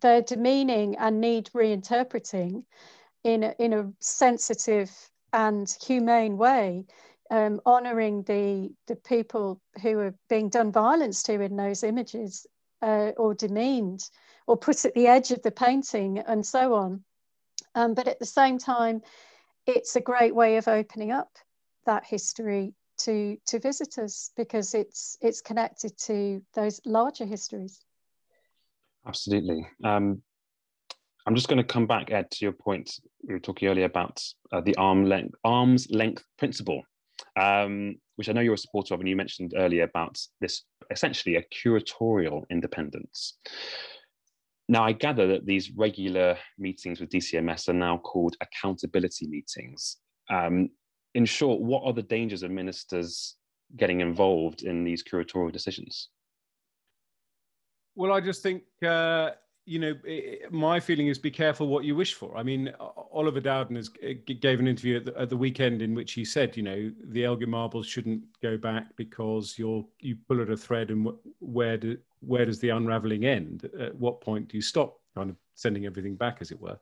they're 0.00 0.22
demeaning 0.22 0.96
and 0.96 1.20
need 1.20 1.50
reinterpreting 1.54 2.64
in 3.24 3.42
a, 3.42 3.54
in 3.58 3.72
a 3.72 3.90
sensitive 4.00 4.90
and 5.32 5.76
humane 5.84 6.36
way 6.36 6.84
um, 7.34 7.60
honouring 7.66 8.22
the, 8.22 8.70
the 8.86 8.94
people 8.94 9.60
who 9.82 9.98
are 9.98 10.14
being 10.28 10.48
done 10.48 10.70
violence 10.70 11.24
to 11.24 11.40
in 11.40 11.56
those 11.56 11.82
images 11.82 12.46
uh, 12.80 13.10
or 13.16 13.34
demeaned 13.34 14.08
or 14.46 14.56
put 14.56 14.84
at 14.84 14.94
the 14.94 15.08
edge 15.08 15.32
of 15.32 15.42
the 15.42 15.50
painting 15.50 16.20
and 16.20 16.46
so 16.46 16.74
on. 16.74 17.02
Um, 17.74 17.94
but 17.94 18.06
at 18.06 18.20
the 18.20 18.26
same 18.26 18.58
time, 18.58 19.02
it's 19.66 19.96
a 19.96 20.00
great 20.00 20.32
way 20.32 20.58
of 20.58 20.68
opening 20.68 21.10
up 21.10 21.36
that 21.86 22.04
history 22.04 22.72
to, 22.98 23.36
to 23.46 23.58
visitors 23.58 24.30
because 24.36 24.72
it's, 24.72 25.18
it's 25.20 25.40
connected 25.40 25.98
to 25.98 26.40
those 26.54 26.80
larger 26.86 27.24
histories. 27.24 27.80
Absolutely. 29.08 29.66
Um, 29.82 30.22
I'm 31.26 31.34
just 31.34 31.48
going 31.48 31.58
to 31.58 31.64
come 31.64 31.88
back, 31.88 32.12
Ed, 32.12 32.30
to 32.30 32.44
your 32.44 32.52
point. 32.52 32.92
We 33.26 33.34
were 33.34 33.40
talking 33.40 33.66
earlier 33.66 33.86
about 33.86 34.22
uh, 34.52 34.60
the 34.60 34.76
arm 34.76 35.04
length, 35.06 35.34
arm's 35.42 35.90
length 35.90 36.22
principle 36.38 36.84
um, 37.40 37.96
which 38.16 38.28
I 38.28 38.32
know 38.32 38.40
you're 38.40 38.54
a 38.54 38.58
supporter 38.58 38.94
of, 38.94 39.00
and 39.00 39.08
you 39.08 39.16
mentioned 39.16 39.54
earlier 39.56 39.84
about 39.84 40.18
this 40.40 40.62
essentially 40.90 41.36
a 41.36 41.44
curatorial 41.54 42.42
independence. 42.50 43.38
Now, 44.68 44.84
I 44.84 44.92
gather 44.92 45.26
that 45.28 45.44
these 45.44 45.72
regular 45.72 46.38
meetings 46.58 47.00
with 47.00 47.10
DCMS 47.10 47.68
are 47.68 47.74
now 47.74 47.98
called 47.98 48.36
accountability 48.40 49.26
meetings. 49.26 49.98
Um, 50.30 50.70
in 51.14 51.26
short, 51.26 51.60
what 51.60 51.84
are 51.84 51.92
the 51.92 52.02
dangers 52.02 52.42
of 52.42 52.50
ministers 52.50 53.36
getting 53.76 54.00
involved 54.00 54.62
in 54.62 54.84
these 54.84 55.04
curatorial 55.04 55.52
decisions? 55.52 56.08
Well, 57.94 58.12
I 58.12 58.20
just 58.20 58.42
think 58.42 58.62
uh, 58.84 59.30
you 59.66 59.78
know, 59.78 59.94
my 60.50 60.78
feeling 60.78 61.06
is 61.08 61.18
be 61.18 61.30
careful 61.30 61.68
what 61.68 61.84
you 61.84 61.96
wish 61.96 62.14
for. 62.14 62.36
I 62.36 62.42
mean, 62.42 62.72
Oliver 63.12 63.40
Dowden 63.40 63.76
has, 63.76 63.90
uh, 64.02 64.12
gave 64.40 64.60
an 64.60 64.68
interview 64.68 64.98
at 64.98 65.06
the, 65.06 65.18
at 65.18 65.30
the, 65.30 65.36
weekend 65.36 65.80
in 65.80 65.94
which 65.94 66.12
he 66.12 66.24
said, 66.24 66.56
you 66.56 66.62
know, 66.62 66.92
the 67.08 67.24
Elgin 67.24 67.48
marbles 67.48 67.86
shouldn't 67.86 68.22
go 68.42 68.58
back 68.58 68.94
because 68.96 69.54
you're 69.58 69.84
you 70.00 70.16
pull 70.28 70.42
at 70.42 70.50
a 70.50 70.56
thread, 70.56 70.90
and 70.90 71.08
where 71.40 71.78
do, 71.78 71.96
where 72.20 72.44
does 72.44 72.60
the 72.60 72.68
unraveling 72.70 73.24
end? 73.24 73.70
At 73.78 73.94
what 73.96 74.20
point 74.20 74.48
do 74.48 74.58
you 74.58 74.62
stop 74.62 75.00
kind 75.14 75.30
of 75.30 75.36
sending 75.54 75.86
everything 75.86 76.14
back, 76.14 76.38
as 76.40 76.50
it 76.50 76.60
were? 76.60 76.78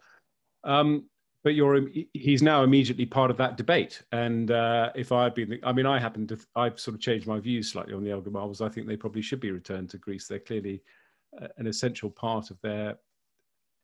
Um, 0.64 1.04
but 1.44 1.54
you're 1.54 1.86
he's 2.14 2.42
now 2.42 2.64
immediately 2.64 3.06
part 3.06 3.30
of 3.30 3.36
that 3.36 3.56
debate. 3.56 4.02
And 4.10 4.50
uh, 4.50 4.90
if 4.96 5.12
I 5.12 5.24
had 5.24 5.34
been, 5.34 5.60
I 5.62 5.72
mean, 5.72 5.86
I 5.86 6.00
happen 6.00 6.26
to, 6.28 6.38
I've 6.56 6.80
sort 6.80 6.94
of 6.94 7.00
changed 7.00 7.28
my 7.28 7.38
views 7.38 7.70
slightly 7.70 7.94
on 7.94 8.02
the 8.02 8.10
Elgin 8.10 8.32
marbles. 8.32 8.60
I 8.60 8.68
think 8.68 8.88
they 8.88 8.96
probably 8.96 9.22
should 9.22 9.40
be 9.40 9.52
returned 9.52 9.90
to 9.90 9.98
Greece. 9.98 10.26
They're 10.26 10.38
clearly 10.40 10.82
an 11.56 11.66
essential 11.66 12.10
part 12.10 12.50
of 12.50 12.60
their 12.60 12.96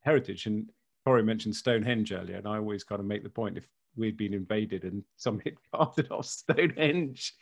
heritage. 0.02 0.46
And 0.46 0.70
Corinne 1.06 1.26
mentioned 1.26 1.56
Stonehenge 1.56 2.12
earlier, 2.12 2.36
and 2.36 2.46
I 2.46 2.56
always 2.56 2.84
kind 2.84 3.00
of 3.00 3.06
make 3.06 3.22
the 3.22 3.28
point 3.28 3.56
if 3.56 3.66
we'd 3.96 4.16
been 4.16 4.34
invaded 4.34 4.84
and 4.84 5.02
somebody 5.16 5.50
had 5.50 5.58
carted 5.74 6.12
off 6.12 6.26
Stonehenge 6.26 7.34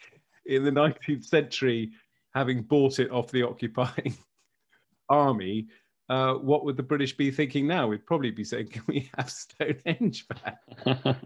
in 0.46 0.64
the 0.64 0.70
19th 0.70 1.24
century, 1.24 1.90
having 2.34 2.62
bought 2.62 2.98
it 2.98 3.11
off 3.11 3.30
the 3.30 3.42
occupying 3.42 4.16
army, 5.09 5.66
uh, 6.09 6.34
what 6.34 6.64
would 6.64 6.76
the 6.76 6.82
British 6.82 7.16
be 7.16 7.30
thinking 7.30 7.66
now? 7.66 7.88
We'd 7.88 8.07
probably 8.07 8.30
be 8.30 8.44
saying, 8.44 8.68
"Can 8.72 8.84
we 8.86 9.11
have 9.16 9.30
Stonehenge 9.30 10.26
back?" 10.28 11.16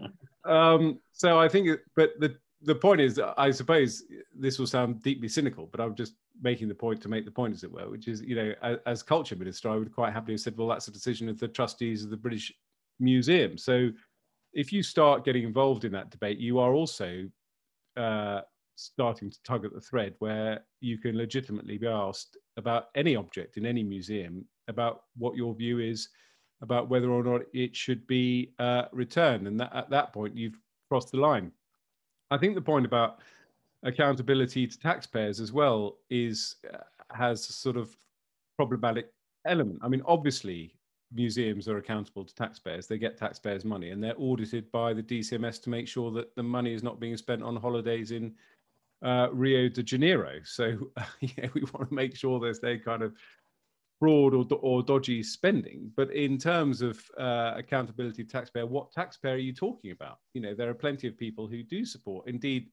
um, 0.43 0.99
so 1.11 1.39
I 1.39 1.47
think, 1.47 1.79
but 1.95 2.11
the 2.19 2.35
the 2.63 2.75
point 2.75 3.01
is, 3.01 3.19
I 3.37 3.51
suppose 3.51 4.03
this 4.35 4.59
will 4.59 4.67
sound 4.67 5.01
deeply 5.01 5.27
cynical, 5.27 5.67
but 5.71 5.81
I'm 5.81 5.95
just 5.95 6.13
making 6.41 6.67
the 6.67 6.75
point 6.75 7.01
to 7.01 7.09
make 7.09 7.25
the 7.25 7.31
point, 7.31 7.53
as 7.53 7.63
it 7.63 7.71
were, 7.71 7.89
which 7.89 8.07
is, 8.07 8.21
you 8.21 8.35
know, 8.35 8.53
as, 8.61 8.77
as, 8.85 9.03
culture 9.03 9.35
minister, 9.35 9.69
I 9.69 9.75
would 9.75 9.93
quite 9.93 10.13
happily 10.13 10.33
have 10.33 10.41
said, 10.41 10.57
well, 10.57 10.67
that's 10.67 10.87
a 10.87 10.91
decision 10.91 11.29
of 11.29 11.39
the 11.39 11.47
trustees 11.47 12.03
of 12.03 12.09
the 12.09 12.17
British 12.17 12.51
Museum. 12.99 13.57
So 13.57 13.89
if 14.53 14.71
you 14.71 14.83
start 14.83 15.25
getting 15.25 15.43
involved 15.43 15.85
in 15.85 15.91
that 15.93 16.09
debate, 16.09 16.37
you 16.37 16.59
are 16.59 16.73
also 16.73 17.29
uh, 17.97 18.41
starting 18.75 19.29
to 19.29 19.43
tug 19.43 19.65
at 19.65 19.73
the 19.73 19.81
thread 19.81 20.15
where 20.19 20.63
you 20.79 20.97
can 20.97 21.17
legitimately 21.17 21.77
be 21.77 21.87
asked 21.87 22.37
about 22.57 22.85
any 22.95 23.15
object 23.15 23.57
in 23.57 23.65
any 23.65 23.83
museum 23.83 24.45
about 24.67 25.03
what 25.17 25.35
your 25.35 25.53
view 25.53 25.79
is 25.79 26.09
about 26.61 26.89
whether 26.89 27.09
or 27.09 27.23
not 27.23 27.41
it 27.53 27.75
should 27.75 28.05
be 28.07 28.53
uh, 28.59 28.83
returned. 28.91 29.47
And 29.47 29.59
that, 29.59 29.75
at 29.75 29.89
that 29.89 30.13
point, 30.13 30.35
you've 30.35 30.59
crossed 30.89 31.11
the 31.11 31.17
line. 31.17 31.51
I 32.29 32.37
think 32.37 32.55
the 32.55 32.61
point 32.61 32.85
about 32.85 33.19
accountability 33.83 34.67
to 34.67 34.79
taxpayers 34.79 35.39
as 35.39 35.51
well 35.51 35.97
is 36.09 36.55
uh, 36.73 36.77
has 37.13 37.43
sort 37.43 37.77
of 37.77 37.95
problematic 38.57 39.11
element. 39.45 39.79
I 39.81 39.87
mean, 39.87 40.03
obviously, 40.05 40.75
museums 41.13 41.67
are 41.67 41.77
accountable 41.77 42.23
to 42.23 42.33
taxpayers. 42.35 42.87
They 42.87 42.97
get 42.97 43.17
taxpayers' 43.17 43.65
money, 43.65 43.89
and 43.89 44.03
they're 44.03 44.15
audited 44.17 44.71
by 44.71 44.93
the 44.93 45.03
DCMS 45.03 45.61
to 45.63 45.69
make 45.69 45.87
sure 45.87 46.11
that 46.11 46.35
the 46.35 46.43
money 46.43 46.73
is 46.73 46.83
not 46.83 46.99
being 46.99 47.17
spent 47.17 47.43
on 47.43 47.55
holidays 47.55 48.11
in 48.11 48.33
uh, 49.03 49.27
Rio 49.31 49.67
de 49.67 49.83
Janeiro. 49.83 50.39
So, 50.43 50.77
uh, 50.97 51.03
yeah, 51.21 51.47
we 51.53 51.63
want 51.73 51.89
to 51.89 51.93
make 51.93 52.15
sure 52.15 52.39
there's 52.39 52.63
no 52.63 52.77
kind 52.77 53.01
of 53.01 53.13
fraud 53.99 54.33
or, 54.33 54.45
or 54.61 54.81
dodgy 54.81 55.21
spending. 55.21 55.91
But 55.95 56.13
in 56.13 56.37
terms 56.37 56.81
of 56.81 57.03
uh, 57.19 57.53
accountability 57.55 58.23
taxpayer, 58.23 58.65
what 58.65 58.91
taxpayer 58.91 59.35
are 59.35 59.37
you 59.37 59.53
talking 59.53 59.91
about? 59.91 60.19
You 60.33 60.41
know, 60.41 60.55
there 60.55 60.69
are 60.69 60.75
plenty 60.75 61.07
of 61.07 61.17
people 61.17 61.47
who 61.47 61.63
do 61.63 61.85
support. 61.85 62.27
Indeed, 62.27 62.69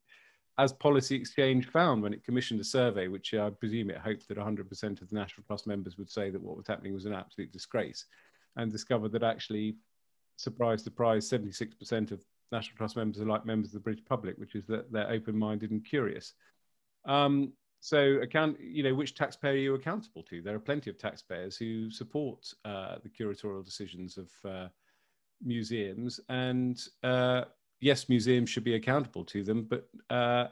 as 0.59 0.73
Policy 0.73 1.15
Exchange 1.15 1.67
found 1.67 2.03
when 2.03 2.13
it 2.13 2.25
commissioned 2.25 2.61
a 2.61 2.65
survey, 2.65 3.07
which 3.07 3.33
I 3.33 3.49
presume 3.51 3.91
it 3.91 3.99
hoped 3.99 4.27
that 4.29 4.37
100% 4.37 5.01
of 5.01 5.09
the 5.09 5.15
National 5.15 5.45
Trust 5.47 5.69
members 5.69 5.97
would 5.97 6.11
say 6.11 6.31
that 6.31 6.43
what 6.43 6.57
was 6.57 6.67
happening 6.67 6.93
was 6.93 7.07
an 7.07 7.15
absolute 7.15 7.53
disgrace, 7.53 8.05
and 8.57 8.73
discovered 8.73 9.13
that 9.13 9.23
actually, 9.23 9.77
surprise, 10.37 10.83
surprise, 10.83 11.31
76% 11.31 12.11
of 12.11 12.25
National 12.51 12.77
Trust 12.77 12.97
members 12.97 13.23
are 13.23 13.27
like 13.27 13.47
members 13.47 13.69
of 13.69 13.75
the 13.75 13.81
British 13.81 14.05
public, 14.05 14.37
which 14.37 14.57
is 14.57 14.67
that 14.67 14.91
they're 14.91 15.11
open-minded 15.11 15.71
and 15.71 15.85
curious. 15.85 16.35
Um, 17.05 17.53
so, 17.81 18.15
account, 18.23 18.59
you 18.61 18.83
know, 18.83 18.95
which 18.95 19.15
taxpayer 19.15 19.53
are 19.53 19.57
you 19.57 19.75
accountable 19.75 20.25
to? 20.25 20.43
There 20.43 20.57
are 20.57 20.61
plenty 20.61 20.91
of 20.91 20.99
taxpayers 20.99 21.57
who 21.57 21.89
support 21.93 22.53
uh, 22.65 22.97
the 23.05 23.09
curatorial 23.09 23.65
decisions 23.65 24.19
of 24.19 24.31
uh, 24.45 24.69
museums, 25.45 26.19
and 26.29 26.81
uh, 27.05 27.45
yes, 27.81 28.09
museums 28.09 28.51
should 28.51 28.65
be 28.65 28.75
accountable 28.75 29.25
to 29.25 29.43
them, 29.43 29.65
but 29.69 29.89
uh, 30.11 30.49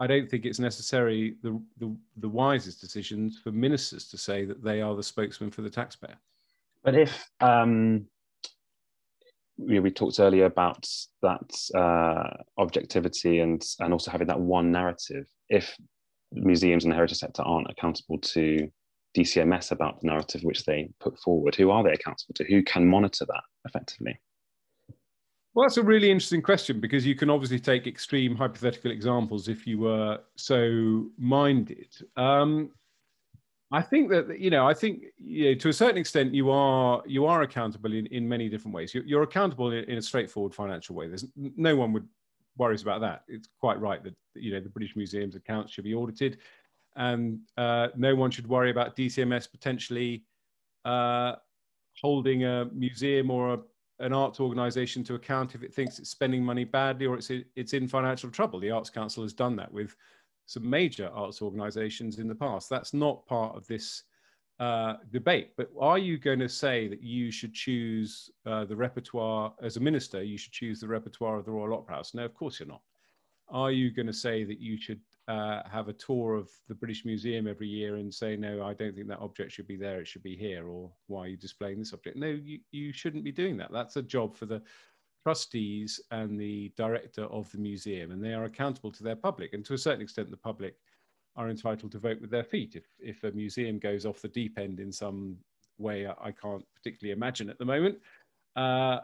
I 0.00 0.06
don't 0.06 0.28
think 0.28 0.44
it's 0.44 0.58
necessary 0.58 1.36
the, 1.42 1.62
the, 1.78 1.96
the 2.16 2.28
wisest 2.28 2.80
decisions 2.80 3.38
for 3.38 3.52
ministers 3.52 4.08
to 4.08 4.18
say 4.18 4.44
that 4.44 4.62
they 4.62 4.80
are 4.80 4.96
the 4.96 5.02
spokesman 5.02 5.50
for 5.50 5.62
the 5.62 5.70
taxpayer. 5.70 6.16
But 6.82 6.96
if 6.96 7.30
um, 7.40 8.06
know, 9.58 9.80
we 9.80 9.90
talked 9.90 10.20
earlier 10.20 10.46
about 10.46 10.88
that 11.22 11.50
uh, 11.74 12.42
objectivity 12.58 13.40
and 13.40 13.62
and 13.80 13.92
also 13.92 14.10
having 14.10 14.26
that 14.28 14.40
one 14.40 14.72
narrative, 14.72 15.26
if 15.48 15.76
museums 16.32 16.84
and 16.84 16.92
the 16.92 16.96
heritage 16.96 17.18
sector 17.18 17.42
aren't 17.42 17.70
accountable 17.70 18.18
to 18.18 18.68
DCMS 19.16 19.70
about 19.70 20.00
the 20.00 20.06
narrative 20.06 20.42
which 20.42 20.64
they 20.64 20.88
put 21.00 21.18
forward, 21.18 21.54
who 21.54 21.70
are 21.70 21.82
they 21.82 21.92
accountable 21.92 22.34
to? 22.34 22.44
Who 22.44 22.62
can 22.62 22.86
monitor 22.86 23.26
that 23.26 23.42
effectively? 23.66 24.18
Well, 25.54 25.64
that's 25.64 25.76
a 25.76 25.82
really 25.82 26.10
interesting 26.10 26.40
question 26.40 26.80
because 26.80 27.04
you 27.04 27.14
can 27.14 27.28
obviously 27.28 27.60
take 27.60 27.86
extreme 27.86 28.34
hypothetical 28.34 28.90
examples 28.90 29.48
if 29.48 29.66
you 29.66 29.78
were 29.78 30.18
so 30.34 31.10
minded. 31.18 31.88
Um, 32.16 32.70
I 33.70 33.82
think 33.82 34.10
that 34.10 34.38
you 34.38 34.50
know, 34.50 34.66
I 34.66 34.74
think 34.74 35.04
you 35.18 35.50
know, 35.50 35.54
to 35.54 35.68
a 35.68 35.72
certain 35.72 35.98
extent, 35.98 36.34
you 36.34 36.50
are 36.50 37.02
you 37.06 37.26
are 37.26 37.42
accountable 37.42 37.92
in, 37.92 38.06
in 38.06 38.26
many 38.26 38.48
different 38.48 38.74
ways. 38.74 38.94
You're, 38.94 39.04
you're 39.04 39.22
accountable 39.22 39.72
in, 39.72 39.84
in, 39.84 39.98
a 39.98 40.02
straightforward 40.02 40.54
financial 40.54 40.94
way. 40.94 41.08
There's 41.08 41.26
no 41.36 41.76
one 41.76 41.92
would 41.92 42.06
worries 42.58 42.82
about 42.82 43.00
that. 43.00 43.24
It's 43.28 43.48
quite 43.58 43.80
right 43.80 44.02
that 44.04 44.14
you 44.34 44.52
know 44.52 44.60
the 44.60 44.68
British 44.68 44.94
Museum's 44.94 45.36
accounts 45.36 45.72
should 45.72 45.84
be 45.84 45.94
audited, 45.94 46.38
and 46.96 47.40
uh, 47.56 47.88
no 47.96 48.14
one 48.14 48.30
should 48.30 48.46
worry 48.46 48.70
about 48.70 48.94
DCMS 48.94 49.50
potentially 49.50 50.24
uh, 50.84 51.36
holding 52.00 52.44
a 52.44 52.66
museum 52.72 53.30
or 53.30 53.54
a, 53.54 53.58
an 54.02 54.12
arts 54.12 54.40
organisation 54.40 55.04
to 55.04 55.14
account 55.14 55.54
if 55.54 55.62
it 55.62 55.72
thinks 55.72 55.98
it's 55.98 56.10
spending 56.10 56.44
money 56.44 56.64
badly 56.64 57.06
or 57.06 57.16
it's 57.16 57.30
it's 57.56 57.72
in 57.72 57.88
financial 57.88 58.30
trouble. 58.30 58.60
The 58.60 58.70
Arts 58.70 58.90
Council 58.90 59.22
has 59.22 59.32
done 59.32 59.56
that 59.56 59.72
with 59.72 59.96
some 60.46 60.68
major 60.68 61.08
arts 61.14 61.40
organisations 61.40 62.18
in 62.18 62.28
the 62.28 62.34
past. 62.34 62.68
That's 62.68 62.92
not 62.92 63.24
part 63.26 63.56
of 63.56 63.66
this 63.68 64.02
uh, 64.58 64.94
debate. 65.12 65.52
But 65.56 65.70
are 65.80 65.98
you 65.98 66.18
going 66.18 66.40
to 66.40 66.48
say 66.48 66.88
that 66.88 67.02
you 67.02 67.30
should 67.30 67.54
choose 67.54 68.30
uh, 68.44 68.64
the 68.64 68.76
repertoire 68.76 69.54
as 69.62 69.76
a 69.76 69.80
minister? 69.80 70.22
You 70.22 70.36
should 70.36 70.52
choose 70.52 70.80
the 70.80 70.88
repertoire 70.88 71.38
of 71.38 71.44
the 71.44 71.52
Royal 71.52 71.74
Opera 71.74 71.96
House? 71.96 72.12
No, 72.12 72.24
of 72.24 72.34
course 72.34 72.58
you're 72.58 72.68
not. 72.68 72.82
Are 73.48 73.70
you 73.70 73.92
going 73.92 74.06
to 74.06 74.12
say 74.12 74.44
that 74.44 74.58
you 74.58 74.76
should 74.76 75.00
uh, 75.32 75.62
have 75.66 75.88
a 75.88 75.94
tour 75.94 76.34
of 76.34 76.50
the 76.68 76.74
British 76.74 77.06
Museum 77.06 77.46
every 77.46 77.66
year 77.66 77.96
and 77.96 78.12
say, 78.12 78.36
no, 78.36 78.62
I 78.62 78.74
don't 78.74 78.94
think 78.94 79.08
that 79.08 79.18
object 79.20 79.52
should 79.52 79.66
be 79.66 79.76
there, 79.76 80.00
it 80.00 80.06
should 80.06 80.22
be 80.22 80.36
here, 80.36 80.68
or 80.68 80.90
why 81.06 81.20
are 81.20 81.28
you 81.28 81.38
displaying 81.38 81.78
this 81.78 81.94
object? 81.94 82.18
No, 82.18 82.26
you, 82.26 82.58
you 82.70 82.92
shouldn't 82.92 83.24
be 83.24 83.32
doing 83.32 83.56
that. 83.56 83.72
That's 83.72 83.96
a 83.96 84.02
job 84.02 84.36
for 84.36 84.44
the 84.44 84.60
trustees 85.22 86.00
and 86.10 86.38
the 86.38 86.70
director 86.76 87.24
of 87.24 87.50
the 87.50 87.58
museum, 87.58 88.10
and 88.10 88.22
they 88.22 88.34
are 88.34 88.44
accountable 88.44 88.92
to 88.92 89.02
their 89.02 89.16
public. 89.16 89.54
And 89.54 89.64
to 89.64 89.74
a 89.74 89.78
certain 89.78 90.02
extent, 90.02 90.30
the 90.30 90.36
public 90.36 90.74
are 91.36 91.48
entitled 91.48 91.92
to 91.92 91.98
vote 91.98 92.20
with 92.20 92.30
their 92.30 92.44
feet. 92.44 92.76
If, 92.76 92.84
if 92.98 93.24
a 93.24 93.34
museum 93.34 93.78
goes 93.78 94.04
off 94.04 94.20
the 94.20 94.28
deep 94.28 94.58
end 94.58 94.80
in 94.80 94.92
some 94.92 95.38
way 95.78 96.06
I 96.06 96.30
can't 96.30 96.64
particularly 96.76 97.16
imagine 97.16 97.48
at 97.48 97.58
the 97.58 97.64
moment, 97.64 97.96
uh, 98.54 98.98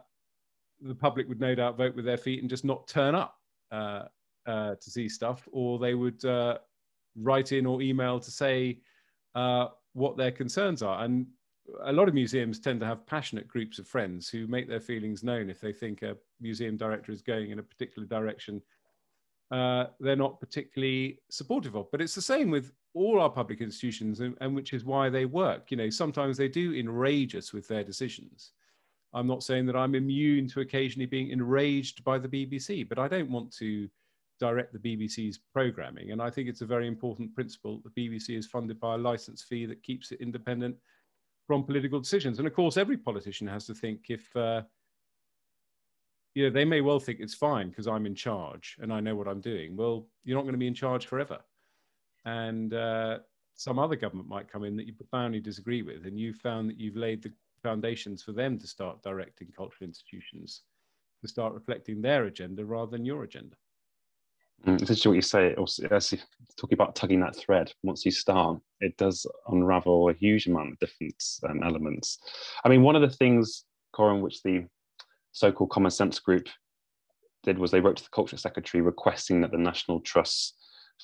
the 0.83 0.95
public 0.95 1.27
would 1.27 1.41
no 1.41 1.55
doubt 1.55 1.79
vote 1.79 1.97
with 1.97 2.05
their 2.05 2.19
feet 2.19 2.43
and 2.43 2.51
just 2.51 2.67
not 2.67 2.87
turn 2.87 3.15
up 3.15 3.37
uh, 3.73 4.03
uh, 4.49 4.75
to 4.81 4.91
see 4.91 5.09
stuff, 5.09 5.49
or 5.53 5.79
they 5.79 5.95
would 5.95 6.25
uh, 6.25 6.59
write 7.17 7.53
in 7.53 7.67
or 7.67 7.81
email 7.83 8.19
to 8.19 8.31
say 8.31 8.81
uh, 9.35 9.67
what 9.93 10.17
their 10.17 10.33
concerns 10.33 10.83
are. 10.83 11.05
And 11.05 11.27
a 11.85 11.93
lot 11.93 12.09
of 12.09 12.15
museums 12.15 12.59
tend 12.59 12.81
to 12.81 12.87
have 12.87 13.07
passionate 13.07 13.47
groups 13.47 13.79
of 13.79 13.87
friends 13.87 14.29
who 14.29 14.47
make 14.47 14.69
their 14.69 14.81
feelings 14.81 15.23
known 15.23 15.51
if 15.51 15.61
they 15.61 15.73
think 15.73 16.03
a 16.03 16.17
museum 16.41 16.77
director 16.77 17.13
is 17.13 17.23
going 17.23 17.51
in 17.51 17.59
a 17.59 17.63
particular 17.63 18.09
direction 18.09 18.63
uh, 19.51 19.87
they're 20.01 20.17
not 20.17 20.41
particularly 20.41 21.21
supportive 21.31 21.75
of. 21.75 21.91
But 21.91 22.01
it's 22.01 22.15
the 22.15 22.23
same 22.23 22.51
with 22.51 22.73
all 22.95 23.21
our 23.21 23.31
public 23.31 23.61
institutions, 23.61 24.21
and, 24.21 24.37
and, 24.41 24.55
which 24.55 24.73
is 24.73 24.85
why 24.85 25.09
they 25.09 25.25
work. 25.25 25.71
You 25.71 25.77
know, 25.77 25.91
sometimes 25.91 26.37
they 26.37 26.49
do 26.49 26.75
enrage 26.75 27.35
us 27.35 27.53
with 27.53 27.69
their 27.69 27.85
decisions. 27.85 28.53
I'm 29.15 29.27
not 29.27 29.43
saying 29.43 29.67
that 29.67 29.77
I'm 29.77 29.95
immune 29.95 30.49
to 30.49 30.61
occasionally 30.61 31.07
being 31.07 31.31
enraged 31.31 32.05
by 32.05 32.19
the 32.19 32.29
BBC, 32.29 32.87
but 32.89 32.99
I 32.99 33.09
don't 33.09 33.31
want 33.31 33.53
to 33.57 33.89
direct 34.39 34.73
the 34.73 34.79
BBC's 34.79 35.41
programming. 35.53 36.13
And 36.13 36.23
I 36.23 36.31
think 36.31 36.49
it's 36.49 36.61
a 36.61 36.67
very 36.67 36.87
important 36.87 37.35
principle. 37.35 37.83
The 37.85 38.09
BBC 38.09 38.37
is 38.39 38.47
funded 38.47 38.79
by 38.81 38.95
a 38.95 38.99
license 38.99 39.43
fee 39.43 39.67
that 39.67 39.83
keeps 39.83 40.13
it 40.13 40.21
independent 40.21 40.77
from 41.47 41.65
political 41.65 42.01
decisions. 42.01 42.39
And 42.39 42.47
of 42.47 42.55
course, 42.55 42.77
every 42.77 42.97
politician 42.97 43.47
has 43.47 43.67
to 43.67 43.75
think 43.75 44.07
if 44.09 44.35
uh, 44.37 44.63
you 46.35 46.45
know, 46.45 46.51
they 46.51 46.65
may 46.65 46.81
well 46.81 47.01
think 47.01 47.21
it's 47.21 47.35
fine 47.35 47.69
because 47.69 47.89
I'm 47.89 48.07
in 48.07 48.15
charge 48.15 48.77
and 48.81 48.93
I 48.93 49.01
know 49.01 49.17
what 49.17 49.29
I'm 49.29 49.41
doing. 49.41 49.77
Well, 49.77 50.07
you're 50.25 50.37
not 50.37 50.43
going 50.43 50.53
to 50.53 50.59
be 50.59 50.69
in 50.69 50.75
charge 50.75 51.07
forever. 51.07 51.39
And 52.25 52.75
uh, 52.75 53.19
some 53.55 53.79
other 53.79 53.97
government 53.97 54.29
might 54.29 54.51
come 54.51 54.65
in 54.65 54.77
that 54.77 54.87
you 54.87 54.93
profoundly 54.93 55.41
disagree 55.41 55.83
with, 55.83 56.07
and 56.07 56.19
you've 56.19 56.37
found 56.37 56.69
that 56.71 56.79
you've 56.79 56.97
laid 56.97 57.23
the 57.23 57.33
foundations 57.63 58.23
for 58.23 58.33
them 58.33 58.59
to 58.59 58.67
start 58.67 59.03
directing 59.03 59.49
cultural 59.57 59.89
institutions 59.89 60.63
to 61.23 61.29
start 61.29 61.55
reflecting 61.55 62.01
their 62.01 62.27
agenda 62.27 62.65
rather 62.65 62.91
than 62.91 63.05
your 63.05 63.25
agenda. 63.25 63.57
Mm, 64.67 64.83
essentially, 64.83 65.13
what 65.13 65.17
you 65.17 65.23
say, 65.23 65.55
also, 65.55 65.87
talking 66.57 66.75
about 66.75 66.97
tugging 66.97 67.21
that 67.21 67.37
thread, 67.37 67.73
once 67.83 68.05
you 68.05 68.11
start, 68.11 68.59
it 68.81 68.97
does 68.97 69.27
unravel 69.49 70.09
a 70.09 70.15
huge 70.15 70.47
amount 70.47 70.73
of 70.73 70.79
different 70.79 71.23
um, 71.49 71.63
elements. 71.63 72.19
I 72.65 72.69
mean, 72.69 72.83
one 72.83 72.97
of 72.97 73.03
the 73.03 73.17
things, 73.17 73.65
Corinne, 73.93 74.21
which 74.21 74.43
the 74.43 74.67
so-called 75.33 75.71
Common 75.71 75.91
Sense 75.91 76.19
Group 76.19 76.49
did 77.45 77.59
was 77.59 77.71
they 77.71 77.81
wrote 77.81 77.97
to 77.99 78.03
the 78.03 78.11
Culture 78.11 78.37
Secretary 78.37 78.83
requesting 78.83 79.41
that 79.41 79.53
the 79.53 79.59
National 79.59 80.01
Trust's 80.01 80.55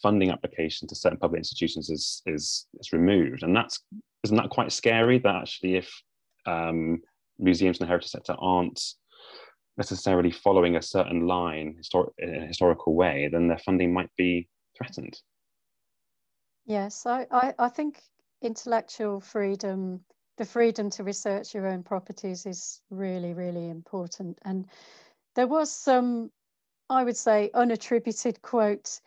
funding 0.03 0.31
application 0.31 0.89
to 0.89 0.95
certain 0.97 1.19
public 1.19 1.39
institutions 1.39 1.89
is 1.89 2.23
is 2.27 2.67
is 2.81 2.93
removed, 2.93 3.45
and 3.45 3.55
that's 3.55 3.81
isn't 4.25 4.37
that 4.37 4.51
quite 4.51 4.73
scary? 4.73 5.19
That 5.19 5.37
actually, 5.37 5.77
if 5.77 6.03
um, 6.47 7.01
museums 7.39 7.79
and 7.79 7.87
the 7.87 7.89
heritage 7.89 8.11
sector 8.11 8.35
aren't 8.39 8.81
necessarily 9.77 10.31
following 10.31 10.77
a 10.77 10.83
certain 10.83 11.27
line 11.27 11.77
histor- 11.81 12.13
in 12.19 12.35
a 12.43 12.47
historical 12.47 12.95
way, 12.95 13.29
then 13.31 13.49
their 13.49 13.59
funding 13.59 13.93
might 13.93 14.11
be 14.17 14.49
threatened. 14.77 15.19
Yes, 16.67 17.07
I, 17.07 17.27
I, 17.31 17.55
I 17.59 17.69
think 17.69 18.01
intellectual 18.43 19.21
freedom 19.21 20.05
the 20.37 20.45
freedom 20.45 20.91
to 20.91 21.05
research 21.05 21.55
your 21.55 21.69
own 21.69 21.83
properties 21.83 22.47
is 22.47 22.81
really, 22.91 23.35
really 23.35 23.69
important. 23.69 24.39
And 24.45 24.67
there 25.37 25.47
was 25.47 25.71
some, 25.71 26.31
I 26.91 27.05
would 27.05 27.17
say, 27.17 27.51
unattributed 27.55 28.43
quote 28.43 29.01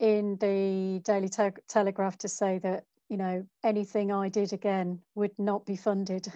in 0.00 0.36
the 0.40 1.00
Daily 1.04 1.28
Te- 1.28 1.62
Telegraph 1.68 2.18
to 2.18 2.28
say 2.28 2.58
that, 2.58 2.84
you 3.08 3.16
know, 3.16 3.46
anything 3.62 4.10
I 4.10 4.28
did 4.28 4.52
again 4.52 5.00
would 5.14 5.38
not 5.38 5.64
be 5.64 5.76
funded. 5.76 6.26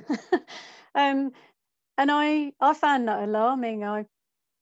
um, 0.95 1.33
and 1.99 2.11
I, 2.11 2.53
I 2.61 2.75
found 2.75 3.09
that 3.09 3.23
alarming. 3.23 3.85
I, 3.85 4.07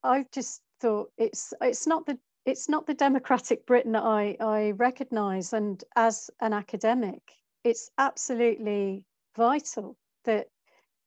I 0.03 0.27
just 0.33 0.63
thought 0.81 1.11
it's, 1.19 1.53
it's 1.61 1.87
not 1.87 2.07
the, 2.07 2.19
it's 2.47 2.69
not 2.69 2.87
the 2.87 2.95
democratic 2.95 3.67
Britain 3.67 3.93
that 3.93 4.03
I, 4.03 4.37
I 4.41 4.73
recognise. 4.73 5.53
And 5.53 5.83
as 5.97 6.31
an 6.41 6.53
academic, 6.53 7.23
it's 7.65 7.91
absolutely 7.99 9.05
vital 9.37 9.97
that 10.25 10.49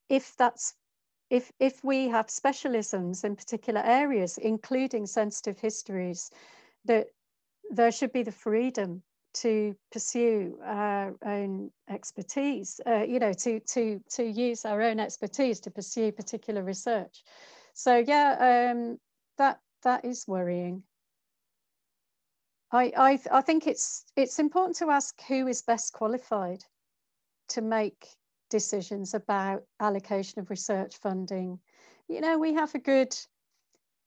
if 0.08 0.36
that's 0.36 0.74
if 1.30 1.52
if 1.60 1.84
we 1.84 2.08
have 2.08 2.26
specialisms 2.28 3.24
in 3.24 3.36
particular 3.36 3.82
areas 3.84 4.38
including 4.38 5.06
sensitive 5.06 5.58
histories 5.58 6.30
that 6.84 7.08
there 7.70 7.92
should 7.92 8.12
be 8.12 8.22
the 8.22 8.32
freedom 8.32 9.02
to 9.34 9.74
pursue 9.92 10.58
our 10.64 11.14
own 11.24 11.70
expertise 11.88 12.80
uh, 12.86 13.04
you 13.06 13.18
know 13.18 13.32
to 13.32 13.60
to 13.60 14.00
to 14.10 14.24
use 14.24 14.64
our 14.64 14.82
own 14.82 14.98
expertise 14.98 15.60
to 15.60 15.70
pursue 15.70 16.10
particular 16.12 16.62
research 16.62 17.22
so 17.74 17.98
yeah 17.98 18.70
um, 18.72 18.98
that 19.36 19.60
that 19.82 20.04
is 20.04 20.26
worrying 20.26 20.82
I, 22.70 22.92
I 22.96 23.18
I 23.30 23.40
think 23.40 23.66
it's 23.66 24.04
it's 24.16 24.38
important 24.38 24.76
to 24.76 24.90
ask 24.90 25.20
who 25.22 25.46
is 25.46 25.62
best 25.62 25.92
qualified 25.92 26.64
to 27.48 27.62
make 27.62 28.08
decisions 28.50 29.14
about 29.14 29.62
allocation 29.80 30.40
of 30.40 30.50
research 30.50 30.96
funding. 30.98 31.58
You 32.08 32.20
know, 32.20 32.38
we 32.38 32.54
have 32.54 32.74
a 32.74 32.78
good 32.78 33.16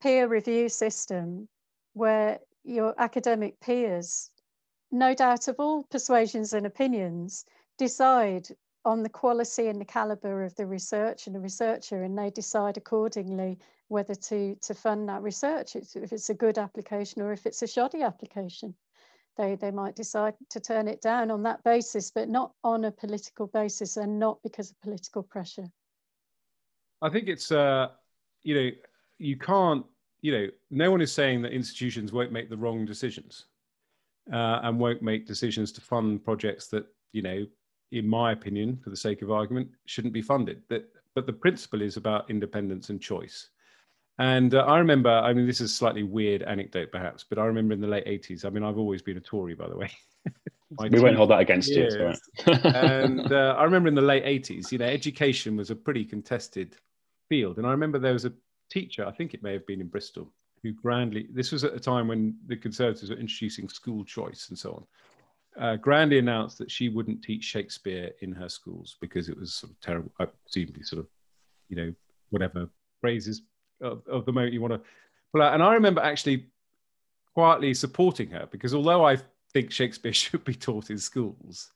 peer 0.01 0.27
review 0.27 0.69
system 0.69 1.47
where 1.93 2.39
your 2.63 2.93
academic 2.97 3.59
peers, 3.59 4.29
no 4.91 5.13
doubt 5.13 5.47
of 5.47 5.55
all 5.59 5.83
persuasions 5.83 6.53
and 6.53 6.65
opinions, 6.65 7.45
decide 7.77 8.47
on 8.83 9.03
the 9.03 9.09
quality 9.09 9.67
and 9.67 9.79
the 9.79 9.85
caliber 9.85 10.43
of 10.43 10.55
the 10.55 10.65
research 10.65 11.27
and 11.27 11.35
the 11.35 11.39
researcher, 11.39 12.03
and 12.03 12.17
they 12.17 12.29
decide 12.29 12.77
accordingly 12.77 13.57
whether 13.87 14.15
to, 14.15 14.55
to 14.61 14.73
fund 14.73 15.07
that 15.07 15.21
research, 15.21 15.75
if 15.75 16.13
it's 16.13 16.29
a 16.29 16.33
good 16.33 16.57
application 16.57 17.21
or 17.21 17.31
if 17.31 17.45
it's 17.45 17.61
a 17.61 17.67
shoddy 17.67 18.01
application 18.01 18.73
they, 19.37 19.55
they 19.55 19.71
might 19.71 19.95
decide 19.95 20.33
to 20.49 20.59
turn 20.59 20.87
it 20.87 21.01
down 21.01 21.31
on 21.31 21.43
that 21.43 21.63
basis, 21.63 22.11
but 22.11 22.29
not 22.29 22.53
on 22.63 22.85
a 22.85 22.91
political 22.91 23.47
basis 23.47 23.97
and 23.97 24.19
not 24.19 24.41
because 24.43 24.71
of 24.71 24.81
political 24.81 25.23
pressure. 25.23 25.65
I 27.01 27.09
think 27.09 27.27
it's, 27.27 27.51
uh, 27.51 27.89
you 28.43 28.55
know, 28.55 28.69
you 29.17 29.37
can't, 29.37 29.85
you 30.21 30.31
know, 30.31 30.47
no 30.69 30.91
one 30.91 31.01
is 31.01 31.11
saying 31.11 31.41
that 31.43 31.53
institutions 31.53 32.11
won't 32.11 32.31
make 32.31 32.49
the 32.49 32.57
wrong 32.57 32.85
decisions 32.85 33.45
uh, 34.31 34.61
and 34.63 34.79
won't 34.79 35.01
make 35.01 35.27
decisions 35.27 35.71
to 35.73 35.81
fund 35.81 36.23
projects 36.23 36.67
that, 36.67 36.85
you 37.11 37.21
know, 37.21 37.45
in 37.91 38.07
my 38.07 38.31
opinion, 38.31 38.79
for 38.83 38.89
the 38.89 38.95
sake 38.95 39.21
of 39.21 39.31
argument, 39.31 39.69
shouldn't 39.85 40.13
be 40.13 40.21
funded. 40.21 40.61
That, 40.69 40.85
but 41.13 41.25
the 41.25 41.33
principle 41.33 41.81
is 41.81 41.97
about 41.97 42.29
independence 42.29 42.89
and 42.89 43.01
choice. 43.01 43.49
And 44.17 44.53
uh, 44.53 44.59
I 44.59 44.77
remember, 44.77 45.09
I 45.09 45.33
mean, 45.33 45.47
this 45.47 45.61
is 45.61 45.71
a 45.71 45.73
slightly 45.73 46.03
weird 46.03 46.43
anecdote 46.43 46.91
perhaps, 46.91 47.25
but 47.27 47.39
I 47.39 47.45
remember 47.45 47.73
in 47.73 47.81
the 47.81 47.87
late 47.87 48.05
80s, 48.05 48.45
I 48.45 48.49
mean, 48.49 48.63
I've 48.63 48.77
always 48.77 49.01
been 49.01 49.17
a 49.17 49.21
Tory, 49.21 49.55
by 49.55 49.67
the 49.67 49.75
way. 49.75 49.89
we 50.91 50.99
won't 50.99 51.15
hold 51.15 51.31
that 51.31 51.39
against 51.39 51.69
years. 51.69 51.95
you. 51.95 52.53
and 52.53 53.31
uh, 53.31 53.55
I 53.57 53.63
remember 53.63 53.89
in 53.89 53.95
the 53.95 54.01
late 54.01 54.23
80s, 54.23 54.71
you 54.71 54.77
know, 54.77 54.85
education 54.85 55.57
was 55.57 55.71
a 55.71 55.75
pretty 55.75 56.05
contested 56.05 56.75
field. 57.29 57.57
And 57.57 57.65
I 57.65 57.71
remember 57.71 57.99
there 57.99 58.13
was 58.13 58.25
a 58.25 58.33
teacher, 58.69 59.05
I 59.05 59.11
think 59.11 59.33
it 59.33 59.43
may 59.43 59.53
have 59.53 59.65
been 59.65 59.81
in 59.81 59.87
Bristol, 59.87 60.31
who 60.63 60.73
grandly, 60.73 61.27
this 61.31 61.51
was 61.51 61.63
at 61.63 61.73
a 61.73 61.79
time 61.79 62.07
when 62.07 62.35
the 62.47 62.55
Conservatives 62.55 63.09
were 63.09 63.17
introducing 63.17 63.67
school 63.67 64.03
choice 64.03 64.49
and 64.49 64.57
so 64.57 64.73
on. 64.73 65.63
Uh, 65.63 65.75
grandly 65.75 66.17
announced 66.17 66.57
that 66.57 66.71
she 66.71 66.87
wouldn't 66.87 67.21
teach 67.21 67.43
Shakespeare 67.43 68.11
in 68.21 68.31
her 68.31 68.47
schools 68.47 68.97
because 69.01 69.27
it 69.27 69.37
was 69.37 69.53
sort 69.53 69.71
of 69.71 69.79
terrible, 69.81 70.11
uh, 70.19 70.27
presumably 70.45 70.83
sort 70.83 70.99
of, 70.99 71.07
you 71.67 71.75
know, 71.75 71.93
whatever 72.29 72.69
phrases 73.01 73.41
of, 73.81 74.01
of 74.07 74.25
the 74.25 74.31
moment 74.31 74.53
you 74.53 74.61
want 74.61 74.73
to 74.73 74.81
pull 75.33 75.41
out. 75.41 75.53
And 75.53 75.63
I 75.63 75.73
remember 75.73 76.01
actually 76.01 76.47
quietly 77.33 77.73
supporting 77.73 78.29
her 78.29 78.47
because 78.49 78.73
although 78.73 79.05
I 79.05 79.17
think 79.51 79.71
Shakespeare 79.71 80.13
should 80.13 80.43
be 80.45 80.55
taught 80.55 80.89
in 80.89 80.97
schools, 80.97 81.71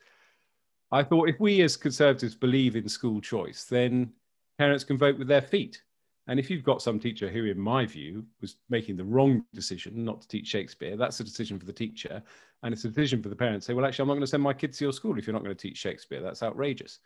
I 0.92 1.04
thought 1.04 1.30
if 1.30 1.40
we 1.40 1.62
as 1.62 1.76
conservatives 1.76 2.36
believe 2.36 2.76
in 2.76 2.88
school 2.88 3.20
choice, 3.20 3.66
then 3.66 4.14
parents 4.58 4.84
can 4.84 4.98
vote 4.98 5.18
with 5.18 5.28
their 5.28 5.42
feet. 5.42 5.82
And 6.28 6.40
if 6.40 6.50
you've 6.50 6.64
got 6.64 6.82
some 6.82 7.00
teacher 7.00 7.30
who, 7.30 7.46
in 7.46 7.60
my 7.60 7.86
view, 7.86 8.26
was 8.42 8.58
making 8.70 8.98
the 8.98 9.04
wrong 9.04 9.46
decision 9.54 10.04
not 10.04 10.22
to 10.22 10.28
teach 10.28 10.48
Shakespeare, 10.48 10.98
that's 10.98 11.20
a 11.20 11.24
decision 11.24 11.60
for 11.60 11.66
the 11.66 11.74
teacher. 11.74 12.22
And 12.64 12.74
it's 12.74 12.84
a 12.84 12.90
decision 12.90 13.22
for 13.22 13.30
the 13.30 13.36
parents. 13.36 13.68
Say, 13.68 13.74
well, 13.74 13.86
actually, 13.86 14.04
I'm 14.04 14.08
not 14.08 14.16
going 14.16 14.22
to 14.22 14.28
send 14.28 14.42
my 14.42 14.54
kids 14.54 14.80
to 14.80 14.86
your 14.86 14.94
school 14.94 15.18
if 15.20 15.28
you're 15.28 15.36
not 15.36 15.44
going 15.44 15.56
to 15.56 15.62
teach 15.62 15.78
Shakespeare. 15.78 16.22
That's 16.22 16.42
outrageous. 16.42 17.00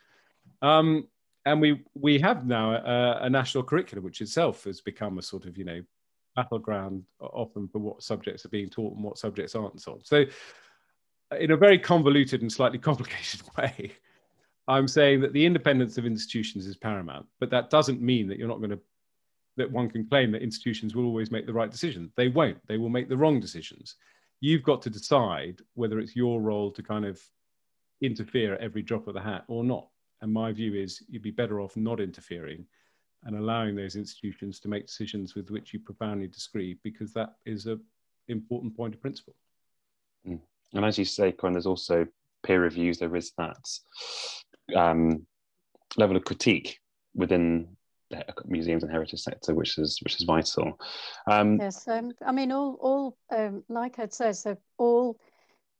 Um, 0.62 1.06
and 1.46 1.60
we 1.60 1.82
we 1.94 2.18
have 2.18 2.46
now 2.46 2.72
a, 2.74 3.20
a, 3.22 3.30
national 3.30 3.64
curriculum, 3.64 4.04
which 4.04 4.20
itself 4.20 4.64
has 4.64 4.80
become 4.80 5.18
a 5.18 5.22
sort 5.22 5.46
of 5.46 5.56
you 5.56 5.64
know 5.64 5.80
battleground 6.36 7.02
often 7.20 7.68
for 7.68 7.78
what 7.78 8.02
subjects 8.02 8.44
are 8.44 8.50
being 8.50 8.68
taught 8.68 8.94
and 8.94 9.02
what 9.04 9.18
subjects 9.18 9.54
aren't 9.54 9.72
and 9.72 9.80
so 9.80 9.92
on. 9.92 10.04
So, 10.04 10.24
in 11.38 11.50
a 11.50 11.56
very 11.56 11.78
convoluted 11.78 12.42
and 12.42 12.52
slightly 12.52 12.78
complicated 12.90 13.42
way, 13.56 13.92
I'm 14.68 14.86
saying 14.86 15.20
that 15.22 15.32
the 15.32 15.44
independence 15.44 15.98
of 15.98 16.06
institutions 16.06 16.66
is 16.66 16.76
paramount, 16.76 17.26
but 17.38 17.50
that 17.50 17.70
doesn't 17.70 18.02
mean 18.02 18.28
that 18.28 18.38
you're 18.38 18.48
not 18.48 18.58
going 18.58 18.70
to 18.70 18.80
that 19.56 19.70
one 19.70 19.90
can 19.90 20.06
claim 20.06 20.30
that 20.32 20.42
institutions 20.42 20.94
will 20.94 21.06
always 21.06 21.30
make 21.30 21.46
the 21.46 21.52
right 21.52 21.70
decision. 21.70 22.12
They 22.16 22.28
won't. 22.28 22.58
They 22.66 22.78
will 22.78 22.88
make 22.88 23.08
the 23.08 23.16
wrong 23.16 23.40
decisions. 23.40 23.96
You've 24.40 24.62
got 24.62 24.80
to 24.82 24.90
decide 24.90 25.60
whether 25.74 25.98
it's 25.98 26.16
your 26.16 26.40
role 26.40 26.70
to 26.72 26.82
kind 26.82 27.04
of 27.04 27.20
interfere 28.00 28.54
at 28.54 28.60
every 28.60 28.82
drop 28.82 29.06
of 29.06 29.14
the 29.14 29.20
hat 29.20 29.44
or 29.48 29.64
not. 29.64 29.88
And 30.22 30.32
my 30.32 30.52
view 30.52 30.74
is 30.74 31.02
you'd 31.08 31.22
be 31.22 31.30
better 31.30 31.60
off 31.60 31.76
not 31.76 32.00
interfering 32.00 32.64
and 33.24 33.36
allowing 33.36 33.76
those 33.76 33.96
institutions 33.96 34.60
to 34.60 34.68
make 34.68 34.86
decisions 34.86 35.34
with 35.34 35.50
which 35.50 35.74
you 35.74 35.80
profoundly 35.80 36.26
disagree, 36.26 36.78
because 36.82 37.12
that 37.12 37.34
is 37.44 37.66
an 37.66 37.80
important 38.28 38.74
point 38.74 38.94
of 38.94 39.00
principle. 39.02 39.34
Mm. 40.26 40.40
And 40.72 40.84
as 40.84 40.98
you 40.98 41.04
say, 41.04 41.32
Corinne, 41.32 41.54
there's 41.54 41.66
also 41.66 42.06
peer 42.42 42.62
reviews. 42.62 42.98
There 42.98 43.14
is 43.16 43.32
that 43.36 43.68
um, 44.74 45.26
level 45.96 46.16
of 46.16 46.24
critique 46.24 46.78
within 47.14 47.76
museums 48.46 48.82
and 48.82 48.92
heritage 48.92 49.20
sector, 49.20 49.54
which 49.54 49.78
is 49.78 49.98
which 50.02 50.16
is 50.16 50.22
vital. 50.22 50.78
Um, 51.30 51.58
yes, 51.58 51.86
um, 51.88 52.12
I 52.24 52.32
mean, 52.32 52.52
all 52.52 52.76
all 52.80 53.16
um, 53.30 53.62
like 53.68 53.98
I'd 53.98 54.12
say, 54.12 54.32
so 54.32 54.56
all 54.78 55.18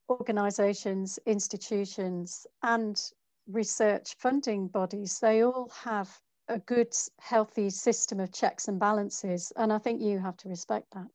organisations, 0.08 1.18
institutions, 1.26 2.46
and 2.62 3.00
research 3.48 4.14
funding 4.18 4.68
bodies, 4.68 5.18
they 5.20 5.42
all 5.44 5.70
have 5.84 6.10
a 6.48 6.58
good, 6.58 6.92
healthy 7.20 7.70
system 7.70 8.20
of 8.20 8.32
checks 8.32 8.68
and 8.68 8.78
balances. 8.78 9.52
And 9.56 9.72
I 9.72 9.78
think 9.78 10.02
you 10.02 10.18
have 10.18 10.36
to 10.38 10.48
respect 10.48 10.86
that. 10.94 11.06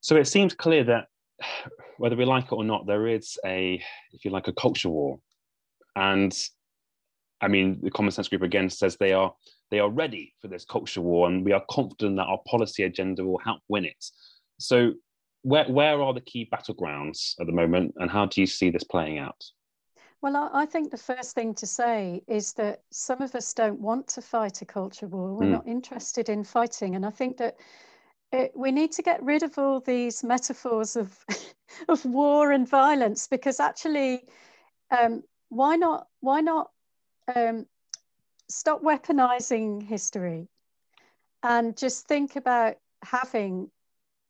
So 0.00 0.16
it 0.16 0.26
seems 0.26 0.54
clear 0.54 0.84
that 0.84 1.06
whether 1.98 2.16
we 2.16 2.24
like 2.26 2.46
it 2.46 2.52
or 2.52 2.64
not, 2.64 2.86
there 2.86 3.06
is 3.06 3.38
a, 3.44 3.82
if 4.12 4.24
you 4.24 4.30
like, 4.30 4.48
a 4.48 4.52
culture 4.52 4.90
war. 4.90 5.18
And 5.96 6.36
I 7.40 7.48
mean, 7.48 7.80
the 7.82 7.90
Common 7.90 8.12
Sense 8.12 8.28
Group 8.28 8.42
again 8.42 8.70
says 8.70 8.96
they 8.96 9.12
are 9.12 9.34
they 9.70 9.80
are 9.80 9.90
ready 9.90 10.32
for 10.40 10.48
this 10.48 10.64
culture 10.64 11.00
war, 11.00 11.28
and 11.28 11.44
we 11.44 11.52
are 11.52 11.64
confident 11.70 12.16
that 12.16 12.26
our 12.26 12.40
policy 12.46 12.84
agenda 12.84 13.24
will 13.24 13.38
help 13.38 13.60
win 13.68 13.84
it. 13.84 14.04
So, 14.58 14.92
where 15.42 15.66
where 15.66 16.00
are 16.02 16.14
the 16.14 16.20
key 16.20 16.48
battlegrounds 16.52 17.34
at 17.40 17.46
the 17.46 17.52
moment, 17.52 17.94
and 17.96 18.10
how 18.10 18.26
do 18.26 18.40
you 18.40 18.46
see 18.46 18.70
this 18.70 18.84
playing 18.84 19.18
out? 19.18 19.42
Well, 20.22 20.50
I 20.52 20.66
think 20.66 20.90
the 20.90 20.96
first 20.96 21.34
thing 21.34 21.54
to 21.54 21.66
say 21.66 22.22
is 22.26 22.54
that 22.54 22.82
some 22.90 23.20
of 23.20 23.34
us 23.34 23.52
don't 23.52 23.80
want 23.80 24.08
to 24.08 24.22
fight 24.22 24.62
a 24.62 24.64
culture 24.64 25.06
war. 25.06 25.34
We're 25.34 25.46
mm. 25.46 25.52
not 25.52 25.68
interested 25.68 26.28
in 26.28 26.42
fighting. 26.42 26.96
And 26.96 27.04
I 27.04 27.10
think 27.10 27.36
that 27.36 27.56
it, 28.32 28.52
we 28.56 28.72
need 28.72 28.92
to 28.92 29.02
get 29.02 29.22
rid 29.22 29.42
of 29.42 29.56
all 29.58 29.80
these 29.80 30.24
metaphors 30.24 30.96
of, 30.96 31.24
of 31.88 32.04
war 32.04 32.50
and 32.50 32.68
violence 32.68 33.28
because 33.28 33.60
actually, 33.60 34.24
um, 34.90 35.22
why 35.48 35.76
not, 35.76 36.08
why 36.20 36.40
not 36.40 36.70
um, 37.34 37.66
stop 38.48 38.82
weaponizing 38.82 39.82
history 39.82 40.48
and 41.42 41.76
just 41.76 42.06
think 42.06 42.36
about 42.36 42.76
having 43.02 43.70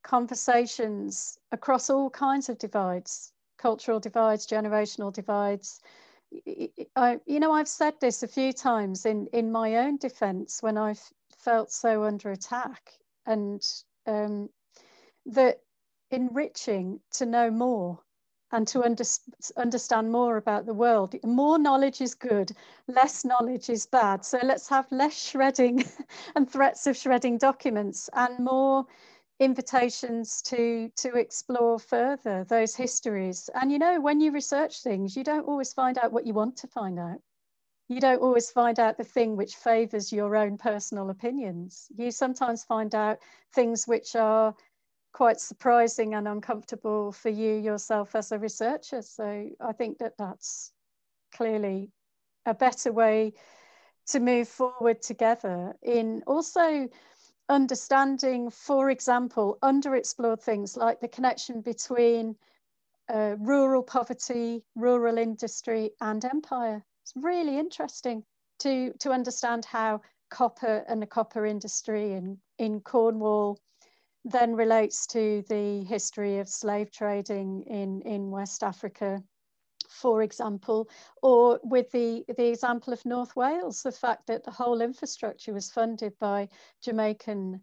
conversations 0.03 1.38
across 1.53 1.90
all 1.90 2.11
kinds 2.11 2.49
of 2.49 2.59
divides 2.59 3.32
cultural 3.59 4.01
divides, 4.01 4.47
generational 4.47 5.12
divides. 5.12 5.80
I, 6.97 7.20
you 7.26 7.40
know, 7.40 7.53
I've 7.53 7.68
said 7.68 7.94
this 8.01 8.22
a 8.22 8.28
few 8.28 8.53
times 8.53 9.07
in, 9.07 9.26
in 9.32 9.53
my 9.53 9.76
own 9.76 9.97
defense 9.97 10.62
when 10.62 10.76
I've 10.76 11.03
felt 11.38 11.70
so 11.70 12.05
under 12.05 12.30
attack, 12.32 12.90
and 13.26 13.62
um, 14.07 14.49
that 15.26 15.61
enriching 16.11 17.01
to 17.12 17.26
know 17.26 17.51
more 17.51 18.01
and 18.53 18.66
to 18.68 18.84
under, 18.84 19.05
understand 19.57 20.11
more 20.12 20.36
about 20.36 20.66
the 20.66 20.74
world. 20.74 21.14
More 21.24 21.59
knowledge 21.59 22.01
is 22.01 22.14
good, 22.14 22.53
less 22.86 23.24
knowledge 23.24 23.68
is 23.68 23.86
bad. 23.86 24.24
So 24.24 24.38
let's 24.42 24.68
have 24.68 24.90
less 24.92 25.28
shredding 25.30 25.84
and 26.36 26.51
threats 26.51 26.86
of 26.86 26.97
shredding 26.97 27.38
documents 27.38 28.09
and 28.12 28.38
more 28.38 28.86
invitations 29.38 30.40
to 30.40 30.90
to 30.97 31.14
explore 31.14 31.78
further 31.78 32.44
those 32.44 32.74
histories 32.74 33.51
and 33.55 33.70
you 33.70 33.78
know 33.78 34.01
when 34.01 34.18
you 34.18 34.32
research 34.32 34.82
things 34.82 35.14
you 35.14 35.22
don't 35.22 35.47
always 35.47 35.74
find 35.74 35.99
out 35.99 36.11
what 36.11 36.26
you 36.26 36.32
want 36.32 36.57
to 36.57 36.66
find 36.66 36.99
out 36.99 37.18
you 37.88 38.01
don't 38.01 38.22
always 38.22 38.51
find 38.51 38.80
out 38.80 38.97
the 38.97 39.05
thing 39.05 39.36
which 39.36 39.57
favors 39.57 40.11
your 40.11 40.36
own 40.36 40.57
personal 40.57 41.11
opinions 41.11 41.88
you 41.94 42.11
sometimes 42.11 42.64
find 42.64 42.94
out 42.94 43.18
things 43.55 43.86
which 43.86 44.16
are 44.16 44.55
quite 45.16 45.40
surprising 45.40 46.14
and 46.14 46.28
uncomfortable 46.28 47.10
for 47.10 47.30
you 47.30 47.54
yourself 47.54 48.14
as 48.14 48.32
a 48.32 48.38
researcher 48.38 49.00
so 49.00 49.48
i 49.60 49.72
think 49.72 49.96
that 49.96 50.12
that's 50.18 50.72
clearly 51.34 51.90
a 52.44 52.52
better 52.52 52.92
way 52.92 53.32
to 54.06 54.20
move 54.20 54.46
forward 54.46 55.00
together 55.00 55.74
in 55.82 56.22
also 56.26 56.86
understanding, 57.48 58.50
for 58.50 58.90
example, 58.90 59.58
underexplored 59.62 60.40
things 60.40 60.76
like 60.76 61.00
the 61.00 61.08
connection 61.08 61.60
between 61.60 62.36
uh, 63.12 63.36
rural 63.38 63.82
poverty, 63.82 64.64
rural 64.74 65.18
industry, 65.18 65.90
and 66.00 66.24
empire. 66.24 66.84
It's 67.02 67.12
really 67.16 67.58
interesting 67.58 68.24
to, 68.60 68.92
to 69.00 69.12
understand 69.12 69.64
how 69.64 70.00
copper 70.28 70.84
and 70.88 71.00
the 71.00 71.06
copper 71.06 71.46
industry 71.46 72.12
in, 72.12 72.38
in 72.58 72.80
Cornwall 72.80 73.58
then 74.26 74.54
relates 74.54 75.06
to 75.06 75.42
the 75.48 75.84
history 75.84 76.38
of 76.38 76.48
slave 76.48 76.90
trading 76.90 77.62
in, 77.62 78.02
in 78.02 78.30
West 78.30 78.62
Africa 78.62 79.22
for 79.88 80.22
example, 80.22 80.88
or 81.22 81.60
with 81.62 81.90
the, 81.90 82.24
the 82.36 82.48
example 82.48 82.92
of 82.92 83.04
North 83.06 83.34
Wales, 83.36 83.82
the 83.82 83.92
fact 83.92 84.26
that 84.26 84.44
the 84.44 84.50
whole 84.50 84.80
infrastructure 84.80 85.52
was 85.52 85.70
funded 85.70 86.12
by 86.18 86.48
Jamaican 86.82 87.62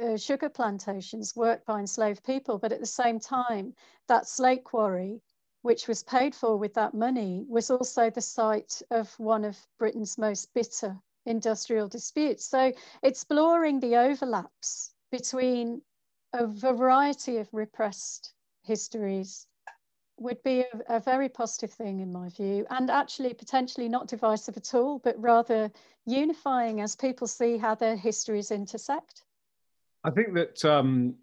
uh, 0.00 0.16
sugar 0.16 0.48
plantations 0.48 1.34
worked 1.34 1.66
by 1.66 1.80
enslaved 1.80 2.24
people. 2.24 2.58
But 2.58 2.72
at 2.72 2.80
the 2.80 2.86
same 2.86 3.18
time, 3.18 3.74
that 4.08 4.28
slate 4.28 4.64
quarry, 4.64 5.22
which 5.62 5.88
was 5.88 6.02
paid 6.02 6.34
for 6.34 6.56
with 6.56 6.74
that 6.74 6.94
money, 6.94 7.44
was 7.48 7.70
also 7.70 8.10
the 8.10 8.20
site 8.20 8.82
of 8.90 9.12
one 9.18 9.44
of 9.44 9.58
Britain's 9.78 10.18
most 10.18 10.52
bitter 10.54 10.96
industrial 11.24 11.88
disputes. 11.88 12.44
So 12.44 12.72
exploring 13.02 13.80
the 13.80 13.96
overlaps 13.96 14.92
between 15.10 15.82
a 16.32 16.46
variety 16.46 17.38
of 17.38 17.48
repressed 17.52 18.32
histories 18.62 19.46
would 20.18 20.42
be 20.42 20.60
a, 20.60 20.96
a, 20.96 21.00
very 21.00 21.28
positive 21.28 21.70
thing 21.70 22.00
in 22.00 22.10
my 22.10 22.28
view 22.30 22.66
and 22.70 22.90
actually 22.90 23.34
potentially 23.34 23.88
not 23.88 24.08
divisive 24.08 24.56
at 24.56 24.74
all 24.74 24.98
but 24.98 25.20
rather 25.20 25.70
unifying 26.06 26.80
as 26.80 26.96
people 26.96 27.26
see 27.26 27.58
how 27.58 27.74
their 27.74 27.96
histories 27.96 28.50
intersect. 28.50 29.22
I 30.04 30.10
think 30.10 30.34
that 30.34 30.64
um, 30.64 31.16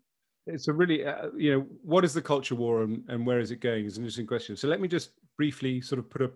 it's 0.45 0.67
a 0.67 0.73
really 0.73 1.05
uh, 1.05 1.29
you 1.35 1.53
know 1.53 1.65
what 1.83 2.03
is 2.03 2.13
the 2.13 2.21
culture 2.21 2.55
war 2.55 2.83
and, 2.83 3.03
and 3.07 3.25
where 3.25 3.39
is 3.39 3.51
it 3.51 3.61
going 3.61 3.85
is 3.85 3.97
an 3.97 4.03
interesting 4.03 4.27
question. 4.27 4.55
So 4.55 4.67
let 4.67 4.81
me 4.81 4.87
just 4.87 5.11
briefly 5.37 5.81
sort 5.81 5.99
of 5.99 6.09
put 6.09 6.21
a, 6.21 6.31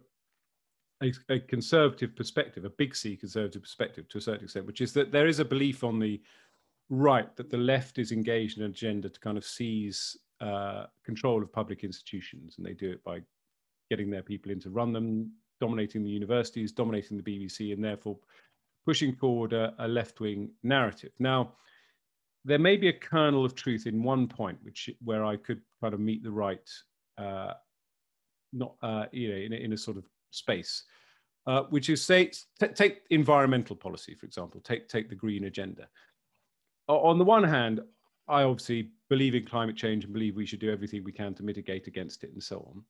a, 1.03 1.35
a 1.35 1.39
conservative 1.39 2.15
perspective 2.15 2.65
a 2.65 2.69
big 2.71 2.95
c 2.95 3.15
conservative 3.15 3.61
perspective 3.61 4.07
to 4.09 4.17
a 4.17 4.21
certain 4.21 4.45
extent 4.45 4.65
which 4.65 4.81
is 4.81 4.93
that 4.93 5.11
there 5.11 5.27
is 5.27 5.39
a 5.39 5.45
belief 5.45 5.83
on 5.83 5.99
the 5.99 6.19
right 6.89 7.35
that 7.35 7.49
the 7.49 7.57
left 7.57 7.97
is 7.97 8.11
engaged 8.11 8.57
in 8.57 8.63
an 8.63 8.71
agenda 8.71 9.09
to 9.09 9.19
kind 9.19 9.37
of 9.37 9.45
seize 9.45 10.17
uh, 10.41 10.85
control 11.03 11.41
of 11.41 11.51
public 11.51 11.83
institutions, 11.83 12.55
and 12.57 12.65
they 12.65 12.73
do 12.73 12.91
it 12.91 13.03
by 13.03 13.21
getting 13.89 14.09
their 14.09 14.21
people 14.21 14.51
in 14.51 14.59
to 14.59 14.69
run 14.69 14.93
them, 14.93 15.31
dominating 15.59 16.03
the 16.03 16.09
universities, 16.09 16.71
dominating 16.71 17.17
the 17.17 17.23
BBC, 17.23 17.73
and 17.73 17.83
therefore 17.83 18.17
pushing 18.85 19.13
forward 19.13 19.53
a, 19.53 19.73
a 19.79 19.87
left-wing 19.87 20.49
narrative. 20.63 21.11
Now, 21.19 21.53
there 22.45 22.59
may 22.59 22.77
be 22.77 22.87
a 22.87 22.93
kernel 22.93 23.43
of 23.43 23.55
truth 23.55 23.87
in 23.87 24.01
one 24.03 24.27
point, 24.27 24.57
which 24.61 24.89
where 25.03 25.25
I 25.25 25.35
could 25.35 25.61
kind 25.81 25.93
of 25.93 25.99
meet 25.99 26.23
the 26.23 26.31
right, 26.31 26.69
uh, 27.17 27.53
not 28.53 28.75
uh, 28.81 29.05
you 29.11 29.29
know, 29.29 29.35
in 29.35 29.53
a, 29.53 29.55
in 29.57 29.73
a 29.73 29.77
sort 29.77 29.97
of 29.97 30.05
space, 30.31 30.83
uh, 31.47 31.63
which 31.63 31.89
is 31.89 32.01
say 32.01 32.31
take 32.75 33.01
environmental 33.09 33.75
policy, 33.75 34.15
for 34.15 34.25
example, 34.25 34.61
take 34.61 34.87
take 34.87 35.09
the 35.09 35.15
green 35.15 35.45
agenda. 35.45 35.87
On 36.87 37.17
the 37.17 37.25
one 37.25 37.43
hand, 37.43 37.81
I 38.27 38.43
obviously 38.43 38.89
believe 39.09 39.35
in 39.35 39.45
climate 39.45 39.75
change 39.75 40.03
and 40.03 40.13
believe 40.13 40.35
we 40.35 40.45
should 40.45 40.59
do 40.59 40.71
everything 40.71 41.03
we 41.03 41.11
can 41.11 41.33
to 41.35 41.43
mitigate 41.43 41.87
against 41.87 42.23
it 42.23 42.33
and 42.33 42.43
so 42.43 42.65
on. 42.69 42.83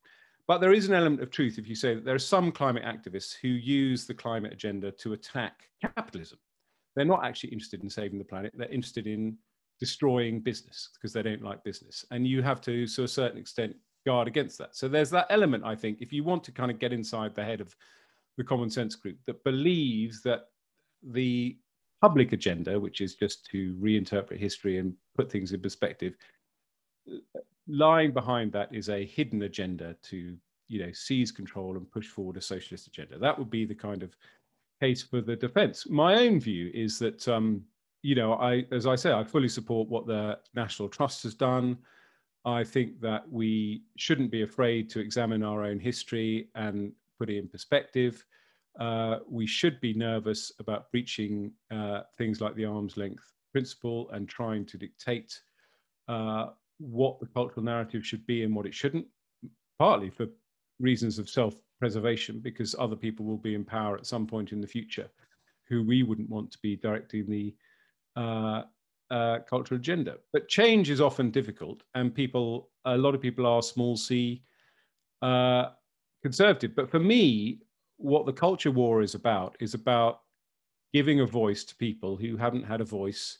But 0.48 0.60
there 0.60 0.74
is 0.74 0.88
an 0.88 0.96
element 0.96 1.22
of 1.22 1.30
truth 1.30 1.58
if 1.58 1.68
you 1.68 1.76
say 1.76 1.94
that 1.94 2.06
there 2.06 2.16
are 2.16 2.20
some 2.20 2.52
climate 2.52 2.84
activists 2.84 3.36
who 3.36 3.50
use 3.50 4.06
the 4.06 4.14
climate 4.14 4.54
agenda 4.54 4.92
to 4.92 5.14
attack 5.14 5.70
capitalism. 5.82 6.40
They're 6.96 7.06
not 7.06 7.26
actually 7.26 7.52
interested 7.52 7.84
in 7.84 7.90
saving 7.90 8.18
the 8.18 8.26
planet, 8.26 8.54
they're 8.56 8.70
interested 8.70 9.08
in 9.08 9.38
destroying 9.80 10.40
business 10.40 10.90
because 10.94 11.14
they 11.14 11.22
don't 11.22 11.44
like 11.44 11.64
business. 11.64 12.06
And 12.12 12.26
you 12.26 12.42
have 12.42 12.62
to, 12.62 12.88
to 12.88 13.04
a 13.04 13.08
certain 13.08 13.38
extent, 13.38 13.76
guard 14.06 14.28
against 14.28 14.58
that. 14.58 14.76
So 14.76 14.88
there's 14.88 15.10
that 15.12 15.28
element, 15.30 15.64
I 15.66 15.76
think, 15.76 16.02
if 16.02 16.14
you 16.14 16.24
want 16.24 16.44
to 16.46 16.52
kind 16.52 16.72
of 16.72 16.80
get 16.80 16.94
inside 16.94 17.36
the 17.36 17.44
head 17.44 17.62
of 17.62 17.76
the 18.38 18.44
common 18.44 18.70
sense 18.70 18.96
group 18.96 19.18
that 19.26 19.44
believes 19.44 20.22
that 20.24 20.46
the 21.04 21.58
public 22.02 22.32
agenda, 22.32 22.80
which 22.80 23.02
is 23.02 23.16
just 23.16 23.46
to 23.48 23.76
reinterpret 23.82 24.38
history 24.38 24.78
and 24.78 24.94
put 25.16 25.32
things 25.32 25.52
in 25.52 25.62
perspective, 25.62 26.16
lying 27.68 28.12
behind 28.12 28.52
that 28.52 28.74
is 28.74 28.90
a 28.90 29.06
hidden 29.06 29.44
agenda 29.44 29.96
to 30.04 30.36
you 30.68 30.86
know 30.86 30.92
seize 30.92 31.32
control 31.32 31.78
and 31.78 31.90
push 31.92 32.08
forward 32.08 32.38
a 32.38 32.42
socialist 32.42 32.88
agenda. 32.88 33.18
That 33.18 33.38
would 33.38 33.50
be 33.50 33.66
the 33.66 33.76
kind 33.76 34.04
of 34.04 34.16
case 34.82 35.02
for 35.02 35.22
the 35.22 35.36
defence. 35.36 35.90
My 35.90 36.16
own 36.16 36.40
view 36.40 36.72
is 36.74 37.00
that 37.00 37.28
um, 37.28 37.64
you 38.04 38.16
know 38.16 38.34
I, 38.34 38.66
as 38.72 38.86
I 38.86 38.96
say, 38.96 39.12
I 39.12 39.24
fully 39.24 39.50
support 39.50 39.90
what 39.90 40.06
the 40.06 40.40
National 40.54 40.90
Trust 40.90 41.24
has 41.24 41.34
done. 41.34 41.78
I 42.46 42.64
think 42.64 43.02
that 43.02 43.30
we 43.30 43.84
shouldn't 43.98 44.32
be 44.32 44.44
afraid 44.44 44.90
to 44.92 45.00
examine 45.00 45.44
our 45.44 45.64
own 45.64 45.80
history 45.80 46.50
and 46.56 46.94
put 47.20 47.30
it 47.30 47.38
in 47.38 47.48
perspective. 47.48 48.26
Uh, 48.80 49.20
we 49.30 49.48
should 49.48 49.80
be 49.82 49.94
nervous 49.94 50.52
about 50.60 50.92
breaching 50.92 51.52
uh, 51.72 52.02
things 52.18 52.42
like 52.42 52.56
the 52.56 52.66
arm's 52.66 52.96
length 52.98 53.34
principle 53.52 54.10
and 54.12 54.30
trying 54.30 54.66
to 54.66 54.78
dictate 54.78 55.42
uh, 56.08 56.48
what 56.78 57.20
the 57.20 57.26
cultural 57.26 57.64
narrative 57.64 58.06
should 58.06 58.26
be 58.28 58.44
and 58.44 58.56
what 58.56 58.68
it 58.68 58.74
shouldn't, 58.74 59.06
partly 59.80 60.10
for 60.10 60.28
reasons 60.80 61.18
of 61.18 61.30
self 61.30 61.56
preservation, 61.80 62.40
because 62.40 62.76
other 62.80 62.96
people 62.96 63.26
will 63.26 63.38
be 63.38 63.56
in 63.56 63.64
power 63.64 63.98
at 63.98 64.06
some 64.06 64.28
point 64.28 64.52
in 64.52 64.62
the 64.62 64.68
future 64.68 65.10
who 65.68 65.84
we 65.84 66.04
wouldn't 66.04 66.30
want 66.30 66.52
to 66.52 66.58
be 66.62 66.76
directing 66.76 67.30
the 67.30 67.54
uh, 68.16 68.64
uh, 69.12 69.40
cultural 69.50 69.80
agenda. 69.80 70.18
But 70.34 70.48
change 70.48 70.90
is 70.90 71.02
often 71.02 71.32
difficult, 71.32 71.84
and 71.96 72.14
people, 72.14 72.70
a 72.86 72.98
lot 72.98 73.16
of 73.16 73.22
people 73.22 73.46
are 73.46 73.62
small 73.62 73.98
c 73.98 74.44
uh, 75.22 75.70
conservative. 76.22 76.76
But 76.76 76.90
for 76.90 77.00
me, 77.00 77.62
what 77.98 78.26
the 78.26 78.34
culture 78.34 78.72
war 78.72 79.02
is 79.02 79.16
about 79.16 79.56
is 79.60 79.74
about 79.74 80.22
giving 80.94 81.20
a 81.20 81.26
voice 81.26 81.64
to 81.66 81.76
people 81.76 82.16
who 82.16 82.38
haven't 82.38 82.64
had 82.64 82.82
a 82.82 82.86
voice 82.86 83.40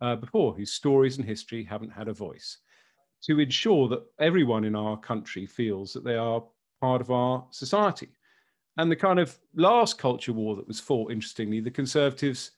uh, 0.00 0.16
before, 0.16 0.54
whose 0.54 0.72
stories 0.72 1.16
and 1.16 1.26
history 1.26 1.64
haven't 1.64 1.90
had 1.90 2.08
a 2.08 2.12
voice 2.12 2.58
to 3.22 3.40
ensure 3.40 3.88
that 3.88 4.04
everyone 4.20 4.64
in 4.64 4.76
our 4.76 4.98
country 4.98 5.46
feels 5.46 5.92
that 5.92 6.04
they 6.04 6.16
are 6.16 6.44
part 6.80 7.00
of 7.00 7.10
our 7.10 7.46
society. 7.50 8.10
And 8.76 8.90
the 8.90 8.96
kind 8.96 9.18
of 9.18 9.38
last 9.54 9.98
culture 9.98 10.32
war 10.32 10.56
that 10.56 10.68
was 10.68 10.80
fought, 10.80 11.10
interestingly, 11.10 11.60
the 11.60 11.70
Conservatives 11.70 12.50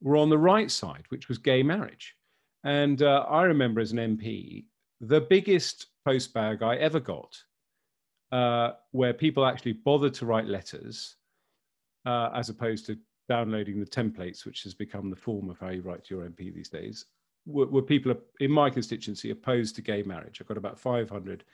were 0.00 0.16
on 0.16 0.30
the 0.30 0.38
right 0.38 0.70
side, 0.70 1.04
which 1.08 1.28
was 1.28 1.36
gay 1.36 1.62
marriage. 1.62 2.14
And 2.64 3.02
uh, 3.02 3.26
I 3.28 3.42
remember 3.44 3.80
as 3.80 3.92
an 3.92 3.98
MP, 3.98 4.64
the 5.00 5.20
biggest 5.20 5.86
postbag 6.06 6.62
I 6.62 6.76
ever 6.76 7.00
got, 7.00 7.36
uh, 8.32 8.72
where 8.92 9.12
people 9.12 9.46
actually 9.46 9.72
bothered 9.72 10.14
to 10.14 10.26
write 10.26 10.46
letters, 10.46 11.16
uh, 12.06 12.30
as 12.34 12.48
opposed 12.48 12.86
to 12.86 12.98
downloading 13.28 13.78
the 13.80 13.86
templates, 13.86 14.46
which 14.46 14.62
has 14.62 14.74
become 14.74 15.10
the 15.10 15.16
form 15.16 15.50
of 15.50 15.58
how 15.58 15.68
you 15.68 15.82
write 15.82 16.04
to 16.04 16.14
your 16.14 16.24
MP 16.26 16.54
these 16.54 16.68
days 16.68 17.06
were, 17.48 17.66
were 17.66 17.82
people 17.82 18.14
in 18.40 18.50
my 18.50 18.70
constituency 18.70 19.30
opposed 19.30 19.74
to 19.76 19.82
gay 19.82 20.02
marriage. 20.02 20.40
I 20.40 20.44
got 20.44 20.56
about 20.56 20.78
500 20.78 21.44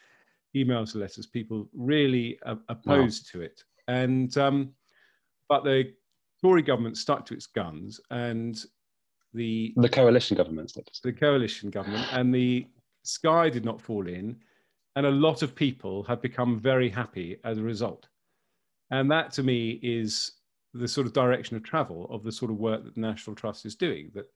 emails 0.54 0.92
and 0.92 1.00
letters, 1.00 1.26
people 1.26 1.68
really 1.72 2.38
uh, 2.44 2.56
opposed 2.68 3.30
wow. 3.34 3.40
to 3.40 3.44
it. 3.44 3.64
And 3.88 4.36
um, 4.36 4.70
but 5.48 5.64
the 5.64 5.92
Tory 6.42 6.62
government 6.62 6.96
stuck 6.96 7.24
to 7.26 7.34
its 7.34 7.46
guns, 7.46 8.00
and 8.10 8.62
the 9.34 9.74
the 9.76 9.88
coalition 9.88 10.36
government, 10.36 10.76
the 11.02 11.12
coalition 11.12 11.70
government, 11.70 12.06
and 12.12 12.34
the 12.34 12.66
sky 13.02 13.50
did 13.50 13.64
not 13.64 13.80
fall 13.80 14.08
in, 14.08 14.36
and 14.96 15.06
a 15.06 15.10
lot 15.10 15.42
of 15.42 15.54
people 15.54 16.02
have 16.04 16.22
become 16.22 16.58
very 16.58 16.88
happy 16.88 17.38
as 17.44 17.58
a 17.58 17.62
result. 17.62 18.08
And 18.90 19.10
that 19.10 19.32
to 19.32 19.42
me 19.42 19.80
is 19.82 20.32
the 20.72 20.88
sort 20.88 21.06
of 21.06 21.12
direction 21.12 21.56
of 21.56 21.62
travel 21.62 22.06
of 22.10 22.22
the 22.22 22.32
sort 22.32 22.50
of 22.50 22.58
work 22.58 22.84
that 22.84 22.94
the 22.94 23.00
National 23.00 23.34
Trust 23.34 23.64
is 23.64 23.74
doing. 23.74 24.10
That 24.14 24.26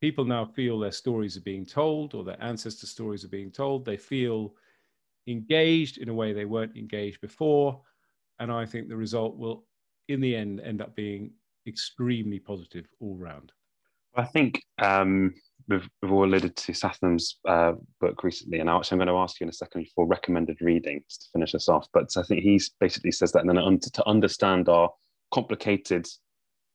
people 0.00 0.24
now 0.24 0.44
feel 0.44 0.78
their 0.78 0.92
stories 0.92 1.36
are 1.36 1.42
being 1.42 1.66
told 1.66 2.14
or 2.14 2.24
their 2.24 2.42
ancestor 2.42 2.86
stories 2.86 3.24
are 3.24 3.28
being 3.28 3.50
told. 3.50 3.84
They 3.84 3.96
feel 3.96 4.54
engaged 5.26 5.98
in 5.98 6.08
a 6.08 6.14
way 6.14 6.32
they 6.32 6.44
weren't 6.44 6.76
engaged 6.76 7.20
before. 7.20 7.80
And 8.38 8.50
I 8.50 8.64
think 8.64 8.88
the 8.88 8.96
result 8.96 9.36
will, 9.36 9.64
in 10.08 10.20
the 10.20 10.34
end, 10.34 10.60
end 10.60 10.80
up 10.80 10.94
being 10.96 11.32
extremely 11.66 12.38
positive 12.38 12.86
all 13.00 13.16
round. 13.16 13.52
I 14.16 14.24
think 14.24 14.62
um, 14.78 15.34
we've, 15.68 15.88
we've 16.02 16.12
all 16.12 16.24
alluded 16.24 16.56
to 16.56 16.72
Sathnam's 16.72 17.38
uh, 17.46 17.72
book 18.00 18.22
recently, 18.24 18.58
and 18.58 18.68
actually 18.68 18.96
I'm 18.96 19.06
going 19.06 19.14
to 19.14 19.22
ask 19.22 19.40
you 19.40 19.44
in 19.44 19.50
a 19.50 19.52
second 19.52 19.86
for 19.94 20.06
recommended 20.06 20.58
reading 20.60 21.02
to 21.08 21.26
finish 21.32 21.54
us 21.54 21.68
off. 21.68 21.86
But 21.92 22.10
I 22.16 22.22
think 22.22 22.42
he 22.42 22.60
basically 22.80 23.12
says 23.12 23.32
that, 23.32 23.44
and 23.44 23.50
then 23.50 23.78
to 23.78 24.08
understand 24.08 24.68
our 24.68 24.90
complicated 25.32 26.06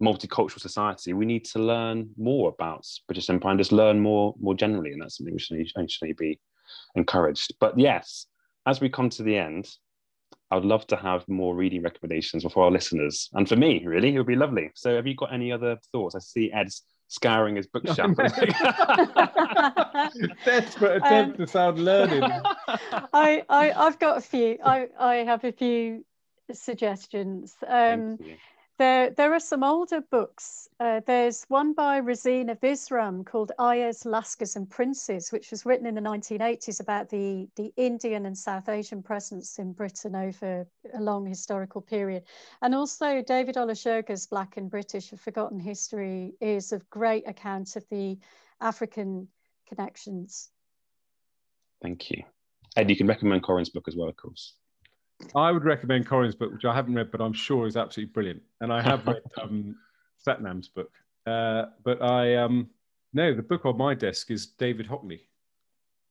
multicultural 0.02 0.60
society, 0.60 1.14
we 1.14 1.26
need 1.26 1.46
to 1.46 1.60
learn 1.60 2.10
more 2.18 2.50
about 2.50 2.86
British 3.08 3.30
Empire 3.30 3.52
and 3.52 3.60
just 3.60 3.72
learn 3.72 4.00
more 4.00 4.34
more 4.40 4.56
generally, 4.56 4.92
and 4.92 5.02
that's 5.02 5.18
something 5.18 5.34
we 5.34 5.40
should 5.40 5.66
actually 5.78 6.14
be 6.14 6.40
encouraged. 6.96 7.54
But 7.60 7.78
yes, 7.78 8.28
as 8.66 8.82
we 8.82 8.90
come 8.90 9.10
to 9.12 9.24
the 9.24 9.38
end, 9.38 9.68
I'd 10.52 10.66
love 10.66 10.88
to 10.88 10.96
have 10.96 11.28
more 11.28 11.56
reading 11.56 11.82
recommendations 11.82 12.44
for 12.44 12.64
our 12.64 12.72
listeners 12.72 13.30
and 13.34 13.48
for 13.48 13.56
me. 13.56 13.86
Really, 13.86 14.16
it 14.16 14.18
would 14.18 14.28
be 14.28 14.36
lovely. 14.36 14.72
So, 14.76 14.96
have 14.96 15.08
you 15.08 15.16
got 15.16 15.34
any 15.34 15.52
other 15.52 15.78
thoughts? 15.92 16.16
I 16.16 16.20
see 16.20 16.52
Ed's 16.52 16.84
scouring 17.08 17.56
his 17.56 17.68
bookshelf. 17.68 18.12
Desperate 20.45 20.97
attempt 20.97 21.06
um, 21.12 21.34
to 21.34 21.47
sound 21.47 21.80
learned. 21.80 22.24
I, 23.14 23.43
I 23.49 23.72
I've 23.76 23.99
got 23.99 24.18
a 24.18 24.22
few. 24.22 24.58
I 24.64 24.88
I 24.99 25.16
have 25.16 25.43
a 25.43 25.51
few 25.51 26.06
suggestions. 26.51 27.56
Um, 27.68 28.20
there, 28.78 29.10
there 29.12 29.34
are 29.34 29.40
some 29.40 29.64
older 29.64 30.02
books. 30.02 30.68
Uh, 30.80 31.00
there's 31.06 31.46
one 31.48 31.74
by 31.74 32.00
Rosina 32.00 32.56
Visram 32.56 33.26
called 33.26 33.52
Ayahs, 33.60 34.04
Lascars 34.04 34.56
and 34.56 34.70
Princes, 34.70 35.32
which 35.32 35.52
was 35.52 35.66
written 35.66 35.86
in 35.86 35.96
the 35.96 36.02
1980s 36.02 36.82
about 36.82 37.10
the, 37.10 37.48
the 37.56 37.72
Indian 37.78 38.26
and 38.26 38.38
South 38.38 38.68
Asian 38.68 39.02
presence 39.02 39.60
in 39.60 39.72
Britain 39.72 40.16
over 40.16 40.68
a 40.94 41.00
long 41.00 41.26
historical 41.26 41.82
period. 41.82 42.24
And 42.62 42.76
also 42.76 43.22
David 43.22 43.56
Olusoga's 43.56 44.28
Black 44.28 44.58
and 44.58 44.70
British, 44.70 45.14
A 45.14 45.18
Forgotten 45.18 45.60
History 45.60 46.34
is 46.42 46.74
a 46.74 46.80
great 46.90 47.28
account 47.28 47.78
of 47.78 47.86
the 47.90 48.18
African 48.60 49.30
connections. 49.68 50.50
Thank 51.82 52.12
you. 52.12 52.24
Ed, 52.76 52.90
you 52.90 52.98
can 52.98 53.08
recommend 53.08 53.44
Corinne's 53.44 53.70
book 53.70 53.88
as 53.88 53.96
well, 53.96 54.10
of 54.10 54.18
course. 54.18 54.56
I 55.34 55.51
would 55.51 55.63
recommend 55.63 56.07
Corinne's 56.07 56.36
book, 56.36 56.51
which 56.51 56.66
I 56.66 56.74
haven't 56.74 56.95
read, 56.95 57.11
but 57.11 57.22
I'm 57.22 57.34
sure 57.34 57.68
is 57.68 57.78
absolutely 57.78 58.13
brilliant. 58.13 58.41
And 58.61 58.72
I 58.72 58.82
have 58.82 59.05
read 59.07 59.22
um, 59.41 59.76
Sathnam's 60.26 60.68
book. 60.68 60.91
Uh, 61.26 61.66
but 61.84 62.01
I 62.01 62.36
um, 62.36 62.70
no, 63.13 63.34
the 63.34 63.41
book 63.41 63.66
on 63.66 63.78
my 63.78 63.93
desk 63.93 64.30
is 64.30 64.47
David 64.47 64.88
Hockney. 64.88 65.22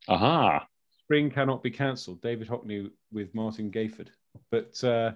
Aha. 0.09 0.67
Spring 1.01 1.31
cannot 1.31 1.63
be 1.63 1.71
cancelled. 1.71 2.23
David 2.23 2.49
Hockney 2.49 2.91
with 3.13 3.35
Martin 3.35 3.71
Gayford. 3.71 4.09
But 4.51 4.83
uh, 4.83 5.13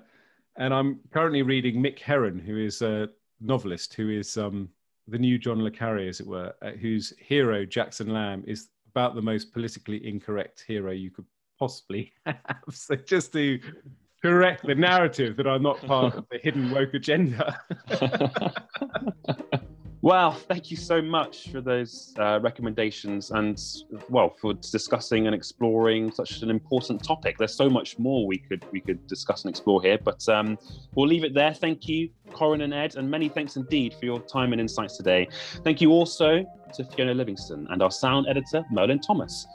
and 0.57 0.75
I'm 0.75 1.01
currently 1.13 1.43
reading 1.43 1.83
Mick 1.83 1.99
Herron, 1.99 2.39
who 2.39 2.59
is 2.59 2.83
a 2.83 3.09
novelist, 3.41 3.95
who 3.95 4.11
is 4.11 4.37
um, 4.37 4.69
the 5.07 5.19
new 5.19 5.39
John 5.39 5.63
le 5.63 5.71
Carre, 5.71 6.09
as 6.09 6.21
it 6.21 6.27
were, 6.27 6.53
uh, 6.63 6.73
whose 6.73 7.13
hero 7.19 7.65
Jackson 7.65 8.13
Lamb 8.13 8.45
is 8.47 8.69
about 8.91 9.15
the 9.15 9.23
most 9.23 9.53
politically 9.53 10.07
incorrect 10.07 10.65
hero 10.67 10.93
you 10.93 11.11
could 11.11 11.25
possibly 11.59 12.13
have. 12.27 12.63
So 12.71 12.97
just 12.97 13.33
to 13.33 13.61
correct 14.23 14.67
the 14.67 14.75
narrative 14.75 15.37
that 15.37 15.47
I'm 15.47 15.63
not 15.63 15.81
part 15.87 16.15
of 16.15 16.27
the 16.31 16.39
hidden 16.39 16.71
woke 16.71 16.95
agenda. 16.95 17.61
well, 20.03 20.33
thank 20.33 20.71
you 20.71 20.77
so 20.77 21.03
much 21.03 21.51
for 21.51 21.61
those 21.61 22.15
uh, 22.19 22.39
recommendations 22.41 23.31
and, 23.31 23.61
well, 24.09 24.31
for 24.41 24.55
discussing 24.55 25.27
and 25.27 25.35
exploring 25.35 26.13
such 26.13 26.43
an 26.43 26.51
important 26.51 27.03
topic. 27.03 27.37
There's 27.39 27.55
so 27.55 27.69
much 27.69 27.99
more 27.99 28.27
we 28.27 28.39
could 28.39 28.65
we 28.71 28.81
could 28.81 29.07
discuss 29.07 29.45
and 29.45 29.51
explore 29.51 29.83
here, 29.83 29.99
but 30.03 30.29
um, 30.29 30.59
we'll 30.95 31.09
leave 31.09 31.25
it 31.25 31.35
there. 31.35 31.53
Thank 31.53 31.89
you, 31.89 32.11
Corinne 32.33 32.61
and 32.61 32.75
Ed, 32.75 32.97
and 32.97 33.11
many 33.11 33.29
thanks 33.29 33.57
indeed 33.57 33.95
for 33.95 34.05
your 34.05 34.21
time 34.21 34.53
and 34.53 34.61
insights 34.61 34.97
today. 34.97 35.29
Thank 35.65 35.81
you 35.81 35.91
also 35.91 36.45
to 36.75 36.85
Fiona 36.85 37.15
Livingston 37.15 37.67
and 37.71 37.83
our 37.83 37.91
sound 37.91 38.27
editor, 38.29 38.65
Merlin 38.71 39.01
Thomas. 39.01 39.47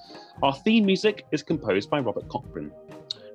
Our 0.42 0.54
theme 0.54 0.86
music 0.86 1.26
is 1.32 1.44
composed 1.44 1.90
by 1.90 2.00
Robert 2.00 2.28
Cochran. 2.28 2.72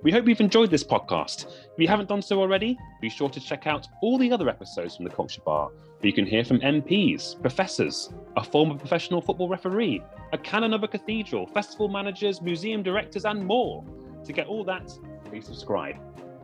We 0.01 0.13
hope 0.13 0.29
you've 0.29 0.41
enjoyed 0.41 0.71
this 0.71 0.85
podcast. 0.85 1.47
If 1.47 1.79
you 1.79 1.89
haven't 1.89 2.09
done 2.09 2.23
so 2.23 2.41
already, 2.41 2.79
be 3.01 3.09
sure 3.09 3.29
to 3.29 3.41
check 3.41 3.67
out 3.67 3.89
all 4.01 4.17
the 4.17 4.31
other 4.31 4.49
episodes 4.49 4.95
from 4.95 5.05
the 5.05 5.11
Culture 5.11 5.41
Bar, 5.45 5.71
where 5.71 6.07
you 6.09 6.13
can 6.13 6.25
hear 6.25 6.45
from 6.45 6.61
MPs, 6.61 7.41
professors, 7.41 8.13
a 8.37 8.45
former 8.45 8.77
professional 8.77 9.21
football 9.21 9.49
referee, 9.49 10.01
a 10.33 10.39
canon 10.39 10.73
of 10.73 10.85
a 10.85 10.89
cathedral, 10.89 11.49
festival 11.49 11.89
managers, 11.89 12.41
museum 12.41 12.81
directors, 12.81 13.25
and 13.25 13.45
more. 13.45 13.85
To 14.25 14.33
get 14.33 14.47
all 14.47 14.63
that, 14.65 14.89
please 15.25 15.47
subscribe. 15.47 15.97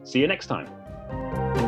See 0.02 0.18
you 0.18 0.26
next 0.26 0.48
time. 0.48 1.63